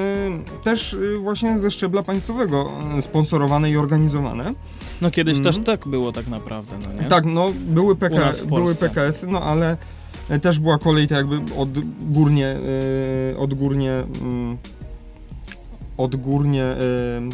też 0.65 0.93
y, 0.95 1.19
właśnie 1.19 1.59
ze 1.59 1.71
szczebla 1.71 2.03
państwowego 2.03 2.71
y, 2.99 3.03
sponsorowane 3.03 3.71
i 3.71 3.77
organizowane. 3.77 4.55
No 5.01 5.11
kiedyś 5.11 5.37
Mhm. 5.39 5.55
też 5.55 5.65
tak 5.67 5.89
było 5.89 6.13
tak 6.13 6.29
naprawdę, 6.29 6.77
no 6.87 7.03
nie? 7.03 7.09
Tak, 7.09 7.25
no 7.25 7.53
były, 7.67 7.97
PK, 7.97 8.31
były. 8.49 8.75
PKS-y, 8.75 9.27
no 9.27 9.43
ale 9.43 9.77
e, 10.29 10.39
też 10.39 10.59
była 10.61 10.79
kolej 10.79 11.09
tak 11.09 11.19
jakby 11.19 11.55
odgórnie, 11.57 12.47
e, 13.33 13.39
odgórnie, 13.39 13.93
mm, 14.21 14.57
odgórnie 15.97 16.63
e, 16.65 16.77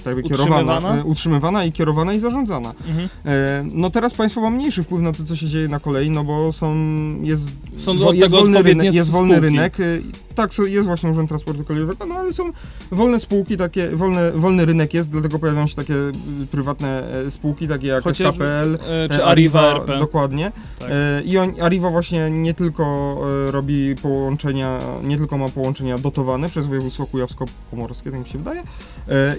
tak 0.04 0.06
jakby 0.06 0.22
kierowana, 0.22 0.72
Utrzymywana? 0.76 1.00
e, 1.02 1.04
utrzymywana 1.04 1.64
i 1.64 1.72
kierowana 1.72 2.12
i 2.14 2.20
zarządzana. 2.20 2.74
Mhm. 2.88 3.08
E, 3.26 3.64
No 3.72 3.90
teraz 3.90 4.14
państwo 4.14 4.40
ma 4.40 4.50
mniejszy 4.50 4.82
wpływ 4.82 5.02
na 5.02 5.12
to, 5.12 5.24
co 5.24 5.36
się 5.36 5.46
dzieje 5.46 5.68
na 5.68 5.80
kolei, 5.80 6.10
no 6.10 6.24
bo 6.24 6.52
są, 6.52 6.74
jest, 7.22 7.48
Są 7.76 8.12
jest, 8.12 8.30
wolny, 8.30 8.62
rynek, 8.62 8.94
jest 8.94 9.10
wolny 9.10 9.40
rynek. 9.40 9.76
Tak, 10.38 10.50
jest 10.66 10.86
właśnie 10.86 11.10
Urząd 11.10 11.28
Transportu 11.28 11.64
Kolejowego, 11.64 12.06
no 12.06 12.14
ale 12.14 12.32
są 12.32 12.52
wolne 12.90 13.20
spółki, 13.20 13.56
takie, 13.56 13.88
wolne, 13.88 14.32
wolny 14.32 14.64
rynek 14.66 14.94
jest, 14.94 15.10
dlatego 15.10 15.38
pojawiają 15.38 15.66
się 15.66 15.74
takie 15.76 15.94
y, 15.94 16.12
prywatne 16.50 17.02
e, 17.26 17.30
spółki, 17.30 17.68
takie 17.68 17.86
jak 17.86 18.04
Chociażby- 18.04 18.44
SKPL, 18.44 18.74
E, 18.90 19.08
czy 19.08 19.22
E, 19.22 19.24
Arriva 19.24 19.60
RP. 19.74 19.98
Dokładnie. 19.98 20.52
Tak. 20.78 20.88
I 21.24 21.38
on, 21.38 21.52
Arriva 21.60 21.90
właśnie 21.90 22.30
nie 22.30 22.54
tylko 22.54 23.16
robi 23.50 23.94
połączenia, 24.02 24.78
nie 25.04 25.16
tylko 25.16 25.38
ma 25.38 25.48
połączenia 25.48 25.98
dotowane 25.98 26.48
przez 26.48 26.66
województwo 26.66 27.06
kujawsko-pomorskie, 27.06 28.10
tak 28.10 28.20
mi 28.20 28.26
się 28.28 28.38
wydaje, 28.38 28.62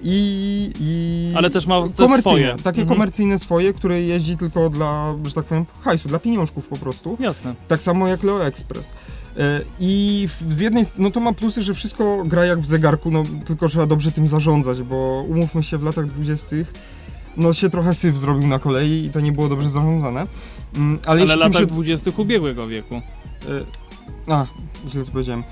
i, 0.04 0.72
i 0.80 1.34
Ale 1.38 1.50
też 1.50 1.68
ma 1.68 1.84
te 1.98 2.08
swoje. 2.22 2.48
takie 2.64 2.82
Mhm. 2.82 2.88
komercyjne 2.88 3.40
swoje, 3.40 3.74
które 3.74 4.02
jeździ 4.02 4.38
tylko 4.38 4.70
dla, 4.70 5.16
że 5.26 5.34
tak 5.34 5.46
powiem, 5.46 5.66
hajsu, 5.82 6.08
dla 6.10 6.20
pieniążków 6.20 6.68
po 6.68 6.76
prostu. 6.78 7.18
Jasne. 7.20 7.56
Tak 7.68 7.82
samo 7.82 8.08
jak 8.08 8.24
Leo 8.24 8.46
Express. 8.46 8.92
E, 9.40 9.62
I 9.80 10.28
z 10.50 10.60
jednej 10.60 10.86
strony, 10.86 11.04
no 11.04 11.12
to 11.12 11.20
ma 11.20 11.34
plusy, 11.34 11.64
że 11.64 11.74
wszystko 11.74 12.24
gra 12.26 12.46
jak 12.46 12.60
w 12.60 12.66
zegarku, 12.66 13.12
no 13.12 13.24
tylko 13.46 13.70
trzeba 13.70 13.86
dobrze 13.86 14.12
tym 14.12 14.28
zarządzać, 14.28 14.84
bo 14.84 15.26
umówmy 15.30 15.64
się, 15.64 15.78
w 15.78 15.84
latach 15.84 16.08
dwudziestych 16.08 16.74
no 17.38 17.54
się 17.54 17.70
trochę 17.70 17.96
syf 17.96 18.18
zrobił 18.18 18.48
na 18.48 18.60
kolei 18.60 19.06
i 19.06 19.10
to 19.10 19.20
nie 19.20 19.32
było 19.32 19.50
dobrze 19.50 19.70
zarządzane. 19.70 20.28
Mm, 20.76 21.00
Ale, 21.06 21.22
Ale 21.22 21.36
latach 21.36 21.62
się... 21.62 21.68
dwudziestych 21.68 22.20
ubiegłego 22.20 22.68
wieku. 22.68 22.96
E, 24.28 24.32
A, 24.34 24.46
źle 24.90 25.06
to 25.06 25.12
powiedziałem. 25.12 25.44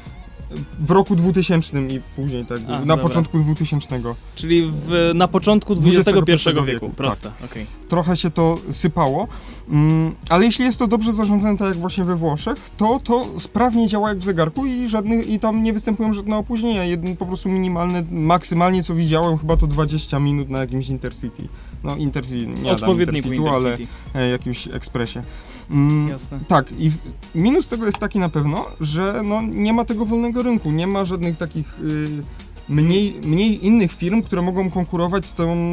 W 0.80 0.92
roku 0.92 1.16
2000 1.16 1.82
i 1.88 2.02
później, 2.16 2.46
tak, 2.46 2.60
A, 2.68 2.72
na 2.72 2.80
dobra. 2.80 2.98
początku 2.98 3.40
2000. 3.40 4.02
Czyli 4.36 4.72
w, 4.72 5.12
na 5.16 5.28
początku 5.28 5.74
XXI 5.74 6.24
wieku. 6.50 6.66
wieku, 6.66 6.90
Proste, 6.90 7.32
okej. 7.46 7.66
trochę 7.88 8.16
się 8.16 8.30
to 8.30 8.58
sypało, 8.72 9.28
mm, 9.70 10.16
ale 10.30 10.46
jeśli 10.46 10.66
jest 10.66 10.80
to 10.80 10.88
dobrze 10.88 11.14
zarządzane, 11.14 11.58
tak 11.58 11.68
jak 11.68 11.78
właśnie 11.78 12.04
we 12.04 12.16
Włoszech, 12.16 12.58
to 12.78 13.00
to 13.04 13.26
sprawnie 13.40 13.88
działa 13.88 14.10
jak 14.10 14.18
w 14.18 14.24
zegarku 14.24 14.66
i, 14.66 14.90
żadnych, 14.90 15.28
i 15.28 15.40
tam 15.40 15.64
nie 15.64 15.74
występują 15.74 16.14
żadne 16.14 16.38
opóźnienia, 16.38 16.84
jeden 16.84 17.18
po 17.18 17.26
prostu 17.26 17.50
minimalne, 17.50 18.04
maksymalnie 18.12 18.84
co 18.84 18.96
widziałem, 18.96 19.38
chyba 19.38 19.58
to 19.58 19.68
20 19.68 20.20
minut 20.20 20.50
na 20.50 20.60
jakimś 20.60 20.90
Intercity. 20.90 21.48
No 21.84 21.96
Intercity, 21.96 22.48
nie 22.62 22.72
Odpowiedniku 22.72 23.30
Intercity'u, 23.30 23.50
ale 23.50 23.72
Intercity. 23.72 23.88
e, 24.16 24.30
jakimś 24.30 24.68
ekspresie. 24.68 25.24
Mm, 25.70 26.10
Jasne. 26.10 26.40
tak, 26.48 26.72
i 26.80 26.90
w, 26.90 26.98
minus 27.36 27.70
tego 27.70 27.86
jest 27.86 27.98
taki 27.98 28.20
na 28.20 28.30
pewno, 28.30 28.66
że 28.80 29.22
no, 29.24 29.42
nie 29.42 29.74
ma 29.74 29.86
tego 29.86 30.06
wolnego 30.06 30.44
rynku, 30.44 30.72
nie 30.72 30.88
ma 30.88 31.06
żadnych 31.06 31.38
takich 31.38 31.80
y, 31.80 32.24
mniej, 32.70 33.14
mniej 33.24 33.66
innych 33.66 33.92
firm, 33.92 34.22
które 34.22 34.42
mogą 34.42 34.72
konkurować 34.72 35.26
z 35.26 35.34
tą 35.34 35.72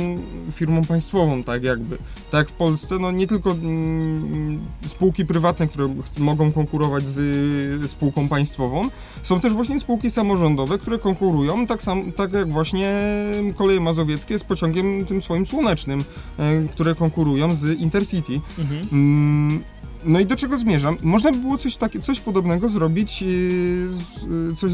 firmą 0.52 0.84
państwową, 0.84 1.42
tak 1.42 1.62
jakby. 1.62 1.98
Tak 2.30 2.38
jak 2.38 2.48
w 2.48 2.52
Polsce, 2.52 2.98
no 2.98 3.10
nie 3.10 3.26
tylko 3.26 3.50
mm, 3.50 4.60
spółki 4.86 5.26
prywatne, 5.26 5.66
które 5.66 5.94
mogą 6.18 6.52
konkurować 6.52 7.04
z 7.08 7.18
y, 7.84 7.88
spółką 7.88 8.28
państwową, 8.28 8.88
są 9.22 9.40
też 9.40 9.52
właśnie 9.52 9.80
spółki 9.80 10.10
samorządowe, 10.10 10.78
które 10.78 10.98
konkurują, 10.98 11.66
tak, 11.66 11.82
sam, 11.82 12.12
tak 12.12 12.32
jak 12.32 12.48
właśnie 12.48 12.94
koleje 13.56 13.80
mazowieckie 13.80 14.38
z 14.38 14.44
pociągiem 14.44 15.06
tym 15.06 15.22
swoim 15.22 15.46
słonecznym, 15.46 16.00
y, 16.00 16.68
które 16.72 16.94
konkurują 16.94 17.54
z 17.54 17.80
Intercity. 17.80 18.40
Mhm. 18.58 18.88
Mm, 18.92 19.60
No 20.04 20.20
i 20.20 20.26
do 20.26 20.36
czego 20.36 20.58
zmierzam? 20.58 20.96
Można 21.02 21.30
by 21.32 21.38
było 21.38 21.58
coś, 21.58 21.76
takie, 21.76 22.00
coś 22.00 22.20
podobnego 22.20 22.68
zrobić, 22.68 23.22
yy, 23.22 23.28
z, 23.28 24.22
yy, 24.22 24.56
coś, 24.56 24.72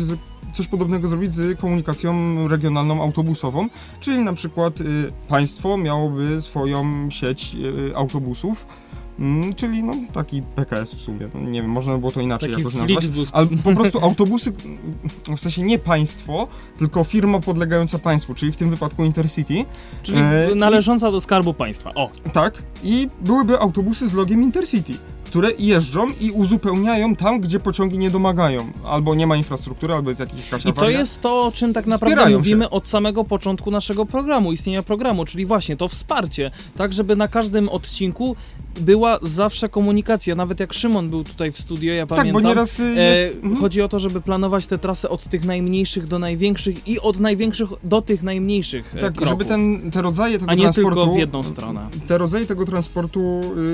coś 0.54 0.66
podobnego 0.68 1.08
zrobić 1.08 1.32
z 1.32 1.58
komunikacją 1.60 2.14
regionalną 2.48 3.02
autobusową, 3.02 3.68
czyli 4.00 4.18
na 4.18 4.32
przykład 4.32 4.80
yy, 4.80 5.12
państwo 5.28 5.76
miałoby 5.76 6.42
swoją 6.42 7.10
sieć 7.10 7.56
autobusów, 7.94 8.66
mm, 9.18 9.52
czyli 9.54 9.82
no 9.82 9.92
taki 10.12 10.42
PKS 10.42 10.94
w 10.94 11.00
sumie, 11.00 11.28
no, 11.34 11.40
nie 11.40 11.62
wiem, 11.62 11.70
można 11.70 11.92
by 11.92 11.98
było 11.98 12.12
to 12.12 12.20
inaczej 12.20 12.50
Taki 12.50 12.62
jakoś 12.62 12.74
nazwać. 12.74 13.04
Ale 13.32 13.46
po 13.46 13.74
prostu 13.74 14.00
autobusy, 14.00 14.52
w 15.36 15.40
sensie 15.40 15.62
nie 15.62 15.78
państwo, 15.78 16.48
tylko 16.78 17.04
firma 17.04 17.40
podlegająca 17.40 17.98
państwu, 17.98 18.34
czyli 18.34 18.52
w 18.52 18.56
tym 18.56 18.70
wypadku 18.70 19.04
Intercity, 19.04 19.64
Czyli 20.02 20.18
e, 20.18 20.50
i- 20.52 20.56
należąca 20.56 21.10
do 21.10 21.20
Skarbu 21.20 21.54
Państwa. 21.54 21.94
O, 21.94 22.10
tak, 22.32 22.62
i 22.82 23.08
byłyby 23.20 23.58
autobusy 23.60 24.08
z 24.08 24.12
logiem 24.14 24.42
Intercity, 24.42 24.92
które 25.30 25.50
jeżdżą 25.58 26.06
i 26.20 26.30
uzupełniają 26.30 27.16
tam, 27.16 27.40
gdzie 27.40 27.60
pociągi 27.60 27.98
nie 27.98 28.10
domagają. 28.10 28.72
Albo 28.84 29.14
nie 29.14 29.26
ma 29.26 29.36
infrastruktury, 29.36 29.94
albo 29.94 30.10
jest 30.10 30.20
jakiś 30.20 30.44
jakaś 30.44 30.66
I 30.66 30.72
to 30.72 30.90
jest 30.90 31.22
to, 31.22 31.42
o 31.44 31.52
czym 31.52 31.72
tak 31.72 31.86
naprawdę 31.86 32.16
Wspierają 32.16 32.38
mówimy 32.38 32.70
od 32.70 32.86
samego 32.86 33.24
początku 33.24 33.70
naszego 33.70 34.06
programu, 34.06 34.52
istnienia 34.52 34.82
programu, 34.82 35.24
czyli 35.24 35.46
właśnie 35.46 35.76
to 35.76 35.88
wsparcie, 35.88 36.50
tak 36.76 36.92
żeby 36.92 37.16
na 37.16 37.28
każdym 37.28 37.68
odcinku 37.68 38.36
była 38.80 39.18
zawsze 39.22 39.68
komunikacja. 39.68 40.34
Nawet 40.34 40.60
jak 40.60 40.72
Szymon 40.72 41.10
był 41.10 41.24
tutaj 41.24 41.52
w 41.52 41.58
studio, 41.60 41.92
ja 41.94 42.06
Tak, 42.06 42.18
pamiętam. 42.18 42.42
bo 42.42 42.48
nieraz 42.48 42.80
y, 42.80 42.82
E, 42.82 43.16
jest... 43.26 43.36
mhm. 43.36 43.56
chodzi 43.56 43.82
o 43.82 43.88
to, 43.88 43.98
żeby 43.98 44.20
planować 44.20 44.66
te 44.66 44.78
trasy 44.78 45.08
od 45.08 45.24
tych 45.24 45.44
najmniejszych 45.44 46.06
do 46.06 46.18
największych 46.18 46.88
i 46.88 47.00
od 47.00 47.20
największych 47.20 47.68
do 47.84 48.02
tych 48.02 48.22
najmniejszych 48.22 48.94
e, 48.96 49.00
Tak, 49.00 49.12
kroków. 49.14 49.28
żeby 49.28 49.44
ten, 49.44 49.90
te 49.90 50.02
rodzaje 50.02 50.38
tego 50.38 50.50
A 50.50 50.54
nie 50.54 50.62
transportu... 50.62 50.90
tylko 50.90 51.14
w 51.14 51.18
jedną 51.18 51.42
stronę. 51.42 51.88
Te 52.06 52.18
rodzaje 52.18 52.46
tego 52.46 52.64
transportu 52.64 53.20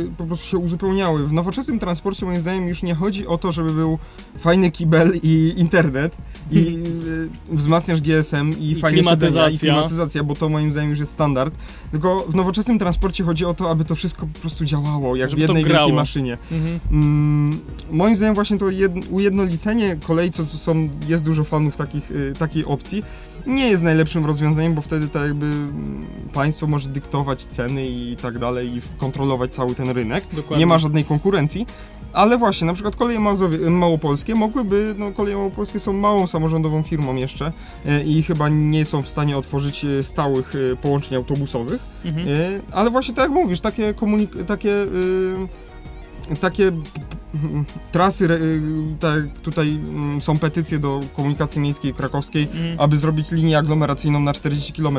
y, 0.07 0.11
po 0.19 0.25
prostu 0.25 0.47
się 0.47 0.59
uzupełniały. 0.59 1.27
W 1.27 1.33
nowoczesnym 1.47 1.79
transporcie 1.79 2.27
moim 2.27 2.41
zdaniem 2.41 2.69
już 2.69 2.83
nie 2.83 2.95
chodzi 2.95 3.27
o 3.27 3.39
to, 3.39 3.53
żeby 3.53 3.73
był 3.73 3.99
fajny 4.39 4.71
kibel 4.71 5.13
i 5.23 5.55
internet 5.57 6.17
i 6.51 6.79
wzmacniasz 7.49 8.01
GSM 8.01 8.59
i, 8.61 8.71
I 8.71 8.75
fajnie 8.75 9.03
klimatyzacja. 9.03 9.51
siedzenia, 9.51 9.73
i 9.73 9.75
klimatyzacja, 9.75 10.25
bo 10.25 10.35
to 10.35 10.49
moim 10.49 10.73
zdaniem 10.73 10.91
już 10.91 10.99
jest 10.99 11.13
standard. 11.13 11.55
Tylko 11.91 12.27
w 12.29 12.35
nowoczesnym 12.35 12.79
transporcie 12.79 13.25
chodzi 13.25 13.45
o 13.45 13.55
to, 13.55 13.71
aby 13.71 13.85
to 13.85 13.95
wszystko 13.95 14.27
po 14.35 14.41
prostu 14.41 14.65
działało, 14.65 15.17
jak 15.17 15.31
Żeby 15.31 15.41
w 15.41 15.43
jednej 15.43 15.65
wielkiej 15.65 15.93
maszynie. 15.93 16.39
Mhm. 16.53 16.81
Mm, 16.91 17.61
moim 17.91 18.17
zdaniem 18.17 18.35
właśnie 18.35 18.59
to 18.59 18.71
jed, 18.71 18.93
ujednolicenie 19.11 19.97
kolei, 19.97 20.31
co 20.31 20.45
tu 20.45 20.57
są, 20.57 20.89
jest 21.09 21.25
dużo 21.25 21.45
fanów 21.45 21.77
takich, 21.77 22.11
y, 22.11 22.33
takiej 22.39 22.65
opcji, 22.65 23.03
nie 23.47 23.69
jest 23.69 23.83
najlepszym 23.83 24.27
rozwiązaniem, 24.27 24.75
bo 24.75 24.83
wtedy 24.83 25.09
tak 25.09 25.23
jakby 25.23 25.47
mm, 25.47 26.07
państwo 26.33 26.67
może 26.67 26.89
dyktować 26.89 27.45
ceny 27.45 27.87
i 27.87 28.17
tak 28.23 28.39
dalej 28.39 28.77
i 28.77 28.81
kontrolować 28.99 29.55
cały 29.55 29.75
ten 29.75 29.91
rynek. 29.91 30.25
Dokładnie. 30.33 30.59
Nie 30.59 30.67
ma 30.67 30.79
żadnej 30.79 31.05
konkurencji. 31.05 31.67
Ale 32.13 32.39
właśnie, 32.39 32.67
na 32.67 32.73
przykład 32.73 32.97
koleje 32.97 33.21
Mazowie, 33.21 33.71
małopolskie 33.71 34.35
mogłyby, 34.35 34.95
no 34.99 35.13
koleje 35.13 35.37
małopolskie 35.37 35.81
są 35.81 35.93
małą 35.93 36.27
samorządową 36.27 36.83
firmą 36.83 37.15
jeszcze 37.15 37.53
e, 37.87 38.05
i 38.05 38.23
chyba 38.23 38.49
nie 38.49 38.85
są 38.85 39.03
w 39.03 39.09
stanie 39.09 39.37
otworzyć 39.37 39.85
e, 39.85 40.03
stałych 40.03 40.55
e, 40.73 40.77
połączeń 40.77 41.17
autobusowych. 41.17 41.83
Mhm. 42.05 42.27
Ale 42.73 42.91
właśnie 42.91 43.15
tak 43.15 43.23
jak 43.23 43.33
mówisz, 43.33 43.61
takie 43.61 43.93
komunik- 43.95 44.45
takie, 44.45 44.71
y, 44.71 46.37
takie 46.41 46.73
trasy, 47.93 48.25
y, 48.25 48.61
tutaj 49.43 49.69
mm, 49.69 50.21
są 50.21 50.39
petycje 50.39 50.79
do 50.79 51.01
komunikacji 51.17 51.61
miejskiej 51.61 51.95
krakowskiej, 51.95 52.43
Mhm. 52.43 52.81
aby 52.81 52.97
zrobić 52.97 53.31
linię 53.31 53.59
aglomeracyjną 53.59 54.21
na 54.21 54.33
40 54.33 54.73
km. 54.73 54.99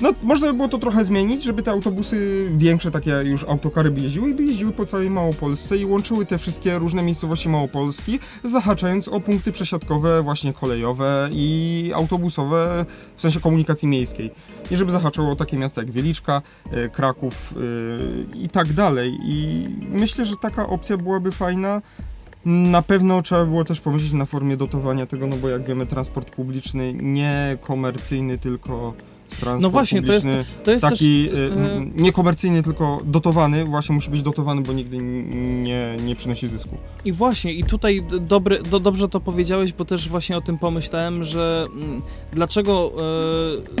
No, 0.00 0.12
można 0.22 0.46
by 0.46 0.54
było 0.54 0.68
to 0.68 0.78
trochę 0.78 1.04
zmienić, 1.04 1.44
żeby 1.44 1.62
te 1.62 1.70
autobusy 1.70 2.48
większe, 2.56 2.90
takie 2.90 3.10
już 3.10 3.44
autokary 3.44 3.90
by 3.90 4.00
jeździły 4.00 4.30
i 4.30 4.34
by 4.34 4.44
jeździły 4.44 4.72
po 4.72 4.86
całej 4.86 5.10
Małopolsce 5.10 5.76
i 5.76 5.84
łączyły 5.84 6.26
te 6.26 6.38
wszystkie 6.38 6.78
różne 6.78 7.02
miejscowości 7.02 7.48
Małopolski, 7.48 8.18
zahaczając 8.44 9.08
o 9.08 9.20
punkty 9.20 9.52
przesiadkowe 9.52 10.22
właśnie 10.22 10.52
kolejowe 10.52 11.28
i 11.32 11.90
autobusowe, 11.94 12.84
w 13.16 13.20
sensie 13.20 13.40
komunikacji 13.40 13.88
miejskiej. 13.88 14.30
I 14.70 14.76
żeby 14.76 14.92
zahaczało 14.92 15.30
o 15.30 15.36
takie 15.36 15.56
miasta 15.56 15.80
jak 15.80 15.90
Wieliczka, 15.90 16.42
e, 16.70 16.88
Kraków 16.88 17.54
e, 18.34 18.38
i 18.38 18.48
tak 18.48 18.72
dalej. 18.72 19.18
I 19.24 19.68
myślę, 19.88 20.24
że 20.24 20.34
taka 20.42 20.66
opcja 20.66 20.96
byłaby 20.96 21.32
fajna. 21.32 21.82
Na 22.44 22.82
pewno 22.82 23.22
trzeba 23.22 23.44
było 23.44 23.64
też 23.64 23.80
pomyśleć 23.80 24.12
na 24.12 24.24
formie 24.24 24.56
dotowania 24.56 25.06
tego, 25.06 25.26
no 25.26 25.36
bo 25.36 25.48
jak 25.48 25.64
wiemy, 25.64 25.86
transport 25.86 26.30
publiczny 26.30 26.94
nie 26.94 27.58
komercyjny, 27.60 28.38
tylko 28.38 28.94
transport 29.26 29.62
No 29.62 29.70
właśnie, 29.70 30.02
to 30.02 30.12
jest, 30.12 30.28
to 30.64 30.70
jest 30.70 30.82
też... 30.82 30.90
taki 30.90 31.28
e, 31.28 31.32
e, 31.32 31.86
niekomercyjny, 31.96 32.62
tylko 32.62 33.00
dotowany, 33.04 33.64
właśnie 33.64 33.94
musi 33.94 34.10
być 34.10 34.22
dotowany, 34.22 34.62
bo 34.62 34.72
nigdy 34.72 34.96
nie, 34.96 35.96
nie 36.04 36.16
przynosi 36.16 36.48
zysku. 36.48 36.76
I 37.04 37.12
właśnie, 37.12 37.52
i 37.52 37.64
tutaj 37.64 38.02
dobry, 38.20 38.62
do, 38.62 38.80
dobrze 38.80 39.08
to 39.08 39.20
powiedziałeś, 39.20 39.72
bo 39.72 39.84
też 39.84 40.08
właśnie 40.08 40.36
o 40.36 40.40
tym 40.40 40.58
pomyślałem, 40.58 41.24
że 41.24 41.66
mm, 41.74 42.02
dlaczego 42.32 42.92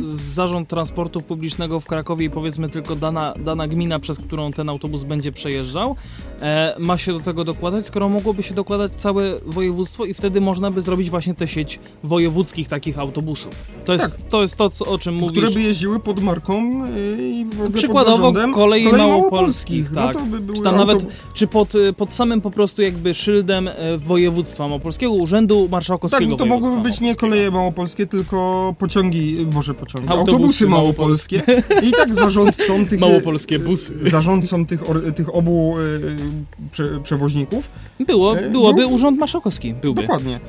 e, 0.02 0.06
zarząd 0.06 0.68
transportu 0.68 1.20
publicznego 1.20 1.80
w 1.80 1.86
Krakowie 1.86 2.26
i 2.26 2.30
powiedzmy 2.30 2.68
tylko 2.68 2.96
dana, 2.96 3.34
dana 3.44 3.68
gmina, 3.68 3.98
przez 3.98 4.18
którą 4.18 4.52
ten 4.52 4.68
autobus 4.68 5.04
będzie 5.04 5.32
przejeżdżał, 5.32 5.96
e, 6.40 6.74
ma 6.78 6.98
się 6.98 7.12
do 7.12 7.20
tego 7.20 7.44
dokładać, 7.44 7.86
skoro 7.86 8.08
mogłoby 8.08 8.42
się 8.42 8.54
dokładać 8.54 8.92
całe 8.94 9.40
województwo 9.46 10.04
i 10.04 10.14
wtedy 10.14 10.40
można 10.40 10.70
by 10.70 10.82
zrobić 10.82 11.10
właśnie 11.10 11.34
tę 11.34 11.48
sieć 11.48 11.80
wojewódzkich 12.04 12.68
takich 12.68 12.98
autobusów. 12.98 13.54
To 13.84 13.92
jest, 13.92 14.28
to, 14.28 14.42
jest 14.42 14.56
to, 14.56 14.70
co, 14.70 14.84
o 14.84 14.98
czym 14.98 15.14
mówisz. 15.14 15.35
Które 15.36 15.50
by 15.54 15.62
jeździły 15.62 16.00
pod 16.00 16.20
marką 16.20 16.84
y, 16.86 17.22
i 17.22 17.44
w 17.44 17.52
ogóle 17.54 17.70
Przykładowo 17.70 18.32
pod 18.32 18.54
kolei 18.54 18.84
kolei 18.84 19.06
małopolskich, 19.08 19.90
tak. 19.90 20.14
No 20.14 20.20
to 20.20 20.26
by 20.26 20.40
były 20.40 20.58
Czy 20.58 20.64
tam 20.64 20.74
auto- 20.74 20.86
nawet, 20.86 21.06
czy 21.34 21.46
pod, 21.46 21.74
y, 21.74 21.92
pod 21.92 22.14
samym 22.14 22.40
po 22.40 22.50
prostu 22.50 22.82
jakby 22.82 23.14
szyldem 23.14 23.68
e, 23.68 23.98
województwa 23.98 24.68
małopolskiego, 24.68 25.12
Urzędu 25.12 25.62
Tak, 25.62 25.70
Marszałkowskiego 25.70 26.30
bo 26.30 26.36
to 26.36 26.44
Województwa 26.44 26.70
mogłyby 26.70 26.90
być 26.90 27.00
nie 27.00 27.14
koleje 27.14 27.50
małopolskie, 27.50 28.06
tylko 28.06 28.74
pociągi, 28.78 29.46
może 29.54 29.74
pociągi, 29.74 30.08
Autobusy 30.08 30.32
autobusy, 30.32 30.66
małopolskie. 30.68 31.42
I 31.82 31.90
tak 31.92 32.14
zarządcą 32.14 32.84
tych... 32.88 33.00
Małopolskie 33.00 33.58
busy. 33.58 33.94
Zarządcą 34.10 34.66
tych, 34.66 34.90
or, 34.90 35.12
tych 35.12 35.34
obu 35.34 35.74
y, 35.78 35.82
y, 35.82 36.70
prze, 36.72 37.00
przewoźników. 37.02 37.70
Było, 38.06 38.34
byłoby 38.50 38.80
był- 38.80 38.92
Urząd 38.92 39.18
Marszałkowski, 39.18 39.74
byłby 39.74 40.02
Dokładnie. 40.02 40.40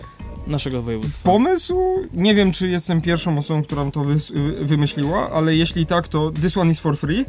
Naszego 0.47 0.81
województwa. 0.81 1.29
Pomysł, 1.31 1.77
nie 2.13 2.35
wiem 2.35 2.51
czy 2.51 2.67
jestem 2.67 3.01
pierwszą 3.01 3.37
osobą, 3.37 3.63
która 3.63 3.91
to 3.91 4.03
wys, 4.03 4.29
y, 4.29 4.33
wymyśliła, 4.65 5.29
ale 5.31 5.55
jeśli 5.55 5.85
tak, 5.85 6.07
to 6.07 6.31
this 6.41 6.57
one 6.57 6.71
is 6.71 6.79
for 6.79 6.97
free. 6.97 7.25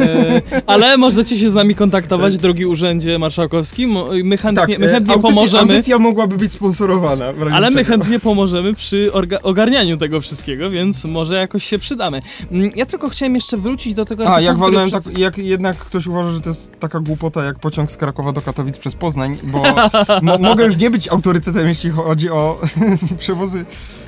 E, 0.00 0.40
ale 0.66 0.96
możecie 0.96 1.38
się 1.38 1.50
z 1.50 1.54
nami 1.54 1.74
kontaktować, 1.74 2.38
drogi 2.38 2.66
Urzędzie 2.66 3.18
Marszałkowski. 3.18 3.86
Mo- 3.86 4.08
My 4.24 4.36
chętnie, 4.36 4.78
my 4.78 4.86
e, 4.86 4.92
chętnie 4.92 5.14
audycja- 5.14 5.22
pomożemy. 5.22 5.72
Audycja 5.72 5.98
mogłaby 5.98 6.36
być 6.36 6.52
sponsorowana. 6.52 7.24
Ale 7.52 7.70
my 7.70 7.76
czego. 7.76 7.88
chętnie 7.88 8.20
pomożemy 8.20 8.74
przy 8.74 9.10
ogarnianiu 9.42 9.96
tego 9.96 10.20
wszystkiego, 10.20 10.70
więc 10.70 11.04
może 11.04 11.34
jakoś 11.34 11.64
się 11.64 11.78
przydamy. 11.78 12.20
Mm, 12.52 12.70
Ja 12.76 12.86
tylko 12.86 13.08
chciałem 13.08 13.34
jeszcze 13.34 13.56
wrócić 13.56 13.94
do 13.94 14.04
tego 14.04 14.24
A, 14.24 14.26
artykułu, 14.26 14.46
jak 14.46 14.58
walnąłem, 14.58 14.88
przed- 14.90 15.04
tak, 15.04 15.18
jak 15.18 15.38
jednak 15.38 15.76
ktoś 15.76 16.06
uważa, 16.06 16.30
że 16.30 16.40
to 16.40 16.48
jest 16.48 16.80
taka 16.80 17.00
głupota 17.00 17.44
jak 17.44 17.58
pociąg 17.58 17.92
z 17.92 17.96
Krakowa 17.96 18.32
do 18.32 18.40
Katowic 18.40 18.78
przez 18.78 18.94
Poznań, 18.94 19.38
bo 19.42 19.62
mo 20.22 20.38
mogę 20.38 20.64
już 20.66 20.76
nie 20.76 20.90
być 20.90 21.08
autorytetem, 21.08 21.68
jeśli 21.68 21.90
chodzi 21.90 22.30
o 22.30 22.39
przewozy, 23.18 23.64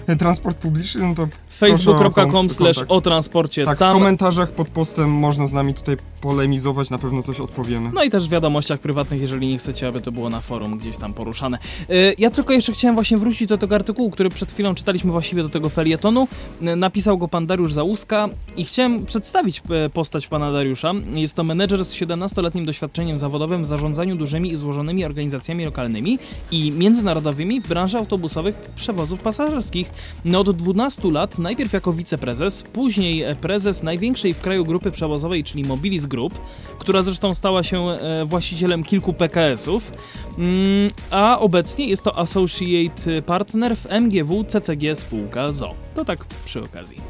e, 0.06 0.16
transport 0.16 0.58
publiczny, 0.58 1.02
no 1.02 1.14
to 1.14 1.28
facebook.com 1.70 2.50
slash 2.50 2.76
o 2.88 3.00
transporcie. 3.00 3.64
tak, 3.64 3.76
w 3.76 3.78
Tam 3.78 3.92
komentarzach 3.92 4.52
pod 4.52 4.68
postem 4.68 5.10
można 5.10 5.46
z 5.46 5.52
nami 5.52 5.74
tutaj 5.74 5.96
polemizować, 6.20 6.90
na 6.90 6.98
pewno 6.98 7.22
coś 7.22 7.40
odpowiemy. 7.40 7.90
No 7.94 8.04
i 8.04 8.10
też 8.10 8.26
w 8.28 8.30
wiadomościach 8.30 8.80
prywatnych, 8.80 9.20
jeżeli 9.20 9.46
nie 9.48 9.58
chcecie, 9.58 9.88
aby 9.88 10.00
to 10.00 10.12
było 10.12 10.28
na 10.30 10.40
forum 10.40 10.78
gdzieś 10.78 10.96
tam 10.96 11.14
poruszane. 11.14 11.58
Y, 11.90 12.14
Ja 12.18 12.30
tylko 12.30 12.52
jeszcze 12.52 12.72
chciałem 12.72 12.94
właśnie 12.94 13.18
wrócić 13.18 13.48
do 13.48 13.58
tego 13.58 13.74
artykułu, 13.74 14.10
który 14.10 14.28
przed 14.28 14.52
chwilą 14.52 14.74
czytaliśmy 14.74 15.12
właściwie 15.12 15.42
do 15.42 15.48
tego 15.48 15.68
felietonu. 15.68 16.28
Y, 16.62 16.76
Napisał 16.76 17.18
go 17.18 17.28
pan 17.28 17.46
Dariusz 17.46 17.72
Załuska 17.72 18.28
i 18.56 18.64
chciałem 18.64 19.06
przedstawić 19.06 19.62
e, 19.70 19.90
postać 19.90 20.26
pana 20.26 20.52
Dariusza. 20.52 20.92
Jest 21.14 21.34
to 21.36 21.44
menedżer 21.44 21.84
z 21.84 21.94
17-letnim 21.94 22.64
doświadczeniem 22.66 23.18
zawodowym 23.18 23.62
w 23.62 23.66
zarządzaniu 23.66 24.16
dużymi 24.16 24.52
i 24.52 24.56
złożonymi 24.56 25.04
organizacjami 25.04 25.64
lokalnymi 25.64 26.18
i 26.50 26.70
międzynarodowymi 26.72 27.60
w 27.60 27.68
branży 27.68 27.98
autobusowych 27.98 28.54
przewozów 28.76 29.20
pasażerskich. 29.20 29.90
No 30.24 30.40
od 30.40 30.56
12 30.56 31.10
lat, 31.10 31.38
najpierw 31.52 31.72
jako 31.72 31.92
wiceprezes, 31.92 32.62
później 32.62 33.24
prezes 33.40 33.82
największej 33.82 34.34
w 34.34 34.40
kraju 34.40 34.64
grupy 34.64 34.90
przewozowej, 34.90 35.44
czyli 35.44 35.64
Mobilis 35.64 36.06
Group, 36.06 36.38
która 36.78 37.02
zresztą 37.02 37.34
stała 37.34 37.62
się 37.62 37.88
e, 37.88 38.24
właścicielem 38.24 38.82
kilku 38.82 39.12
PKS-ów, 39.12 39.92
mm, 40.38 40.90
a 41.10 41.38
obecnie 41.38 41.86
jest 41.86 42.02
to 42.02 42.18
associate 42.18 43.22
partner 43.26 43.76
w 43.76 43.86
MGW 43.86 44.44
CCG 44.44 44.96
spółka 44.96 45.52
ZO. 45.52 45.74
To 45.94 46.04
tak 46.04 46.24
przy 46.44 46.62
okazji. 46.62 47.00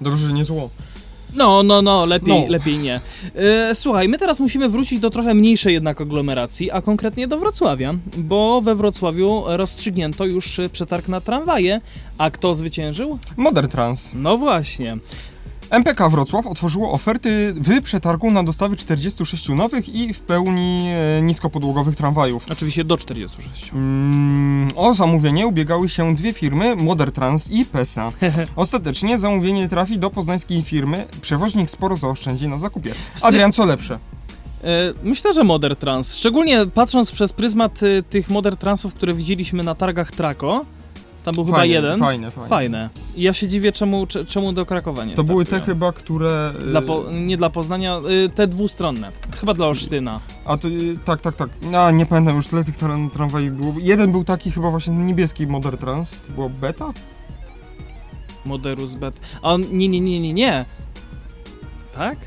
Dobrze, 0.00 0.32
nie 0.32 0.44
zło. 0.44 0.70
No, 1.34 1.62
no, 1.62 1.82
no, 1.82 2.06
lepiej, 2.06 2.40
No. 2.42 2.52
lepiej 2.52 2.78
nie. 2.78 3.00
E, 3.34 3.74
słuchaj, 3.74 4.08
my 4.08 4.18
teraz 4.18 4.40
musimy 4.40 4.68
wrócić 4.68 5.00
do 5.00 5.10
trochę 5.10 5.34
mniejszej 5.34 5.74
jednak 5.74 6.00
aglomeracji, 6.00 6.70
a 6.70 6.80
konkretnie 6.82 7.28
do 7.28 7.38
Wrocławia, 7.38 7.94
bo 8.16 8.60
we 8.60 8.74
Wrocławiu 8.74 9.42
rozstrzygnięto 9.46 10.24
już 10.24 10.60
przetarg 10.72 11.08
na 11.08 11.20
tramwaje, 11.20 11.80
a 12.18 12.30
kto 12.30 12.54
zwyciężył? 12.54 13.18
Modern 13.36 13.68
Trans. 13.68 14.10
No 14.14 14.38
właśnie. 14.38 14.96
MPK 15.70 16.08
Wrocław 16.08 16.46
otworzyło 16.46 16.92
oferty 16.92 17.54
w 17.56 17.82
przetargu 17.82 18.30
na 18.30 18.42
dostawy 18.42 18.76
46 18.76 19.48
nowych 19.48 19.94
i 19.94 20.14
w 20.14 20.20
pełni 20.20 20.88
e, 20.88 21.22
niskopodłogowych 21.22 21.96
tramwajów. 21.96 22.46
Oczywiście 22.52 22.84
do 22.84 22.96
46. 22.96 23.70
Mm, 23.74 24.68
o 24.76 24.94
zamówienie 24.94 25.46
ubiegały 25.46 25.88
się 25.88 26.14
dwie 26.14 26.32
firmy, 26.32 26.76
Modertrans 26.76 27.50
i 27.50 27.64
PESA. 27.64 28.08
Ostatecznie 28.56 29.18
zamówienie 29.18 29.68
trafi 29.68 29.98
do 29.98 30.10
poznańskiej 30.10 30.62
firmy. 30.62 31.04
Przewoźnik 31.20 31.70
sporo 31.70 31.96
zaoszczędzi 31.96 32.48
na 32.48 32.58
zakupie. 32.58 32.94
Adrian, 33.22 33.52
co 33.52 33.64
lepsze? 33.64 33.98
E, 34.64 34.94
Myślę, 35.02 35.32
że 35.32 35.44
Modern 35.44 35.74
Trans. 35.74 36.14
Szczególnie 36.14 36.66
patrząc 36.66 37.10
przez 37.10 37.32
pryzmat 37.32 37.80
e, 37.82 38.02
tych 38.02 38.30
Modern 38.30 38.56
Transów, 38.56 38.94
które 38.94 39.14
widzieliśmy 39.14 39.62
na 39.62 39.74
targach 39.74 40.10
Traco. 40.10 40.64
Tam 41.24 41.34
był 41.34 41.44
chyba 41.44 41.56
Fajne, 41.58 41.74
jeden. 41.74 41.98
Fajne, 42.00 42.30
fajne. 42.30 42.48
Fajne. 42.48 42.88
I 43.16 43.22
ja 43.22 43.32
się 43.32 43.48
dziwię, 43.48 43.72
czemu, 43.72 44.06
cze- 44.06 44.24
czemu 44.24 44.52
do 44.52 44.66
Krakowa 44.66 45.04
nie 45.04 45.14
To 45.14 45.24
były 45.24 45.44
te 45.44 45.48
startują. 45.48 45.66
chyba, 45.74 45.92
które... 45.92 46.52
y, 46.62 46.66
Dla 46.70 46.82
po, 46.82 47.04
nie 47.12 47.36
dla 47.36 47.50
Poznania, 47.50 48.00
y, 48.26 48.28
te 48.28 48.46
dwustronne. 48.46 49.10
Chyba 49.40 49.54
dla 49.54 49.66
Olsztyna. 49.66 50.20
A 50.44 50.56
to, 50.56 50.68
y, 50.68 50.96
tak, 51.04 51.20
tak, 51.20 51.34
tak. 51.36 51.48
A, 51.78 51.90
nie 51.90 52.06
pamiętam 52.06 52.36
już 52.36 52.46
tyle 52.46 52.64
tych 52.64 52.76
tram, 52.76 53.10
tramwajów 53.10 53.56
było. 53.56 53.74
Jeden 53.78 54.12
był 54.12 54.24
taki 54.24 54.50
chyba 54.50 54.70
właśnie 54.70 54.92
niebieski 54.94 55.46
Modertrans. 55.46 56.20
To 56.26 56.32
było 56.32 56.48
beta? 56.50 56.92
Moderus 58.44 58.94
Bet. 58.94 59.20
A 59.42 59.52
on, 59.54 59.62
nie, 59.72 59.88
nie, 59.88 60.00
nie, 60.00 60.20
nie, 60.20 60.32
nie. 60.32 60.64
Tak? 61.94 62.18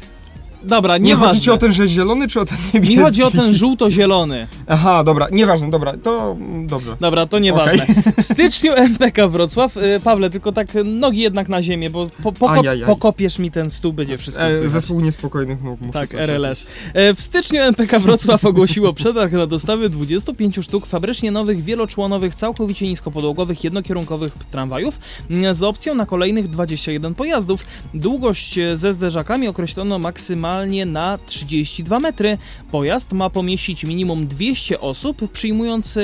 Dobra, 0.64 0.98
Nie 0.98 1.04
nieważne. 1.04 1.28
chodzi 1.28 1.42
ci 1.42 1.52
o 1.52 1.58
ten, 1.58 1.74
że 1.74 1.88
zielony, 1.88 2.28
czy 2.28 2.40
o 2.42 2.46
ten 2.46 2.58
niebieski? 2.74 2.96
Mi 2.98 3.02
chodzi 3.04 3.24
o 3.24 3.32
ten 3.32 3.54
żółto-zielony. 3.64 4.48
Aha, 4.68 5.04
dobra, 5.04 5.28
nieważne, 5.32 5.70
dobra, 5.70 5.94
to 6.04 6.32
mm, 6.40 6.68
dobrze. 6.68 6.98
Dobra, 7.00 7.26
to 7.26 7.40
nieważne. 7.40 7.86
W 8.18 8.22
styczniu 8.22 8.74
MPK 8.74 9.28
Wrocław, 9.28 9.78
y, 9.78 10.00
Pawle, 10.04 10.30
tylko 10.30 10.52
tak 10.52 10.68
nogi 10.86 11.20
jednak 11.20 11.50
na 11.50 11.62
ziemię, 11.62 11.90
bo 11.90 12.08
po, 12.40 12.50
Ajajaj. 12.52 12.86
pokopiesz 12.86 13.40
mi 13.40 13.52
ten 13.52 13.72
stół, 13.72 13.94
będzie 13.94 14.18
wszystko 14.18 14.44
E, 14.44 14.70
zespół 14.70 15.00
niespokojnych 15.02 15.64
nóg. 15.64 15.80
Tak, 15.94 16.10
coś 16.10 16.20
RLS. 16.20 16.66
E, 16.94 17.14
W 17.14 17.22
styczniu 17.22 17.62
MPK 17.62 18.00
Wrocław 18.00 18.46
ogłosiło 18.46 18.94
przetarg 18.94 19.32
na 19.34 19.48
dostawy 19.48 19.90
25 19.90 20.56
sztuk 20.62 20.86
fabrycznie 20.86 21.32
nowych, 21.32 21.64
wieloczłonowych, 21.64 22.36
całkowicie 22.36 22.88
niskopodłogowych, 22.88 23.64
jednokierunkowych 23.64 24.32
tramwajów 24.52 25.00
m, 25.30 25.54
z 25.54 25.64
opcją 25.64 25.96
na 25.96 26.06
kolejnych 26.06 26.48
21 26.48 27.16
pojazdów. 27.16 27.66
Długość 27.94 28.58
e, 28.58 28.78
ze 28.78 28.94
zderzakami 28.94 29.48
określono 29.48 30.00
maksymalnie 30.00 30.53
na 30.86 31.18
32 31.26 32.00
metry. 32.00 32.38
Pojazd 32.72 33.14
ma 33.14 33.30
pomieścić 33.30 33.84
minimum 33.84 34.28
200 34.28 34.80
osób, 34.80 35.32
przyjmując 35.32 35.98
e, 35.98 36.02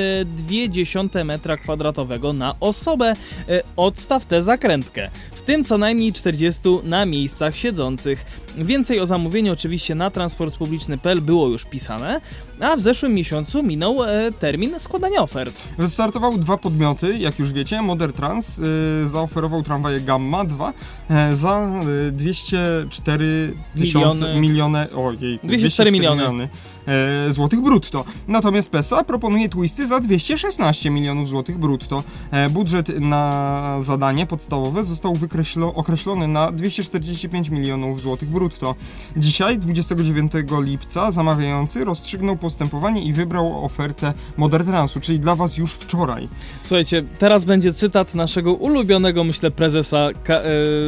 0,2 0.47 1.25
metra 1.25 1.57
kwadratowego 1.57 2.33
na 2.33 2.55
osobę. 2.59 3.13
E, 3.49 3.61
Odstaw 3.75 4.25
tę 4.25 4.43
zakrętkę, 4.43 5.09
tym 5.49 5.63
co 5.63 5.77
najmniej 5.77 6.13
40 6.13 6.61
na 6.83 7.05
miejscach 7.05 7.55
siedzących. 7.55 8.25
Więcej 8.57 8.99
o 8.99 9.05
zamówieniu 9.05 9.53
oczywiście 9.53 9.95
na 9.95 10.11
transportpubliczny.pl 10.11 11.21
było 11.21 11.47
już 11.47 11.65
pisane, 11.65 12.21
a 12.59 12.75
w 12.75 12.79
zeszłym 12.79 13.13
miesiącu 13.13 13.63
minął 13.63 14.03
e, 14.03 14.31
termin 14.39 14.79
składania 14.79 15.21
ofert. 15.21 15.61
Wystartowały 15.77 16.37
dwa 16.39 16.57
podmioty, 16.57 17.17
jak 17.17 17.39
już 17.39 17.53
wiecie. 17.53 17.81
Modern 17.81 18.13
Trans 18.13 18.59
y, 18.59 18.61
zaoferował 19.09 19.63
tramwaje 19.63 19.99
Gamma 19.99 20.45
2 20.45 20.73
e, 21.09 21.35
za 21.35 21.81
y, 22.07 22.11
204 22.11 23.53
tysiące, 23.77 24.19
Miliony. 24.19 24.41
miliony, 24.41 24.91
ojej, 24.91 25.39
204 25.43 25.91
miliony. 25.91 26.49
E, 26.87 27.33
złotych 27.33 27.61
brutto. 27.61 28.05
Natomiast 28.27 28.69
PESA 28.69 29.03
proponuje 29.03 29.49
twisty 29.49 29.87
za 29.87 29.99
216 29.99 30.89
milionów 30.89 31.27
złotych 31.27 31.57
brutto. 31.57 32.03
E, 32.31 32.49
budżet 32.49 32.99
na 32.99 33.77
zadanie 33.81 34.25
podstawowe 34.25 34.83
został 34.83 35.15
wykreślo, 35.15 35.73
określony 35.73 36.27
na 36.27 36.51
245 36.51 37.49
milionów 37.49 38.01
złotych 38.01 38.29
brutto. 38.29 38.75
Dzisiaj, 39.17 39.57
29 39.57 40.31
lipca, 40.61 41.11
zamawiający 41.11 41.85
rozstrzygnął 41.85 42.37
postępowanie 42.37 43.03
i 43.03 43.13
wybrał 43.13 43.65
ofertę 43.65 44.13
Modern 44.37 44.65
Transu, 44.65 44.99
czyli 44.99 45.19
dla 45.19 45.35
Was 45.35 45.57
już 45.57 45.73
wczoraj. 45.73 46.29
Słuchajcie, 46.61 47.03
teraz 47.19 47.45
będzie 47.45 47.73
cytat 47.73 48.15
naszego 48.15 48.53
ulubionego, 48.53 49.23
myślę, 49.23 49.51
prezesa 49.51 49.97
e, 49.97 50.11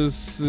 z 0.06 0.42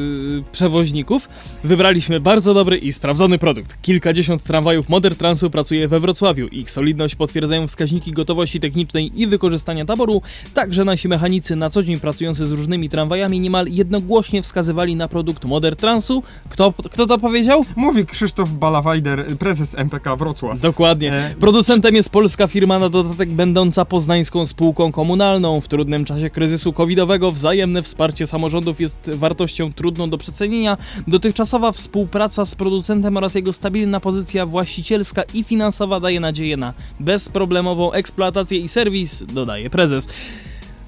przewoźników. 0.52 1.30
Wybraliśmy 1.64 2.20
bardzo 2.20 2.54
dobry 2.54 2.78
i 2.78 2.94
sprawdzony 2.94 3.38
produkt. 3.38 3.82
Kilkadziesiąt 3.82 4.44
tramwajów 4.44 4.90
Modern 4.90 5.16
Transu 5.44 5.52
pracuje 5.52 5.88
we 5.88 6.00
Wrocławiu. 6.00 6.48
Ich 6.48 6.72
solidność 6.72 7.16
potwierdzają 7.16 7.68
wskaźniki 7.68 8.12
gotowości 8.12 8.60
technicznej 8.60 9.22
i 9.22 9.28
wykorzystania 9.28 9.86
taboru. 9.86 10.22
Także 10.54 10.86
nasi 10.86 11.08
mechanicy 11.08 11.56
na 11.56 11.70
co 11.70 11.84
dzień 11.84 12.00
pracujący 12.00 12.46
z 12.46 12.52
różnymi 12.52 12.90
tramwajami 12.90 13.40
niemal 13.40 13.68
jednogłośnie 13.68 14.42
wskazywali 14.42 14.96
na 14.96 15.08
produkt 15.08 15.46
Modern 15.46 15.76
Transu. 15.76 16.24
Kto, 16.50 16.74
kto 16.92 17.06
to 17.06 17.18
powiedział? 17.18 17.66
Mówi 17.76 18.06
Krzysztof 18.06 18.52
Balawajder, 18.52 19.26
prezes 19.40 19.76
MPK 19.76 20.16
Wrocław. 20.16 20.60
Dokładnie. 20.60 21.14
E, 21.14 21.36
Producentem 21.40 21.96
jest 21.96 22.10
polska 22.10 22.48
firma 22.48 22.80
na 22.80 22.90
dodatek 22.90 23.30
będąca 23.30 23.86
poznańską 23.86 24.46
spółką 24.46 24.92
komunalną. 24.92 25.62
W 25.62 25.68
trudnym 25.68 26.06
czasie 26.06 26.30
kryzysu 26.30 26.74
covidowego 26.74 27.32
wzajemne 27.32 27.82
wsparcie 27.82 28.28
samorządów 28.28 28.82
jest 28.82 29.12
wartością 29.14 29.74
trudną 29.74 30.10
do 30.10 30.18
przecenienia. 30.18 30.78
Dotychczasowa 31.08 31.72
współpraca 31.72 32.46
z 32.46 32.56
producentem 32.56 33.18
oraz 33.18 33.36
jego 33.36 33.54
stabilna 33.54 34.00
pozycja 34.00 34.46
właścicielska 34.46 35.23
i 35.34 35.44
finansowa 35.44 36.00
daje 36.00 36.20
nadzieję 36.20 36.58
na 36.58 36.74
bezproblemową 37.00 37.92
eksploatację 37.92 38.60
i 38.60 38.68
serwis, 38.68 39.24
dodaje 39.24 39.70
prezes. 39.70 40.10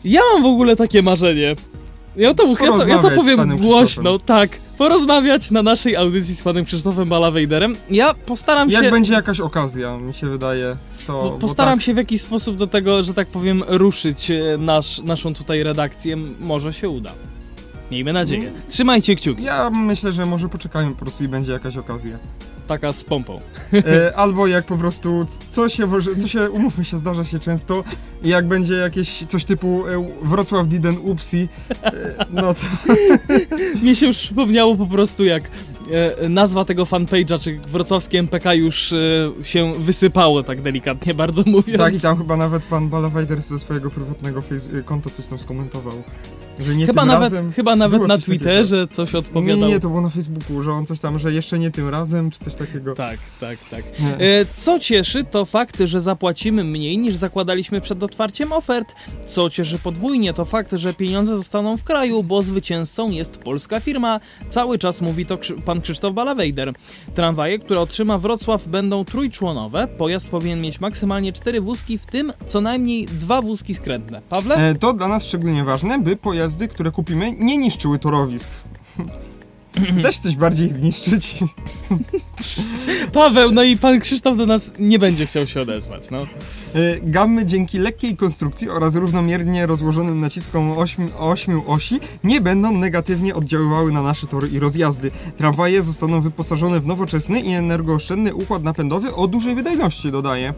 Ja 0.04 0.22
mam 0.34 0.44
w 0.44 0.46
ogóle 0.46 0.76
takie 0.76 1.02
marzenie. 1.02 1.56
Ja 2.16 2.34
to, 2.34 2.48
ja 2.48 2.56
to, 2.72 2.88
ja 2.88 3.00
to 3.00 3.12
powiem 3.12 3.58
głośno, 3.58 4.20
tak. 4.20 4.50
Porozmawiać 4.78 5.52
na 5.52 5.64
naszej 5.64 5.96
audycji 5.96 6.36
z 6.36 6.42
panem 6.42 6.66
Krzysztofem 6.66 7.10
Balawejderem. 7.10 7.76
Ja 7.90 8.14
postaram 8.14 8.70
Jak 8.70 8.84
się... 8.84 8.92
będzie 8.92 9.14
jakaś 9.14 9.40
okazja, 9.40 9.98
mi 9.98 10.14
się 10.14 10.28
wydaje, 10.28 10.78
to... 11.08 11.38
Postaram 11.40 11.74
tak, 11.74 11.86
się 11.86 11.94
w 11.94 11.98
jakiś 11.98 12.22
sposób 12.22 12.56
do 12.56 12.68
tego, 12.68 13.04
że 13.04 13.14
tak 13.14 13.28
powiem, 13.28 13.64
ruszyć 13.68 14.32
e, 14.32 14.58
nasz, 14.58 15.00
naszą 15.00 15.34
tutaj 15.34 15.64
redakcję. 15.64 16.18
Może 16.40 16.74
się 16.74 16.90
uda. 16.90 17.12
Miejmy 17.92 18.14
nadzieję. 18.14 18.52
Trzymajcie 18.70 19.16
kciuki. 19.16 19.44
Ja 19.44 19.70
myślę, 19.70 20.14
że 20.14 20.26
może 20.26 20.50
poczekajmy 20.50 20.92
po 20.92 20.98
prostu 20.98 21.24
i 21.24 21.28
będzie 21.28 21.52
jakaś 21.52 21.78
okazja. 21.78 22.18
Taka 22.68 22.92
z 22.92 23.04
pompą. 23.04 23.42
E, 23.74 24.16
albo 24.16 24.48
jak 24.48 24.66
po 24.66 24.78
prostu, 24.78 25.26
co 25.50 25.70
się 25.70 25.88
może, 25.88 26.16
co 26.16 26.28
się, 26.28 26.50
umówmy 26.50 26.86
się, 26.86 26.98
zdarza 26.98 27.26
się 27.26 27.40
często, 27.40 27.84
i 28.24 28.30
jak 28.30 28.48
będzie 28.48 28.74
jakieś 28.74 29.26
coś 29.26 29.46
typu 29.46 29.88
e, 29.88 30.10
Wrocław 30.24 30.68
Diden 30.68 30.98
Upsi, 31.04 31.48
e, 31.84 31.92
no 32.30 32.54
to... 32.54 32.62
Mnie 33.82 33.96
się 33.96 34.06
już 34.08 34.18
przypomniało 34.18 34.76
po 34.76 34.86
prostu 34.86 35.24
jak 35.24 35.44
e, 36.22 36.30
nazwa 36.30 36.66
tego 36.66 36.86
fanpage'a, 36.86 37.40
czy 37.40 37.60
wrocławskie 37.60 38.20
MPK 38.20 38.54
już 38.54 38.94
e, 38.94 38.98
się 39.44 39.74
wysypało, 39.80 40.44
tak 40.44 40.62
delikatnie 40.62 41.14
bardzo 41.14 41.44
mówiąc. 41.52 41.78
Tak, 41.78 41.96
i 41.96 42.00
tam 42.00 42.18
chyba 42.18 42.38
nawet 42.38 42.64
pan 42.66 42.90
Balawajder 42.90 43.42
ze 43.42 43.60
swojego 43.60 43.90
prywatnego 43.92 44.42
face- 44.42 44.84
konta 44.86 45.10
coś 45.10 45.26
tam 45.28 45.40
skomentował. 45.40 46.04
Że 46.60 46.76
nie 46.76 46.86
chyba, 46.86 47.02
tym 47.02 47.08
nawet, 47.08 47.34
razem. 47.34 47.52
chyba 47.52 47.76
nawet 47.76 47.98
Było 47.98 48.08
na 48.08 48.16
coś 48.16 48.26
takiego. 48.26 48.38
Twitterze 48.46 48.88
coś 48.88 49.14
Nie, 49.14 49.20
odpowiadał. 49.20 49.58
nie, 49.58 49.68
nie, 49.68 49.80
to 49.80 49.90
było 49.90 50.02
na 50.02 50.10
Facebooku, 50.10 50.62
że 50.64 50.72
on 50.72 50.86
coś 50.86 51.00
tam, 51.00 51.20
że 51.20 51.34
jeszcze 51.34 51.60
nie 51.60 51.72
tym 51.72 51.90
razem, 51.90 52.32
czy 52.32 52.40
coś 52.40 52.56
takiego. 52.56 52.96
Tak, 52.96 53.18
tak, 53.40 53.58
tak. 53.72 53.84
E, 54.02 54.46
Co 54.56 54.80
cieszy, 54.80 55.24
to 55.24 55.46
fakt, 55.46 55.80
że 55.86 56.02
zapłacimy 56.02 56.64
mniej 56.64 56.98
niż 56.98 57.16
zakładaliśmy 57.16 57.82
przed 57.82 58.04
otwarciem 58.04 58.54
ofert. 58.54 58.96
Co 59.26 59.50
cieszy 59.50 59.80
podwójnie, 59.80 60.34
to 60.34 60.46
fakt, 60.46 60.72
że 60.74 60.94
pieniądze 60.94 61.38
zostaną 61.38 61.78
w 61.78 61.84
kraju, 61.84 62.24
bo 62.24 62.42
zwycięzcą 62.42 63.10
jest 63.10 63.38
polska 63.38 63.80
firma. 63.80 64.20
Cały 64.50 64.78
czas 64.78 65.02
mówi 65.02 65.26
to 65.26 65.38
Krzy- 65.38 65.62
pan 65.62 65.82
Krzysztof 65.82 66.14
Balawejder. 66.14 66.74
Tramwaje, 67.16 67.60
które 67.60 67.80
otrzyma 67.80 68.18
Wrocław, 68.18 68.68
będą 68.68 69.06
trójczłonowe. 69.06 69.88
Pojazd 69.98 70.30
powinien 70.30 70.62
mieć 70.62 70.80
maksymalnie 70.82 71.34
cztery 71.34 71.62
wózki, 71.62 71.98
w 71.98 72.06
tym 72.06 72.34
co 72.46 72.62
najmniej 72.62 73.06
dwa 73.06 73.42
wózki 73.42 73.76
skrętne. 73.76 74.22
Pawle? 74.30 74.56
E, 74.56 74.76
To 74.76 74.94
dla 74.94 75.08
nas 75.08 75.26
szczególnie 75.26 75.64
ważne, 75.64 76.00
by 76.00 76.16
pojazdy, 76.46 76.68
które 76.68 76.92
kupimy, 76.92 77.32
nie 77.32 77.58
niszczyły 77.58 78.00
torowisk. 78.00 78.50
Też 80.04 80.20
coś 80.20 80.36
bardziej 80.36 80.70
zniszczyć. 80.70 81.36
Paweł, 83.14 83.52
no 83.52 83.64
i 83.64 83.78
pan 83.78 84.00
Krzysztof 84.00 84.38
do 84.38 84.46
nas 84.46 84.74
nie 84.80 85.00
będzie 85.00 85.26
chciał 85.26 85.48
się 85.48 85.62
odezwać, 85.62 86.10
no. 86.12 86.22
E, 86.22 86.28
Gamy 87.02 87.46
dzięki 87.46 87.80
lekkiej 87.80 88.18
konstrukcji 88.18 88.70
oraz 88.70 88.96
równomiernie 88.96 89.66
rozłożonym 89.66 90.20
naciskom 90.20 90.78
ośmi, 90.78 91.10
ośmiu 91.18 91.64
osi 91.68 92.00
nie 92.24 92.42
będą 92.42 92.72
negatywnie 92.72 93.36
oddziaływały 93.36 93.92
na 93.92 94.02
nasze 94.02 94.28
tory 94.28 94.48
i 94.48 94.60
rozjazdy. 94.60 95.12
Tramwaje 95.38 95.84
zostaną 95.84 96.22
wyposażone 96.22 96.80
w 96.80 96.86
nowoczesny 96.86 97.40
i 97.40 97.52
energooszczędny 97.52 98.36
układ 98.36 98.64
napędowy 98.64 99.16
o 99.16 99.28
dużej 99.28 99.56
wydajności, 99.56 100.12
dodaje. 100.12 100.54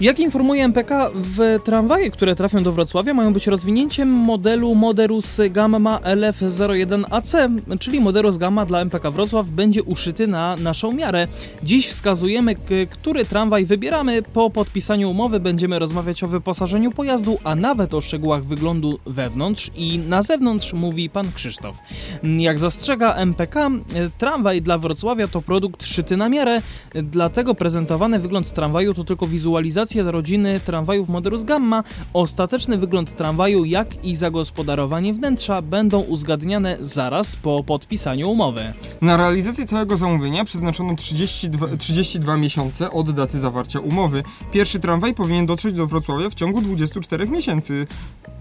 Jak 0.00 0.20
informuje 0.20 0.64
MPK, 0.64 1.10
w 1.14 1.60
tramwaje, 1.64 2.10
które 2.10 2.34
trafią 2.34 2.62
do 2.62 2.72
Wrocławia, 2.72 3.14
mają 3.14 3.32
być 3.32 3.46
rozwinięciem 3.46 4.08
modelu 4.08 4.74
Moderus 4.74 5.40
Gamma 5.50 5.98
LF01AC, 5.98 7.60
czyli 7.80 8.00
Moderus 8.00 8.36
Gamma 8.36 8.66
dla 8.66 8.80
MPK 8.80 9.10
Wrocław 9.10 9.50
będzie 9.50 9.82
uszyty 9.82 10.26
na 10.26 10.56
naszą 10.56 10.92
miarę. 10.92 11.28
Dziś 11.62 11.88
wskazujemy, 11.88 12.54
który 12.90 13.24
tramwaj 13.24 13.66
wybieramy. 13.66 14.22
Po 14.22 14.50
podpisaniu 14.50 15.10
umowy 15.10 15.40
będziemy 15.40 15.78
rozmawiać 15.78 16.24
o 16.24 16.28
wyposażeniu 16.28 16.90
pojazdu, 16.90 17.38
a 17.44 17.54
nawet 17.54 17.94
o 17.94 18.00
szczegółach 18.00 18.44
wyglądu 18.44 18.98
wewnątrz 19.06 19.70
i 19.76 19.98
na 19.98 20.22
zewnątrz, 20.22 20.72
mówi 20.72 21.10
pan 21.10 21.32
Krzysztof. 21.32 21.76
Jak 22.22 22.58
zastrzega 22.58 23.14
MPK, 23.14 23.70
tramwaj 24.18 24.62
dla 24.62 24.78
Wrocławia 24.78 25.28
to 25.28 25.42
produkt 25.42 25.84
szyty 25.84 26.16
na 26.16 26.28
miarę, 26.28 26.62
dlatego 26.94 27.54
prezentowany 27.54 28.18
wygląd 28.18 28.52
tramwaju 28.52 28.94
to 28.94 29.04
tylko 29.04 29.26
wizualizacja 29.26 29.87
rodziny 29.96 30.60
tramwajów 30.60 31.08
Moderus 31.08 31.44
Gamma. 31.44 31.82
Ostateczny 32.12 32.78
wygląd 32.78 33.16
tramwaju, 33.16 33.64
jak 33.64 34.04
i 34.04 34.14
zagospodarowanie 34.14 35.14
wnętrza 35.14 35.62
będą 35.62 36.00
uzgadniane 36.00 36.76
zaraz 36.80 37.36
po 37.36 37.64
podpisaniu 37.64 38.30
umowy. 38.30 38.72
Na 39.00 39.16
realizację 39.16 39.66
całego 39.66 39.96
zamówienia 39.96 40.44
przeznaczono 40.44 40.96
32, 40.96 41.66
32 41.78 42.36
miesiące 42.36 42.90
od 42.90 43.10
daty 43.10 43.38
zawarcia 43.38 43.80
umowy. 43.80 44.22
Pierwszy 44.52 44.80
tramwaj 44.80 45.14
powinien 45.14 45.46
dotrzeć 45.46 45.74
do 45.74 45.86
Wrocławia 45.86 46.30
w 46.30 46.34
ciągu 46.34 46.62
24 46.62 47.28
miesięcy. 47.28 47.86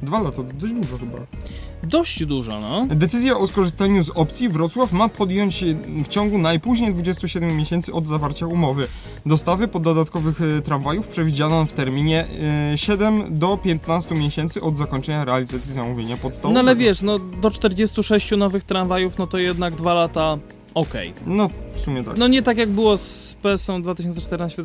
Dwa 0.02 0.22
lata, 0.22 0.38
to 0.38 0.44
dość 0.44 0.74
dużo 0.74 0.98
chyba. 0.98 1.18
Dość 1.90 2.26
dużo, 2.26 2.60
no. 2.60 2.86
Decyzję 2.90 3.38
o 3.38 3.48
skorzystaniu 3.48 4.04
z 4.04 4.10
opcji 4.10 4.50
Wrocław 4.50 4.92
ma 4.92 5.10
podjąć 5.10 5.64
e, 5.64 5.76
w 6.04 6.08
ciągu 6.08 6.38
najpóźniej 6.38 6.94
27 6.94 7.58
miesięcy 7.58 7.94
od 7.94 8.08
zawarcia 8.08 8.48
umowy. 8.48 8.88
Dostawy 9.26 9.68
poddodatkowych 9.68 10.42
e, 10.42 10.62
tramwajów 10.62 11.08
przewidziano 11.08 11.66
w 11.66 11.74
terminie 11.74 12.26
e, 12.74 12.78
7 12.78 13.24
do 13.38 13.58
15 13.58 14.16
miesięcy 14.16 14.62
od 14.62 14.78
zakończenia 14.78 15.26
realizacji 15.26 15.74
zamówienia 15.74 16.16
No 16.16 16.22
podstawowego. 16.22 16.60
ale 16.60 16.76
wiesz, 16.76 17.02
no 17.02 17.20
do 17.20 17.52
46 17.52 18.32
nowych 18.32 18.64
tramwajów, 18.64 19.18
no 19.18 19.28
to 19.28 19.38
jednak 19.38 19.76
dwa 19.76 19.94
lata 19.94 20.38
okej. 20.78 21.14
No, 21.26 21.50
w 21.76 21.80
sumie 21.80 22.04
tak. 22.04 22.18
No 22.18 22.28
nie 22.28 22.42
tak 22.42 22.58
jak 22.58 22.70
było 22.70 22.98
z 22.98 23.34
PESą 23.42 23.82
2014. 23.82 24.64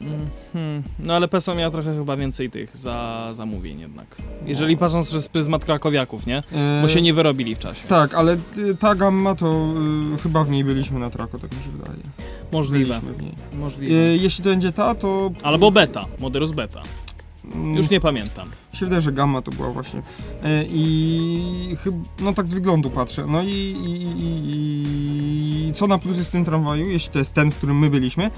Mm, 0.00 0.18
hmm. 0.52 0.82
No 0.98 1.14
ale 1.14 1.28
PESA 1.28 1.54
miała 1.54 1.70
trochę 1.70 1.96
chyba 1.96 2.16
więcej 2.16 2.50
tych 2.50 2.76
za 2.76 3.28
zamówień 3.32 3.80
jednak. 3.80 4.16
Jeżeli 4.46 4.76
patrząc 4.76 5.08
przez 5.08 5.28
pryzmat 5.28 5.64
krakowiaków, 5.64 6.26
nie? 6.26 6.42
Bo 6.82 6.86
E, 6.86 6.90
się 6.90 7.02
nie 7.02 7.14
wyrobili 7.14 7.54
w 7.54 7.58
czasie. 7.58 7.88
Tak, 7.88 8.14
ale 8.14 8.36
y, 8.58 8.76
ta 8.80 8.94
gamma 8.94 9.34
to 9.34 9.74
y, 10.14 10.18
chyba 10.22 10.44
w 10.44 10.50
niej 10.50 10.64
byliśmy 10.64 11.00
na 11.00 11.10
trako, 11.10 11.38
tak 11.38 11.56
mi 11.56 11.62
się 11.64 11.70
wydaje. 11.70 11.98
Możliwe. 12.52 13.00
Możliwe. 13.58 13.94
Y, 13.94 14.16
jeśli 14.16 14.44
to 14.44 14.50
będzie 14.50 14.72
ta, 14.72 14.94
to... 14.94 15.30
Albo 15.42 15.70
beta, 15.70 16.06
Moderus 16.18 16.52
beta. 16.52 16.82
Mm, 17.54 17.76
Już 17.76 17.90
nie 17.90 18.00
pamiętam. 18.00 18.48
się 18.72 18.86
wydaje, 18.86 19.02
że 19.02 19.12
gamma 19.12 19.42
to 19.42 19.50
była 19.50 19.70
właśnie. 19.70 20.02
E, 20.44 20.64
I 20.68 21.76
no 22.20 22.32
tak 22.32 22.48
z 22.48 22.54
wyglądu 22.54 22.90
patrzę. 22.90 23.26
No 23.26 23.42
i, 23.42 23.46
i, 23.48 24.02
i, 24.02 24.42
i 25.68 25.72
co 25.74 25.86
na 25.86 25.98
plus 25.98 26.16
jest 26.18 26.28
w 26.28 26.32
tym 26.32 26.44
tramwaju, 26.44 26.88
jeśli 26.88 27.12
to 27.12 27.18
jest 27.18 27.34
ten, 27.34 27.50
w 27.50 27.56
którym 27.56 27.78
my 27.78 27.90
byliśmy, 27.90 28.24
e, 28.24 28.30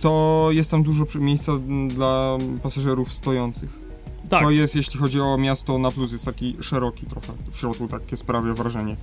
to 0.00 0.48
jest 0.50 0.70
tam 0.70 0.82
dużo 0.82 1.04
miejsca 1.14 1.52
dla 1.88 2.38
pasażerów 2.62 3.12
stojących. 3.12 3.84
Tak. 4.28 4.42
Co 4.44 4.50
jest, 4.50 4.76
jeśli 4.76 5.00
chodzi 5.00 5.20
o 5.20 5.38
miasto 5.38 5.78
na 5.78 5.90
plus, 5.90 6.12
jest 6.12 6.24
taki 6.24 6.56
szeroki 6.60 7.06
trochę. 7.06 7.32
W 7.50 7.58
środku 7.58 7.88
takie 7.88 8.16
sprawia 8.16 8.54
wrażenie. 8.54 8.96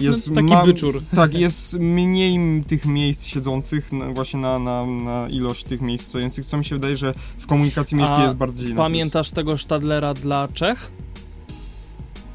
Jest 0.00 0.28
no, 0.28 0.34
taki 0.34 0.46
ma- 0.46 0.64
byczur. 0.64 1.02
Tak, 1.16 1.34
jest 1.34 1.72
mniej 1.78 2.64
tych 2.66 2.84
miejsc 2.86 3.24
siedzących 3.26 3.92
na, 3.92 4.08
właśnie 4.12 4.40
na, 4.40 4.58
na, 4.58 4.86
na 4.86 5.28
ilość 5.28 5.64
tych 5.64 5.80
miejsc 5.80 6.06
stojących, 6.06 6.46
co 6.46 6.56
mi 6.58 6.64
się 6.64 6.74
wydaje, 6.74 6.96
że 6.96 7.14
w 7.38 7.46
komunikacji 7.46 7.96
miejskiej 7.96 8.20
A 8.20 8.24
jest 8.24 8.36
bardziej. 8.36 8.74
Pamiętasz 8.74 9.30
tego 9.30 9.58
Stadlera 9.58 10.14
dla 10.14 10.48
Czech? 10.54 10.90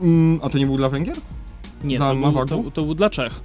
Mm, 0.02 0.40
a 0.44 0.50
to 0.50 0.58
nie 0.58 0.66
był 0.66 0.78
dla 0.78 0.90
Węgier? 0.90 1.16
Nie, 1.84 1.98
Dla 1.98 2.10
to 2.10 2.16
był, 2.16 2.46
to, 2.64 2.72
to 2.72 2.84
był 2.84 2.96
dla 2.96 3.10
Czech. 3.10 3.42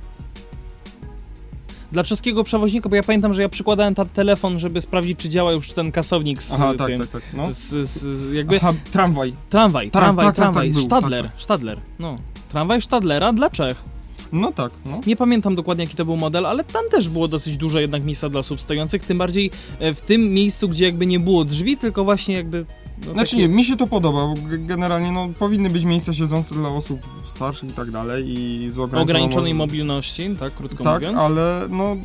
Dla 1.92 2.04
czeskiego 2.04 2.44
przewoźnika, 2.44 2.88
bo 2.88 2.96
ja 2.96 3.02
pamiętam, 3.02 3.34
że 3.34 3.42
ja 3.42 3.48
przykładałem 3.48 3.94
tam 3.94 4.08
telefon, 4.08 4.58
żeby 4.58 4.80
sprawdzić, 4.80 5.18
czy 5.18 5.28
działa 5.28 5.52
już 5.52 5.72
ten 5.72 5.92
kasownik 5.92 6.42
z 6.42 6.52
Aha, 6.52 6.72
tak, 6.78 6.86
tym. 6.86 7.00
tak, 7.00 7.08
tak. 7.10 7.22
No. 7.36 7.52
Z, 7.52 7.88
z, 7.88 8.32
jakby 8.32 8.56
Aha, 8.56 8.72
tramwaj. 8.92 9.32
tramwaj, 9.50 9.90
Tak, 9.90 10.02
tramwaj, 10.02 10.26
tak, 10.26 10.36
tak, 10.36 10.44
tramwaj, 10.44 10.74
Stadler, 10.74 11.30
Stadler, 11.38 11.80
no. 11.98 12.18
Tramwaj 12.48 12.82
Stadlera 12.82 13.32
dla 13.32 13.50
Czech. 13.50 13.84
No 14.32 14.52
tak, 14.52 14.72
no. 14.86 15.00
Nie 15.06 15.16
pamiętam 15.16 15.54
dokładnie 15.54 15.84
jaki 15.84 15.96
to 15.96 16.04
był 16.04 16.16
model, 16.16 16.46
ale 16.46 16.64
tam 16.64 16.84
też 16.90 17.08
było 17.08 17.28
dosyć 17.28 17.56
dużo 17.56 17.80
jednak 17.80 18.04
miejsca 18.04 18.28
dla 18.28 18.40
osób 18.40 18.60
stojących, 18.60 19.04
tym 19.04 19.18
bardziej 19.18 19.50
e, 19.78 19.94
w 19.94 20.00
tym 20.00 20.32
miejscu, 20.32 20.68
gdzie 20.68 20.84
jakby 20.84 21.06
nie 21.06 21.20
było 21.20 21.44
drzwi, 21.44 21.76
tylko 21.76 22.04
właśnie 22.04 22.34
jakby... 22.34 22.64
No, 23.06 23.12
Znaczy 23.12 23.30
takie- 23.30 23.48
nie, 23.48 23.54
mi 23.54 23.64
się 23.64 23.76
to 23.76 23.86
podoba, 23.86 24.26
bo 24.26 24.34
generalnie 24.58 25.12
no, 25.12 25.28
powinny 25.38 25.70
być 25.70 25.84
miejsca 25.84 26.14
siedzące 26.14 26.54
dla 26.54 26.68
osób 26.68 27.00
starszych 27.26 27.70
i 27.70 27.72
tak 27.72 27.90
dalej 27.90 28.24
i 28.28 28.68
z 28.72 28.78
ograniczoną 28.78 29.02
ograniczonej 29.02 29.54
mobilności, 29.54 30.30
tak 30.40 30.54
krótko 30.54 30.84
Tak, 30.84 31.02
mówiąc. 31.02 31.18
ale 31.18 31.66
no, 31.70 31.96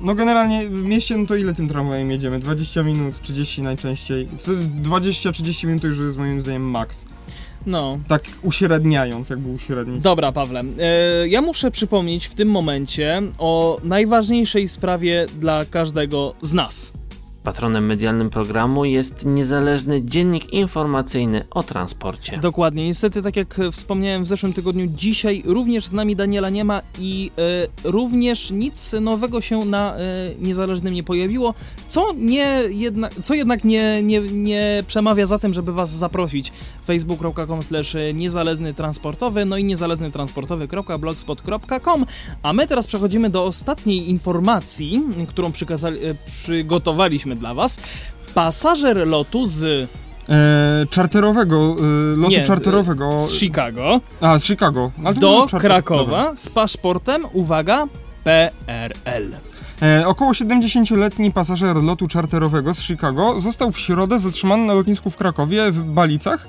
no 0.00 0.14
generalnie 0.14 0.68
w 0.68 0.84
mieście 0.84 1.16
no 1.16 1.26
to 1.26 1.36
ile 1.36 1.54
tym 1.54 1.68
tramwajem 1.68 2.10
jedziemy? 2.10 2.38
20 2.38 2.82
minut, 2.82 3.22
30 3.22 3.62
najczęściej. 3.62 4.28
To 4.44 4.52
jest 4.52 4.62
20-30 4.68 5.66
minut 5.66 5.82
to 5.82 5.88
już 5.88 5.98
jest 5.98 6.18
moim 6.18 6.42
zdaniem 6.42 6.70
maks. 6.70 7.04
No. 7.66 7.98
Tak 8.08 8.22
uśredniając, 8.42 9.30
jakby 9.30 9.48
uśrednić. 9.50 10.02
Dobra, 10.02 10.32
Pawle. 10.32 10.64
E, 10.78 11.28
ja 11.28 11.42
muszę 11.42 11.70
przypomnieć 11.70 12.26
w 12.26 12.34
tym 12.34 12.48
momencie 12.48 13.22
o 13.38 13.80
najważniejszej 13.84 14.68
sprawie 14.68 15.26
dla 15.38 15.64
każdego 15.64 16.34
z 16.40 16.52
nas. 16.52 16.92
Patronem 17.42 17.86
medialnym 17.86 18.30
programu 18.30 18.84
jest 18.84 19.26
niezależny 19.26 20.02
dziennik 20.02 20.52
informacyjny 20.52 21.44
o 21.50 21.62
transporcie. 21.62 22.38
Dokładnie. 22.38 22.86
Niestety, 22.86 23.22
tak 23.22 23.36
jak 23.36 23.58
wspomniałem 23.72 24.24
w 24.24 24.26
zeszłym 24.26 24.52
tygodniu, 24.52 24.86
dzisiaj 24.86 25.42
również 25.46 25.86
z 25.86 25.92
nami 25.92 26.16
Daniela 26.16 26.50
nie 26.50 26.64
ma 26.64 26.82
i 26.98 27.30
e, 27.84 27.90
również 27.90 28.50
nic 28.50 28.94
nowego 29.00 29.40
się 29.40 29.64
na 29.64 29.96
e, 29.96 29.98
niezależnym 30.38 30.94
nie 30.94 31.02
pojawiło, 31.02 31.54
co, 31.88 32.12
nie 32.16 32.60
jednak, 32.68 33.14
co 33.22 33.34
jednak 33.34 33.64
nie, 33.64 34.02
nie, 34.02 34.20
nie 34.20 34.84
przemawia 34.86 35.26
za 35.26 35.38
tym, 35.38 35.54
żeby 35.54 35.72
was 35.72 35.90
zaprosić. 35.90 36.52
facebook.com 36.86 37.62
slash 37.62 37.96
niezależny 38.14 38.74
transportowy, 38.74 39.44
no 39.44 39.56
i 39.56 39.64
niezależny 39.64 40.10
transportowy.blogspot.com. 40.10 42.06
A 42.42 42.52
my 42.52 42.66
teraz 42.66 42.86
przechodzimy 42.86 43.30
do 43.30 43.44
ostatniej 43.44 44.10
informacji, 44.10 45.02
którą 45.28 45.52
przykazali, 45.52 45.98
e, 47.32 47.36
przygotowaliśmy 47.36 47.36
dla 47.36 47.54
was. 47.54 47.78
Pasażer 48.34 49.06
lotu 49.06 49.44
z, 49.46 49.88
E, 50.28 50.86
czarterowego, 50.90 51.56
e, 51.56 52.16
lotu 52.16 52.30
Nie, 52.30 52.42
czarterowego. 52.42 53.26
z 53.26 53.32
Chicago 53.32 54.00
A, 54.20 54.38
z 54.38 54.44
Chicago. 54.44 54.90
To 55.04 55.12
do 55.14 55.46
czarter- 55.46 55.50
Dobra. 55.52 55.60
Krakowa 55.60 56.36
z 56.36 56.50
paszportem, 56.50 57.26
uwaga, 57.32 57.86
PRL. 58.24 59.32
E, 59.82 60.06
około 60.06 60.32
70-letni 60.32 61.30
pasażer 61.32 61.76
lotu 61.76 62.08
czarterowego 62.08 62.74
z 62.74 62.80
Chicago 62.82 63.40
został 63.40 63.72
w 63.72 63.78
środę 63.78 64.18
zatrzymany 64.18 64.64
na 64.66 64.74
lotnisku 64.74 65.10
w 65.10 65.16
Krakowie 65.16 65.72
w 65.72 65.84
Balicach, 65.84 66.48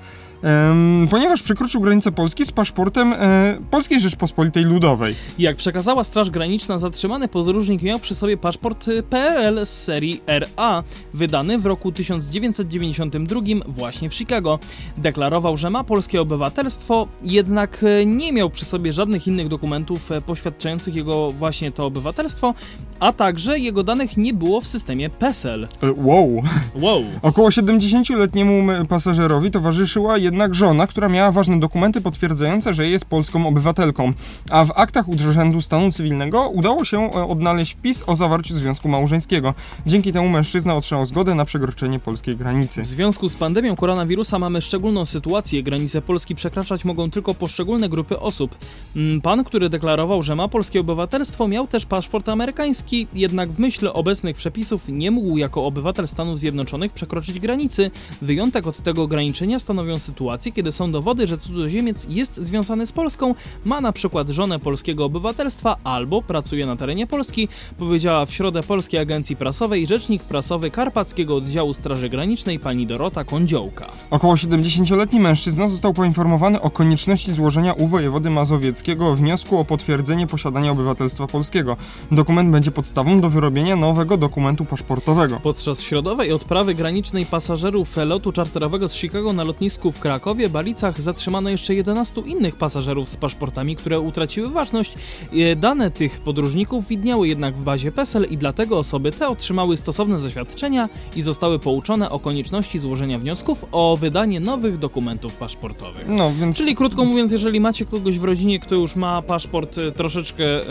ponieważ 1.09 1.41
przekroczył 1.43 1.81
granicę 1.81 2.11
Polski 2.11 2.45
z 2.45 2.51
paszportem 2.51 3.13
e, 3.13 3.57
Polskiej 3.71 4.01
Rzeczpospolitej 4.01 4.63
Ludowej. 4.63 5.15
Jak 5.39 5.55
przekazała 5.57 6.03
Straż 6.03 6.29
Graniczna, 6.29 6.79
zatrzymany 6.79 7.27
podróżnik 7.27 7.81
miał 7.81 7.99
przy 7.99 8.15
sobie 8.15 8.37
paszport 8.37 8.85
PRL 9.09 9.65
z 9.65 9.69
serii 9.83 10.21
RA, 10.27 10.83
wydany 11.13 11.59
w 11.59 11.65
roku 11.65 11.91
1992 11.91 13.41
właśnie 13.67 14.09
w 14.09 14.13
Chicago. 14.15 14.59
Deklarował, 14.97 15.57
że 15.57 15.69
ma 15.69 15.83
polskie 15.83 16.21
obywatelstwo, 16.21 17.07
jednak 17.23 17.83
y, 17.83 18.05
nie 18.05 18.33
miał 18.33 18.49
przy 18.49 18.65
sobie 18.65 18.93
żadnych 18.93 19.27
innych 19.27 19.47
dokumentów 19.47 20.11
y, 20.11 20.21
poświadczających 20.21 20.95
jego 20.95 21.31
właśnie 21.31 21.71
to 21.71 21.85
obywatelstwo, 21.85 22.53
a 22.99 23.13
także 23.13 23.59
jego 23.59 23.83
danych 23.83 24.17
nie 24.17 24.33
było 24.33 24.61
w 24.61 24.67
systemie 24.67 25.09
PESEL. 25.09 25.63
E, 25.63 25.67
wow! 25.97 26.43
Wow. 26.75 27.03
Około 27.21 27.49
70-letniemu 27.49 28.71
m- 28.71 28.87
pasażerowi 28.87 29.51
towarzyszyła 29.51 30.17
jednak 30.33 30.55
żona, 30.55 30.87
która 30.87 31.09
miała 31.09 31.31
ważne 31.31 31.59
dokumenty 31.59 32.01
potwierdzające, 32.01 32.73
że 32.73 32.87
jest 32.87 33.05
polską 33.05 33.47
obywatelką, 33.47 34.13
a 34.49 34.65
w 34.65 34.71
aktach 34.75 35.09
Urzędu 35.09 35.61
Stanu 35.61 35.91
Cywilnego 35.91 36.49
udało 36.49 36.85
się 36.85 36.99
e, 37.01 37.27
odnaleźć 37.27 37.73
wpis 37.73 38.03
o 38.07 38.15
zawarciu 38.15 38.55
związku 38.55 38.89
małżeńskiego. 38.89 39.53
Dzięki 39.85 40.11
temu 40.11 40.29
mężczyzna 40.29 40.75
otrzymał 40.75 41.05
zgodę 41.05 41.35
na 41.35 41.45
przekroczenie 41.45 41.99
polskiej 41.99 42.37
granicy. 42.37 42.81
W 42.81 42.85
związku 42.85 43.29
z 43.29 43.35
pandemią 43.35 43.75
koronawirusa 43.75 44.39
mamy 44.39 44.61
szczególną 44.61 45.05
sytuację. 45.05 45.63
Granice 45.63 46.01
Polski 46.01 46.35
przekraczać 46.35 46.85
mogą 46.85 47.11
tylko 47.11 47.33
poszczególne 47.33 47.89
grupy 47.89 48.19
osób. 48.19 48.55
Mm, 48.95 49.21
Pan, 49.21 49.43
który 49.43 49.69
deklarował, 49.69 50.23
że 50.23 50.35
ma 50.35 50.47
polskie 50.47 50.79
obywatelstwo, 50.79 51.47
miał 51.47 51.67
też 51.67 51.85
paszport 51.85 52.29
amerykański, 52.29 53.07
jednak 53.13 53.51
w 53.51 53.59
myśl 53.59 53.89
obecnych 53.93 54.35
przepisów 54.35 54.85
nie 54.87 55.11
mógł 55.11 55.37
jako 55.37 55.65
obywatel 55.65 56.07
Stanów 56.07 56.39
Zjednoczonych 56.39 56.93
przekroczyć 56.93 57.39
granicy. 57.39 57.91
Wyjątek 58.21 58.67
od 58.67 58.83
tego 58.83 59.03
ograniczenia 59.03 59.59
stanowią 59.59 59.99
sytuacje, 59.99 60.22
kiedy 60.55 60.71
są 60.71 60.91
dowody, 60.91 61.27
że 61.27 61.37
cudzoziemiec 61.37 62.07
jest 62.09 62.35
związany 62.35 62.85
z 62.85 62.91
Polską, 62.91 63.35
ma 63.65 63.81
na 63.81 63.91
przykład 63.91 64.29
żonę 64.29 64.59
polskiego 64.59 65.05
obywatelstwa 65.05 65.77
albo 65.83 66.21
pracuje 66.21 66.65
na 66.65 66.75
terenie 66.75 67.07
Polski, 67.07 67.47
powiedziała 67.77 68.25
w 68.25 68.33
środę 68.33 68.63
Polskiej 68.63 68.99
Agencji 68.99 69.35
Prasowej 69.35 69.87
rzecznik 69.87 70.23
prasowy 70.23 70.71
Karpackiego 70.71 71.35
Oddziału 71.35 71.73
Straży 71.73 72.09
Granicznej 72.09 72.59
pani 72.59 72.87
Dorota 72.87 73.23
Kądziołka. 73.23 73.87
Około 74.09 74.35
70-letni 74.35 75.19
mężczyzna 75.19 75.67
został 75.67 75.93
poinformowany 75.93 76.61
o 76.61 76.69
konieczności 76.69 77.33
złożenia 77.33 77.73
u 77.73 77.87
wojewody 77.87 78.29
mazowieckiego 78.29 79.15
wniosku 79.15 79.57
o 79.57 79.65
potwierdzenie 79.65 80.27
posiadania 80.27 80.71
obywatelstwa 80.71 81.27
polskiego. 81.27 81.77
Dokument 82.11 82.49
będzie 82.49 82.71
podstawą 82.71 83.21
do 83.21 83.29
wyrobienia 83.29 83.75
nowego 83.75 84.17
dokumentu 84.17 84.65
paszportowego. 84.65 85.39
Podczas 85.43 85.81
środowej 85.81 86.31
odprawy 86.31 86.75
granicznej 86.75 87.25
pasażerów 87.25 87.97
lotu 87.97 88.31
czarterowego 88.31 88.89
z 88.89 88.93
Chicago 88.93 89.33
na 89.33 89.43
lotnisku 89.43 89.91
w 89.91 89.99
Krakowie, 90.03 90.49
Balicach 90.49 91.01
zatrzymano 91.01 91.49
jeszcze 91.49 91.75
11 91.75 92.21
innych 92.21 92.55
pasażerów 92.55 93.09
z 93.09 93.17
paszportami, 93.17 93.75
które 93.75 93.99
utraciły 93.99 94.49
ważność. 94.49 94.93
E, 95.33 95.55
Dane 95.55 95.91
tych 95.91 96.19
podróżników 96.19 96.87
widniały 96.87 97.27
jednak 97.27 97.55
w 97.55 97.63
bazie 97.63 97.91
PESEL 97.91 98.27
i 98.29 98.37
dlatego 98.37 98.77
osoby 98.77 99.11
te 99.11 99.27
otrzymały 99.27 99.77
stosowne 99.77 100.19
zaświadczenia 100.19 100.89
i 101.15 101.21
zostały 101.21 101.59
pouczone 101.59 102.09
o 102.09 102.19
konieczności 102.19 102.79
złożenia 102.79 103.19
wniosków 103.19 103.65
o 103.71 103.97
wydanie 103.97 104.39
nowych 104.39 104.77
dokumentów 104.77 105.35
paszportowych. 105.35 106.07
No, 106.07 106.31
więc 106.39 106.57
Czyli 106.57 106.75
krótko 106.75 107.05
mówiąc, 107.05 107.31
jeżeli 107.31 107.59
macie 107.59 107.85
kogoś 107.85 108.19
w 108.19 108.23
rodzinie, 108.23 108.59
kto 108.59 108.75
już 108.75 108.95
ma 108.95 109.21
paszport 109.21 109.77
e, 109.77 109.91
troszeczkę 109.91 110.43
e, 110.45 110.63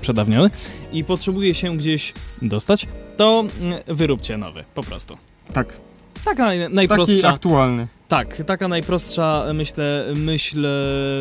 przedawniony 0.00 0.50
i 0.92 1.04
potrzebuje 1.04 1.54
się 1.54 1.76
gdzieś 1.76 2.14
dostać, 2.42 2.86
to 3.16 3.44
mm, 3.60 3.80
wyróbcie 3.86 4.36
nowy, 4.36 4.64
po 4.74 4.82
prostu. 4.82 5.16
tak, 5.52 5.89
Taka 6.24 6.44
naj- 6.46 6.62
taki 6.62 6.74
najprostsza, 6.74 7.28
aktualny. 7.28 7.86
tak, 8.08 8.42
taka 8.46 8.68
najprostsza, 8.68 9.44
myślę, 9.54 10.04
myśl 10.16 10.66
e, 10.66 10.70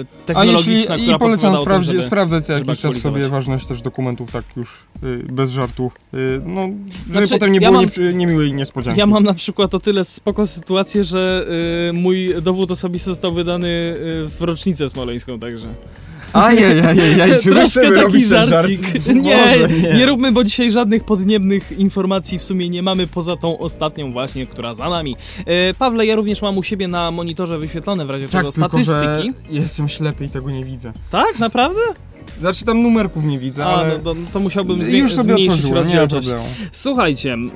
A 0.02 0.26
technologiczna, 0.26 0.74
jeśli, 0.74 1.02
która 1.02 1.16
i 1.16 1.20
polecam 1.20 1.58
sprawdzi, 1.62 1.88
tym, 1.88 1.96
żeby... 1.96 2.08
sprawdzać 2.08 2.48
żeby 2.48 2.60
jakiś 2.60 2.82
czas 2.82 2.96
sobie 2.96 3.30
ważność 3.30 3.66
też 3.66 3.82
dokumentów, 3.82 4.32
tak 4.32 4.46
już 4.56 4.78
y, 5.04 5.24
bez 5.34 5.52
żartu. 5.52 5.92
Y, 6.14 6.42
no, 6.46 6.62
żeby 6.62 7.12
Znaczy, 7.12 7.30
potem 7.30 7.52
nie 7.52 7.60
ja 7.60 7.70
było 7.72 7.82
mam- 7.82 8.18
niemiłej 8.18 8.54
niespodzianki. 8.54 9.00
Ja 9.00 9.06
mam 9.06 9.24
na 9.24 9.34
przykład 9.34 9.76
o 9.76 9.80
tyle 9.80 10.04
spoko 10.04 10.48
sytuację, 10.48 11.04
że 11.04 11.46
y, 11.90 11.94
mój 11.94 12.34
dowód 12.42 12.72
osobisty 12.72 13.10
został 13.10 13.34
wydany 13.34 13.68
y, 13.68 14.30
w 14.30 14.42
rocznicę 14.42 14.90
smoleńską, 14.90 15.40
także... 15.40 15.68
Ajajajaj, 16.34 17.40
czy 17.44 17.50
Troszkę 17.50 17.92
taki 17.92 18.28
żarcik. 18.28 18.82
Żart? 18.86 19.16
Nie, 19.16 19.36
Boże, 19.62 19.98
nie 19.98 20.06
róbmy, 20.06 20.32
bo 20.32 20.44
dzisiaj 20.44 20.72
żadnych 20.72 21.04
podniebnych 21.04 21.72
informacji 21.72 22.40
w 22.40 22.44
sumie 22.44 22.70
nie 22.70 22.84
mamy 22.84 23.08
poza 23.08 23.36
tą 23.36 23.58
ostatnią 23.58 24.12
właśnie, 24.14 24.48
która 24.48 24.74
za 24.74 24.90
nami. 24.90 25.16
E, 25.46 25.74
Pawle, 25.74 26.06
ja 26.06 26.16
również 26.16 26.42
mam 26.42 26.58
u 26.58 26.64
siebie 26.64 26.88
na 26.88 27.12
monitorze 27.12 27.58
wyświetlone 27.60 28.06
w 28.06 28.10
razie 28.10 28.30
Tak, 28.30 28.32
czego 28.32 28.52
tylko 28.52 28.78
że 28.78 28.84
statystyki. 28.86 29.34
jestem 29.50 29.90
ślepy 29.90 30.26
i 30.26 30.30
tego 30.30 30.52
nie 30.52 30.64
widzę. 30.66 30.94
Tak, 31.12 31.40
naprawdę? 31.40 31.80
Znaczy 32.40 32.66
tam 32.66 32.82
numerków 32.82 33.24
nie 33.24 33.40
widzę, 33.40 33.66
A, 33.66 33.76
ale... 33.76 33.98
no, 33.98 34.00
to, 34.04 34.16
to 34.34 34.40
musiałbym 34.40 34.84
zwię- 34.84 34.98
Już 34.98 35.14
sobie 35.14 35.34
zmniejszyć 35.34 35.72
rozdzielczość. 35.72 36.28
Słuchajcie, 36.72 37.34
mm, 37.34 37.54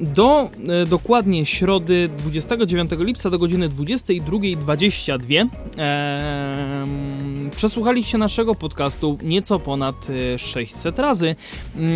do 0.00 0.50
e, 0.68 0.86
dokładnie 0.86 1.46
środy 1.46 2.08
29 2.18 2.90
lipca 2.98 3.30
do 3.30 3.38
godziny 3.38 3.68
22.22 3.68 5.48
em, 5.76 7.50
przesłuchaliście 7.56 8.18
naszego 8.18 8.54
podcastu 8.54 9.18
nieco 9.22 9.58
ponad 9.58 10.06
e, 10.34 10.38
600 10.38 10.98
razy. 10.98 11.36
Mm, 11.76 11.90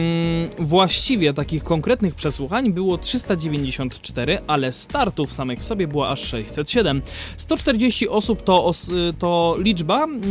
właściwie 0.59 1.35
takich 1.35 1.65
konkretnych 1.65 2.15
przesłuchań 2.15 2.73
było 2.73 2.99
394, 2.99 4.39
ale 4.47 4.73
startów 4.73 5.33
samych 5.33 5.59
w 5.61 5.65
sobie 5.65 5.89
było 5.89 6.09
aż 6.09 6.21
607. 6.21 7.03
140 7.37 8.09
osób 8.09 8.43
to, 8.43 8.65
os, 8.65 8.91
to 9.19 9.57
liczba 9.59 10.05
mm, 10.05 10.23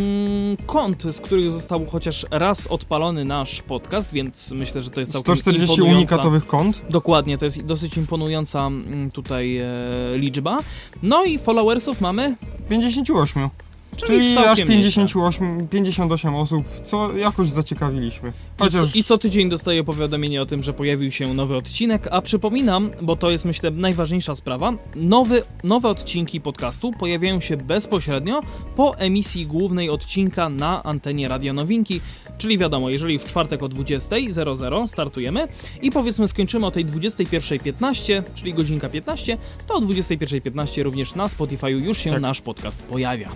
kont, 0.66 1.04
z 1.12 1.22
których 1.22 1.52
został 1.52 1.86
chociaż 1.94 2.26
raz 2.32 2.68
odpalony 2.68 3.26
nasz 3.26 3.62
podcast, 3.62 4.14
więc 4.14 4.52
myślę, 4.52 4.82
że 4.82 4.90
to 4.90 5.00
jest 5.00 5.12
całkiem 5.12 5.36
140 5.36 5.74
imponująca. 5.74 5.98
unikatowych 5.98 6.48
kont. 6.48 6.82
Dokładnie, 6.90 7.38
to 7.38 7.46
jest 7.46 7.62
dosyć 7.62 7.98
imponująca 7.98 8.68
mm, 8.68 9.12
tutaj 9.12 9.58
e, 9.58 9.68
liczba. 10.14 10.58
No 11.04 11.24
i 11.24 11.40
followersów 11.40 12.02
mamy, 12.02 12.36
58. 12.70 13.50
czyli, 13.96 14.20
Czyli 14.20 14.38
aż 14.38 14.60
nieźle. 14.60 14.74
58, 14.74 15.68
58 15.68 16.36
osób, 16.36 16.64
co 16.84 17.18
jakoś 17.18 17.50
zaciekawiliśmy. 17.50 18.30
I 18.30 18.34
Chociaż 18.60 18.82
co, 18.82 18.98
I 18.98 19.04
co 19.04 19.18
tydzień 19.18 19.50
dostaję 19.50 19.84
powiadomienie 19.84 20.42
o 20.42 20.46
tym, 20.46 20.64
że 20.64 20.74
pojawił 20.74 21.12
się 21.12 21.34
nowy 21.34 21.56
odcinek, 21.56 22.08
a 22.12 22.22
przypominam, 22.22 22.90
bo 23.02 23.16
to 23.16 23.32
jest 23.32 23.46
myślę 23.46 23.72
najważniejsza 23.72 24.36
sprawa, 24.36 24.74
nowy, 24.96 25.44
nowe 25.64 25.90
odcinki 25.90 26.42
podcastu 26.42 26.92
pojawiają 26.92 27.40
się 27.40 27.58
bezpośrednio 27.58 28.42
po 28.76 28.98
emisji 28.98 29.46
głównej 29.46 29.90
odcinka 29.90 30.50
na 30.50 30.84
antenie 30.84 31.28
Radio 31.28 31.54
Nowinki, 31.54 32.02
czyli 32.38 32.58
wiadomo, 32.58 32.90
jeżeli 32.90 33.20
w 33.20 33.26
czwartek 33.26 33.64
o 33.64 33.70
20.00 33.70 34.88
startujemy 34.88 35.48
i 35.82 35.92
powiedzmy 35.92 36.28
skończymy 36.28 36.66
o 36.66 36.72
tej 36.72 36.86
21.15, 36.86 38.24
czyli 38.36 38.54
godzinka 38.54 38.90
15, 38.90 39.38
to 39.68 39.74
o 39.74 39.80
21.15 39.80 40.84
również 40.84 41.16
na 41.16 41.28
Spotify 41.30 41.72
już 41.72 41.98
się 41.98 42.12
Tak. 42.12 42.22
nasz 42.22 42.42
podcast 42.42 42.84
pojawia. 42.84 43.32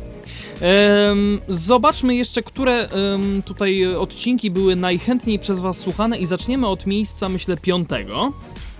Zobaczmy 1.47 2.15
jeszcze, 2.15 2.41
które 2.41 2.89
tutaj 3.45 3.85
odcinki 3.85 4.51
były 4.51 4.75
najchętniej 4.75 5.39
przez 5.39 5.59
Was 5.59 5.77
słuchane 5.77 6.17
i 6.17 6.25
zaczniemy 6.25 6.67
od 6.67 6.85
miejsca, 6.85 7.29
myślę, 7.29 7.57
piątego. 7.57 8.33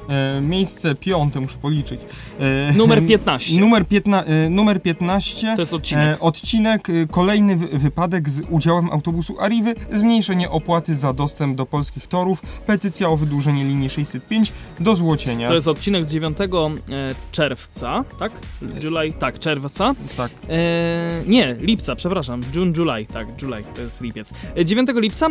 E, 0.10 0.42
miejsce 0.42 0.96
piąte, 0.96 1.40
muszę 1.40 1.58
policzyć. 1.62 2.02
E, 2.40 2.74
Numer 2.74 3.06
15. 3.08 3.60
Numer, 3.62 3.86
piętna, 3.88 4.24
e, 4.24 4.50
numer 4.50 4.82
15. 4.82 5.54
To 5.56 5.62
jest 5.62 5.74
odcinek. 5.74 6.18
Odcinek, 6.20 6.88
kolejny 7.12 7.56
wy- 7.56 7.80
wypadek 7.80 8.30
z 8.30 8.42
udziałem 8.50 8.92
autobusu 8.92 9.40
Arriwy, 9.40 9.76
zmniejszenie 9.94 10.50
opłaty 10.50 10.96
za 10.96 11.14
dostęp 11.14 11.56
do 11.58 11.66
polskich 11.66 12.08
torów, 12.08 12.42
petycja 12.66 13.10
o 13.10 13.18
wydłużenie 13.18 13.64
linii 13.64 13.90
605 13.90 14.52
do 14.80 14.96
Złocienia. 14.96 15.48
To 15.50 15.56
jest 15.56 15.68
odcinek 15.68 16.06
z 16.06 16.08
9 16.12 16.38
e, 16.42 16.46
czerwca, 17.32 18.04
tak? 18.20 18.32
July, 18.84 19.14
tak, 19.14 19.40
czerwca. 19.40 19.94
Tak. 20.18 20.32
Nie, 21.28 21.56
lipca, 21.60 21.96
przepraszam. 21.96 22.42
June, 22.56 22.74
July, 22.78 23.06
tak, 23.06 23.42
July, 23.42 23.64
to 23.76 23.82
jest 23.82 24.02
lipiec. 24.02 24.32
E, 24.58 24.66
9 24.66 24.90
lipca 24.96 25.28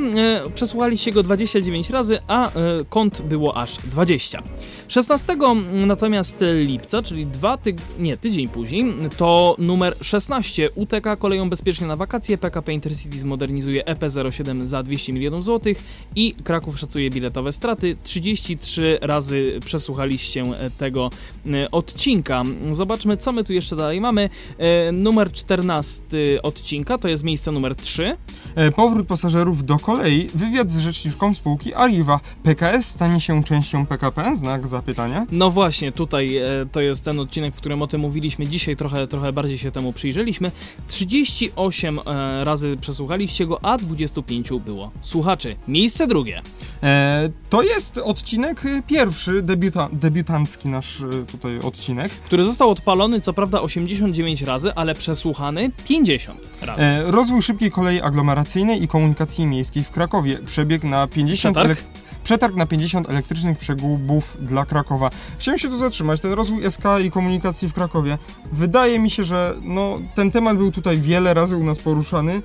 przesłuchaliście 0.54 1.12
go 1.12 1.22
29 1.22 1.90
razy, 1.90 2.18
a 2.28 2.50
kont 2.88 3.22
było 3.22 3.56
aż 3.56 3.76
20. 3.76 4.42
16 4.88 5.36
natomiast 5.72 6.44
lipca, 6.54 7.02
czyli 7.02 7.26
dwa 7.26 7.56
tyg... 7.56 7.76
nie, 7.98 8.16
tydzień 8.16 8.48
później, 8.48 8.94
to 9.16 9.56
numer 9.58 9.96
16 10.00 10.70
UTK 10.74 11.16
koleją 11.18 11.50
bezpiecznie 11.50 11.86
na 11.86 11.96
wakacje, 11.96 12.38
PKP 12.38 12.72
Intercity 12.72 13.18
zmodernizuje 13.18 13.86
E 13.86 13.96
EP07 13.96 14.66
za 14.66 14.82
200 14.82 15.12
milionów 15.12 15.44
złotych 15.44 15.84
i 16.16 16.34
Kraków 16.44 16.78
szacuje 16.78 17.10
biletowe 17.10 17.52
straty. 17.52 17.96
33 18.02 18.98
razy 19.02 19.58
przesłuchaliście 19.64 20.44
tego 20.78 21.10
e, 21.46 21.70
odcinka. 21.70 22.42
Zobaczmy, 22.72 23.16
co 23.16 23.32
my 23.32 23.44
tu 23.44 23.52
jeszcze 23.52 23.76
dalej 23.76 24.00
mamy. 24.00 24.30
E, 24.58 24.92
numer 24.92 25.32
14 25.32 26.06
odcinka 26.42 26.98
to 26.98 27.08
jest 27.08 27.24
miejsce 27.24 27.52
numer 27.52 27.74
3. 27.74 28.16
E, 28.54 28.72
powrót 28.72 29.06
pasażerów 29.06 29.64
do 29.64 29.78
kolei, 29.78 30.28
wywiad 30.34 30.70
z 30.70 30.78
rzeczniczką 30.78 31.34
spółki 31.34 31.74
Arriva. 31.74 32.20
PKS 32.42 32.88
stanie 32.88 33.20
się 33.20 33.44
częścią 33.44 33.86
PKP? 33.86 34.34
Znak 34.34 34.55
zapytania. 34.64 35.26
No 35.30 35.50
właśnie, 35.50 35.92
tutaj 35.92 36.36
e, 36.36 36.44
to 36.72 36.80
jest 36.80 37.04
ten 37.04 37.20
odcinek, 37.20 37.54
w 37.54 37.58
którym 37.58 37.82
o 37.82 37.86
tym 37.86 38.00
mówiliśmy. 38.00 38.46
Dzisiaj 38.46 38.76
trochę, 38.76 39.06
trochę 39.06 39.32
bardziej 39.32 39.58
się 39.58 39.70
temu 39.70 39.92
przyjrzeliśmy. 39.92 40.50
38 40.88 41.98
e, 42.06 42.44
razy 42.44 42.76
przesłuchaliście 42.80 43.46
go, 43.46 43.64
a 43.64 43.78
25 43.78 44.48
było 44.64 44.90
słuchaczy. 45.00 45.56
Miejsce 45.68 46.06
drugie. 46.06 46.42
E, 46.82 47.28
to 47.50 47.62
jest 47.62 47.98
odcinek 47.98 48.66
e, 48.66 48.82
pierwszy, 48.82 49.42
debiuta, 49.42 49.88
debiutancki 49.92 50.68
nasz 50.68 51.00
e, 51.00 51.26
tutaj 51.32 51.58
odcinek. 51.58 52.12
który 52.12 52.44
został 52.44 52.70
odpalony 52.70 53.20
co 53.20 53.32
prawda 53.32 53.60
89 53.60 54.42
razy, 54.42 54.74
ale 54.74 54.94
przesłuchany 54.94 55.70
50 55.88 56.50
razy. 56.62 56.82
E, 56.82 57.10
rozwój 57.10 57.42
szybkiej 57.42 57.70
kolei 57.70 58.00
aglomeracyjnej 58.00 58.82
i 58.82 58.88
komunikacji 58.88 59.46
miejskiej 59.46 59.84
w 59.84 59.90
Krakowie. 59.90 60.38
Przebieg 60.46 60.84
na 60.84 61.06
50 61.06 61.56
Przetarg? 61.56 61.84
Przetarg 62.26 62.54
na 62.56 62.66
50 62.66 63.10
elektrycznych 63.10 63.58
przegubów 63.58 64.36
dla 64.40 64.64
Krakowa. 64.66 65.10
Chciałem 65.38 65.58
się 65.58 65.68
tu 65.68 65.78
zatrzymać, 65.78 66.20
ten 66.20 66.32
rozwój 66.32 66.70
SK 66.70 66.82
i 67.04 67.10
komunikacji 67.10 67.68
w 67.68 67.72
Krakowie. 67.72 68.18
Wydaje 68.52 68.98
mi 68.98 69.10
się, 69.10 69.24
że 69.24 69.54
no, 69.62 69.98
ten 70.14 70.30
temat 70.30 70.56
był 70.56 70.72
tutaj 70.72 70.98
wiele 70.98 71.34
razy 71.34 71.56
u 71.56 71.64
nas 71.64 71.78
poruszany. 71.78 72.42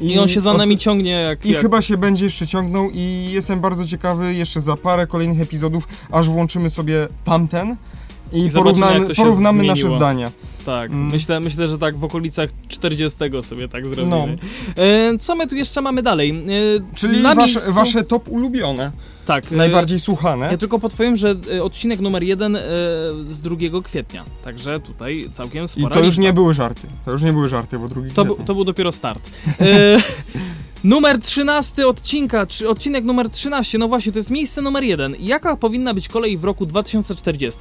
I 0.00 0.18
on 0.18 0.28
się 0.28 0.40
za 0.40 0.50
od- 0.50 0.58
nami 0.58 0.78
ciągnie 0.78 1.10
jak... 1.10 1.46
I 1.46 1.50
jak... 1.50 1.62
chyba 1.62 1.82
się 1.82 1.96
będzie 1.96 2.24
jeszcze 2.24 2.46
ciągnął 2.46 2.90
i 2.94 3.28
jestem 3.32 3.60
bardzo 3.60 3.86
ciekawy 3.86 4.34
jeszcze 4.34 4.60
za 4.60 4.76
parę 4.76 5.06
kolejnych 5.06 5.40
epizodów, 5.40 5.88
aż 6.12 6.28
włączymy 6.28 6.70
sobie 6.70 7.08
tamten 7.24 7.76
i, 8.32 8.44
I 8.46 8.50
porównamy, 8.50 9.06
porównamy 9.16 9.64
nasze 9.64 9.90
zdania. 9.90 10.30
Tak, 10.66 10.90
Mm. 10.90 11.06
myślę, 11.12 11.40
myślę, 11.40 11.68
że 11.68 11.78
tak 11.78 11.96
w 11.96 12.04
okolicach 12.04 12.50
40 12.68 13.18
sobie 13.42 13.68
tak 13.68 13.86
zrobimy. 13.86 14.08
No. 14.16 14.26
E, 14.82 15.18
co 15.18 15.36
my 15.36 15.46
tu 15.46 15.56
jeszcze 15.56 15.80
mamy 15.82 16.02
dalej? 16.02 16.30
E, 16.30 16.94
Czyli 16.94 17.22
wasze, 17.22 17.36
miejscu- 17.40 17.72
wasze 17.72 18.02
top 18.04 18.28
ulubione, 18.28 18.90
Tak. 19.26 19.52
e, 19.52 19.56
najbardziej 19.56 20.00
słuchane. 20.00 20.46
Ja 20.50 20.56
tylko 20.56 20.78
podpowiem, 20.78 21.16
że 21.16 21.36
e, 21.56 21.62
odcinek 21.62 22.00
numer 22.00 22.22
jeden 22.22 22.56
e, 22.56 22.60
z 23.24 23.40
2 23.40 23.56
kwietnia, 23.84 24.24
także 24.44 24.80
tutaj 24.80 25.28
całkiem 25.32 25.64
I 25.64 25.68
spora 25.68 25.94
to 25.94 26.00
już 26.00 26.06
liczba. 26.06 26.22
nie 26.22 26.32
były 26.32 26.54
żarty. 26.54 26.86
To 27.04 27.12
już 27.12 27.22
nie 27.22 27.32
były 27.32 27.48
żarty, 27.48 27.78
bo 27.78 27.88
drugi 27.88 28.10
To, 28.10 28.24
to 28.24 28.54
był 28.54 28.64
dopiero 28.64 28.92
start. 28.92 29.30
Numer 30.84 31.18
13 31.18 31.86
odcinka, 31.86 32.46
czy 32.46 32.68
odcinek 32.68 33.04
numer 33.04 33.30
13, 33.30 33.78
no 33.78 33.88
właśnie, 33.88 34.12
to 34.12 34.18
jest 34.18 34.30
miejsce 34.30 34.62
numer 34.62 34.84
jeden. 34.84 35.16
Jaka 35.20 35.56
powinna 35.56 35.94
być 35.94 36.08
kolej 36.08 36.38
w 36.38 36.44
roku 36.44 36.66
2040? 36.66 37.58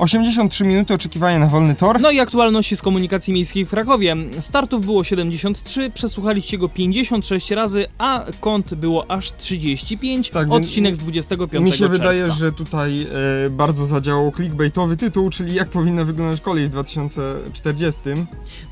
83 0.00 0.64
minuty 0.64 0.94
oczekiwania 0.94 1.38
na 1.38 1.46
wolny 1.46 1.74
tor. 1.74 2.00
No 2.00 2.10
i 2.10 2.20
aktualności 2.20 2.76
z 2.76 2.82
komunikacji 2.82 3.32
miejskiej 3.34 3.64
w 3.64 3.70
Krakowie. 3.70 4.16
Startów 4.40 4.86
było 4.86 5.04
73, 5.04 5.90
przesłuchaliście 5.90 6.58
go 6.58 6.68
56 6.68 7.50
razy, 7.50 7.86
a 7.98 8.24
kont 8.40 8.74
było 8.74 9.10
aż 9.10 9.32
35. 9.32 10.30
Tak, 10.30 10.52
odcinek 10.52 10.96
z 10.96 10.98
25 10.98 11.64
Mi 11.64 11.72
się 11.72 11.78
czerwca. 11.78 11.98
wydaje, 11.98 12.32
że 12.32 12.52
tutaj 12.52 13.06
e, 13.46 13.50
bardzo 13.50 13.86
zadziałał 13.86 14.32
clickbaitowy 14.36 14.96
tytuł, 14.96 15.30
czyli 15.30 15.54
jak 15.54 15.68
powinna 15.68 16.04
wyglądać 16.04 16.40
kolej 16.40 16.66
w 16.66 16.70
2040. 16.70 18.00